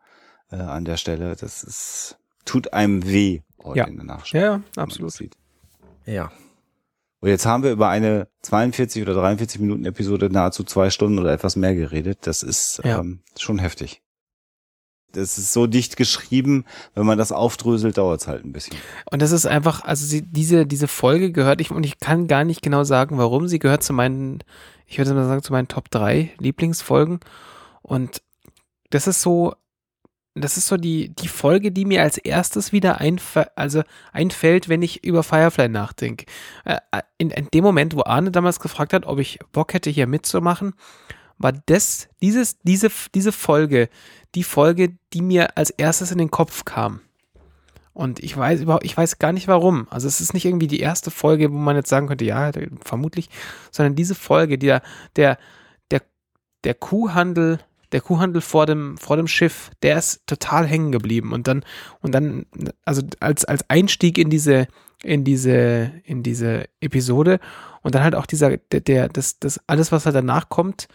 [0.53, 1.35] äh, an der Stelle?
[1.35, 3.85] Das ist, tut einem weh heute Ja.
[3.87, 4.39] in der Nachschau.
[4.39, 5.11] Ja, ja, absolut.
[5.13, 5.35] sieht.
[6.07, 6.31] Ja.
[7.23, 11.33] Und jetzt haben wir über eine 42 oder 43 Minuten Episode nahezu zwei Stunden oder
[11.33, 12.19] etwas mehr geredet.
[12.29, 13.01] Das ist Ja.
[13.01, 14.03] ähm, schon heftig.
[15.13, 16.65] Das ist so dicht geschrieben,
[16.95, 18.77] wenn man das aufdröselt, dauert es halt ein bisschen.
[19.11, 22.45] Und das ist einfach, also sie, diese, diese Folge gehört, ich, und ich kann gar
[22.45, 23.49] nicht genau sagen, warum.
[23.49, 24.43] Sie gehört zu meinen,
[24.87, 27.21] ich würde mal sagen, zu meinen Top 3 Lieblingsfolgen.
[27.83, 28.23] Und
[28.91, 29.55] das ist so,
[30.35, 33.83] das ist so die, die Folge, die mir als erstes wieder einf also
[34.13, 36.27] einfällt, wenn ich über Firefly nachdenke.
[36.65, 36.79] Äh,
[37.19, 40.75] in, in dem Moment, wo Arne damals gefragt hat, ob ich Bock hätte, hier mitzumachen,
[41.41, 43.89] war das, dieses, diese, diese Folge,
[44.35, 47.01] die Folge, die mir als erstes in den Kopf kam.
[47.93, 49.89] Und ich weiß überhaupt, ich weiß gar nicht warum.
[49.91, 52.53] Also es ist nicht irgendwie die erste Folge, wo man jetzt sagen könnte, ja,
[52.85, 53.29] vermutlich,
[53.73, 54.83] sondern diese Folge, die der,
[55.17, 55.39] der,
[56.65, 57.59] der Kuhhandel,
[57.93, 61.33] der Kuhhandel vor dem, vor dem Schiff, der ist total hängen geblieben.
[61.33, 61.65] Und dann,
[62.01, 62.47] und dann,
[62.85, 64.69] also als, als Einstieg in diese,
[65.03, 67.41] in diese, in diese Episode
[67.83, 70.89] und dann halt auch dieser, der, der das, das, alles, was halt danach kommt,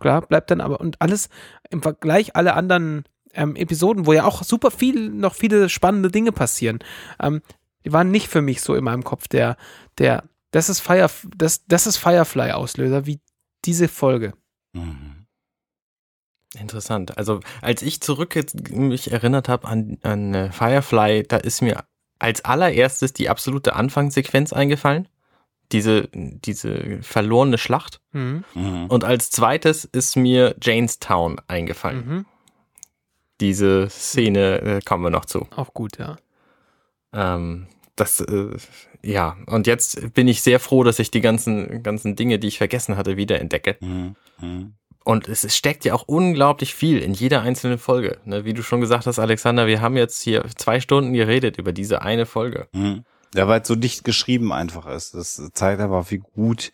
[0.00, 1.28] klar, bleibt dann aber, und alles
[1.70, 3.04] im Vergleich alle anderen
[3.34, 6.80] ähm, Episoden, wo ja auch super viel, noch viele spannende Dinge passieren,
[7.20, 7.42] ähm,
[7.84, 9.56] die waren nicht für mich so in meinem Kopf der,
[9.98, 13.20] der, das ist Fire, das, das ist Firefly-Auslöser, wie
[13.64, 14.34] diese Folge.
[14.72, 15.26] Mhm.
[16.58, 17.16] Interessant.
[17.16, 18.34] Also als ich zurück
[18.70, 21.84] mich erinnert habe an, an äh, Firefly, da ist mir
[22.18, 25.08] als allererstes die absolute Anfangssequenz eingefallen.
[25.72, 28.00] Diese, diese verlorene Schlacht.
[28.12, 28.44] Mhm.
[28.54, 28.86] Mhm.
[28.86, 32.06] Und als zweites ist mir Janestown eingefallen.
[32.06, 32.26] Mhm.
[33.40, 35.46] Diese Szene äh, kommen wir noch zu.
[35.56, 36.16] Auch gut, ja.
[37.12, 38.56] Ähm, das, äh,
[39.02, 42.58] ja, und jetzt bin ich sehr froh, dass ich die ganzen, ganzen Dinge, die ich
[42.58, 43.76] vergessen hatte, wieder entdecke.
[43.80, 44.16] Mhm.
[44.40, 44.74] Mhm.
[45.04, 48.18] Und es, es steckt ja auch unglaublich viel in jeder einzelnen Folge.
[48.24, 48.44] Ne?
[48.44, 52.02] Wie du schon gesagt hast, Alexander, wir haben jetzt hier zwei Stunden geredet über diese
[52.02, 52.68] eine Folge.
[52.72, 53.04] Mhm.
[53.34, 55.14] Ja, weil es so dicht geschrieben einfach ist.
[55.14, 56.72] Das zeigt aber, wie gut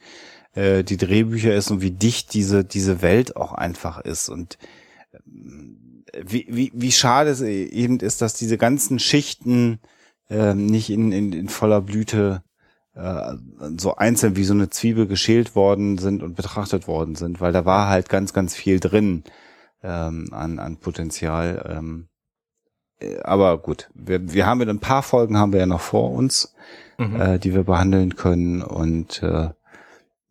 [0.55, 4.29] äh, die Drehbücher ist und wie dicht diese, diese Welt auch einfach ist.
[4.29, 4.59] Und
[5.13, 9.81] ähm, wie, wie, wie schade es eben ist, dass diese ganzen Schichten
[10.31, 12.43] ähm, nicht in, in, in voller Blüte
[12.95, 13.35] äh,
[13.77, 17.67] so einzeln wie so eine Zwiebel geschält worden sind und betrachtet worden sind, weil da
[17.67, 19.25] war halt ganz, ganz viel drin
[19.83, 21.77] ähm, an, an Potenzial.
[21.77, 22.16] Ähm, äh,
[23.23, 26.55] aber gut, wir, wir haben ja ein paar Folgen haben wir ja noch vor uns,
[26.99, 27.21] Mhm.
[27.21, 29.51] äh, die wir behandeln können und äh,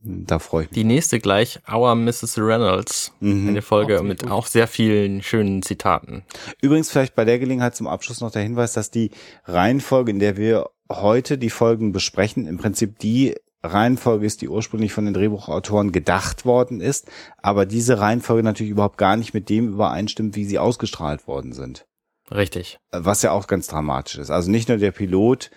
[0.01, 0.75] da freue ich mich.
[0.75, 2.37] Die nächste gleich, Our Mrs.
[2.39, 3.11] Reynolds.
[3.19, 3.49] Mhm.
[3.49, 4.31] Eine Folge Auch mit gut.
[4.31, 6.23] auch sehr vielen schönen Zitaten.
[6.61, 9.11] Übrigens vielleicht bei der Gelegenheit zum Abschluss noch der Hinweis, dass die
[9.45, 14.93] Reihenfolge, in der wir heute die Folgen besprechen, im Prinzip die Reihenfolge ist, die ursprünglich
[14.93, 17.09] von den Drehbuchautoren gedacht worden ist,
[17.41, 21.85] aber diese Reihenfolge natürlich überhaupt gar nicht mit dem übereinstimmt, wie sie ausgestrahlt worden sind.
[22.31, 22.79] Richtig.
[22.91, 24.31] Was ja auch ganz dramatisch ist.
[24.31, 25.51] Also nicht nur der Pilot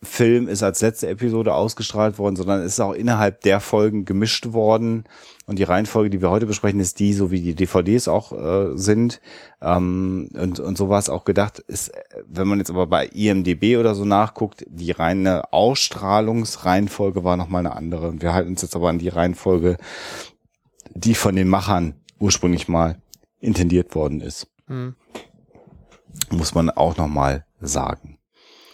[0.00, 5.04] Film ist als letzte Episode ausgestrahlt worden, sondern ist auch innerhalb der Folgen gemischt worden.
[5.46, 8.76] Und die Reihenfolge, die wir heute besprechen, ist die, so wie die DVDs auch äh,
[8.76, 9.20] sind.
[9.60, 11.58] Ähm, und, und so war es auch gedacht.
[11.58, 17.36] Ist, äh, wenn man jetzt aber bei IMDB oder so nachguckt, die reine Ausstrahlungsreihenfolge war
[17.36, 18.06] nochmal eine andere.
[18.06, 19.78] Und wir halten uns jetzt aber an die Reihenfolge,
[20.94, 23.02] die von den Machern ursprünglich mal
[23.40, 24.46] intendiert worden ist.
[24.68, 24.94] Mhm.
[26.30, 28.18] Muss man auch nochmal sagen.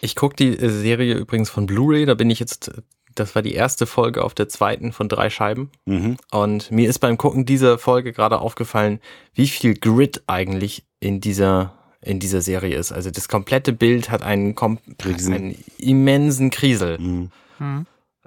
[0.00, 2.82] Ich gucke die äh, Serie übrigens von Blu-ray, da bin ich jetzt, äh,
[3.14, 5.70] das war die erste Folge auf der zweiten von drei Scheiben.
[5.86, 6.16] Mhm.
[6.30, 9.00] Und mir ist beim Gucken dieser Folge gerade aufgefallen,
[9.32, 12.92] wie viel Grid eigentlich in dieser, in dieser Serie ist.
[12.92, 14.78] Also das komplette Bild hat einen, kom
[15.26, 16.98] einen immensen Kriesel.
[16.98, 17.30] Mhm.
[17.58, 17.86] Mhm.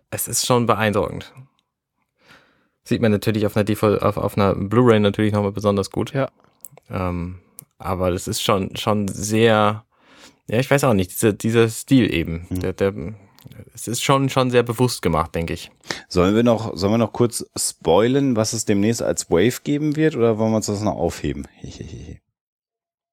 [0.10, 1.34] Es ist schon beeindruckend.
[2.84, 6.14] Sieht man natürlich auf einer, DV auf, auf einer Blu-ray natürlich nochmal besonders gut.
[6.14, 6.30] Ja.
[6.90, 7.40] Ähm,
[7.78, 9.86] aber das ist schon, schon sehr,
[10.48, 12.48] ja, ich weiß auch nicht, dieser, dieser Stil eben.
[12.50, 12.60] Hm.
[12.60, 12.94] Der, der,
[13.74, 15.72] es ist schon, schon sehr bewusst gemacht, denke ich.
[16.10, 20.16] Sollen wir noch, sollen wir noch kurz spoilen, was es demnächst als Wave geben wird,
[20.16, 21.48] oder wollen wir uns das noch aufheben?
[21.56, 22.22] Hehehe.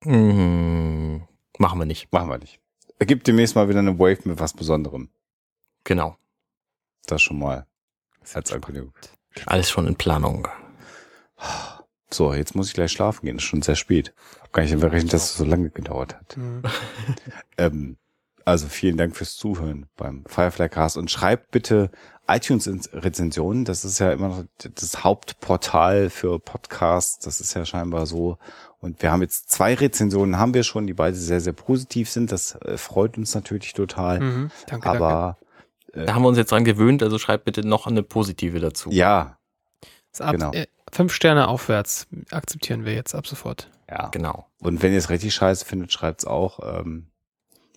[0.03, 1.23] Hm,
[1.57, 2.11] machen wir nicht.
[2.13, 2.59] Machen wir nicht.
[2.99, 5.09] Es gibt demnächst mal wieder eine Wave mit was Besonderem.
[5.83, 6.15] Genau.
[7.07, 7.65] Das schon mal
[8.33, 8.93] als Ankündigung.
[9.47, 10.47] Alles schon in Planung.
[12.15, 13.37] So, jetzt muss ich gleich schlafen gehen.
[13.37, 14.13] Ist schon sehr spät.
[14.41, 16.37] Hab gar nicht damit gerechnet, dass es so lange gedauert hat.
[16.37, 16.63] Mhm.
[17.57, 17.97] Ähm,
[18.43, 21.89] also vielen Dank fürs Zuhören beim Firefly Cast und schreibt bitte
[22.27, 23.65] iTunes-Rezensionen.
[23.65, 27.23] Das ist ja immer noch das Hauptportal für Podcasts.
[27.25, 28.37] Das ist ja scheinbar so.
[28.79, 32.31] Und wir haben jetzt zwei Rezensionen, haben wir schon, die beide sehr, sehr positiv sind.
[32.31, 34.19] Das äh, freut uns natürlich total.
[34.19, 34.51] Mhm.
[34.67, 34.89] Danke, danke.
[34.89, 35.37] Aber
[35.93, 38.89] Äh, Da haben wir uns jetzt dran gewöhnt, also schreibt bitte noch eine positive dazu.
[38.91, 39.37] ja,
[40.11, 40.51] Ist ab, Genau.
[40.95, 43.69] Fünf Sterne aufwärts akzeptieren wir jetzt ab sofort.
[43.89, 44.07] ja.
[44.07, 44.47] Genau.
[44.59, 46.59] Und wenn ihr es richtig scheiße findet, schreibt's auch.
[46.79, 47.07] Ähm,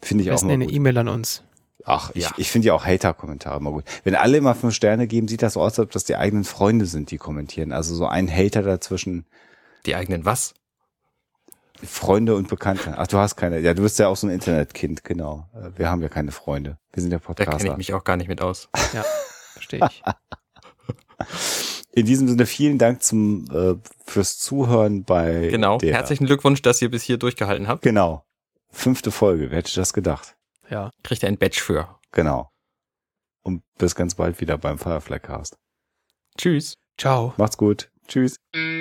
[0.02, 0.72] finde ich Am auch besten immer eine.
[0.72, 1.42] E-Mail an uns.
[1.84, 2.30] Ach, ich, Ja.
[2.36, 3.84] ich finde ja auch Hater-Kommentare immer gut.
[4.04, 6.44] Wenn alle immer fünf Sterne geben, sieht das so aus, als ob das die eigenen
[6.44, 7.72] Freunde sind, die kommentieren.
[7.72, 9.26] Also so ein Hater dazwischen
[9.86, 10.54] Die eigenen was?
[11.82, 12.94] Freunde und Bekannte.
[12.96, 13.60] Ach, du hast keine.
[13.60, 15.48] Ja, du bist ja auch so ein Internetkind, genau.
[15.54, 16.78] Äh, Wir haben ja keine Freunde.
[16.92, 17.70] Wir sind ja Da kenne Podcaster.
[17.70, 18.68] ich mich auch gar nicht mit aus.
[18.92, 19.04] Ja,
[19.52, 20.02] verstehe ich.
[21.98, 23.74] In diesem Sinne vielen Dank zum äh,
[24.06, 25.78] fürs Zuhören bei Genau.
[25.78, 25.94] der.
[25.94, 27.82] Herzlichen Glückwunsch, dass ihr bis hier durchgehalten habt.
[27.82, 28.24] Genau.
[28.70, 29.50] Fünfte Folge.
[29.50, 30.36] Wer hätte das gedacht?
[30.70, 30.90] Ja.
[31.02, 31.98] Kriegt ihr ein Badge für.
[32.12, 32.50] Genau.
[33.42, 35.56] Und bis ganz bald wieder beim Firefly Cast.
[36.36, 36.74] Tschüss.
[36.98, 37.34] Ciao.
[37.36, 37.90] Macht's gut.
[38.06, 38.36] Tschüss.
[38.54, 38.77] Tschüss.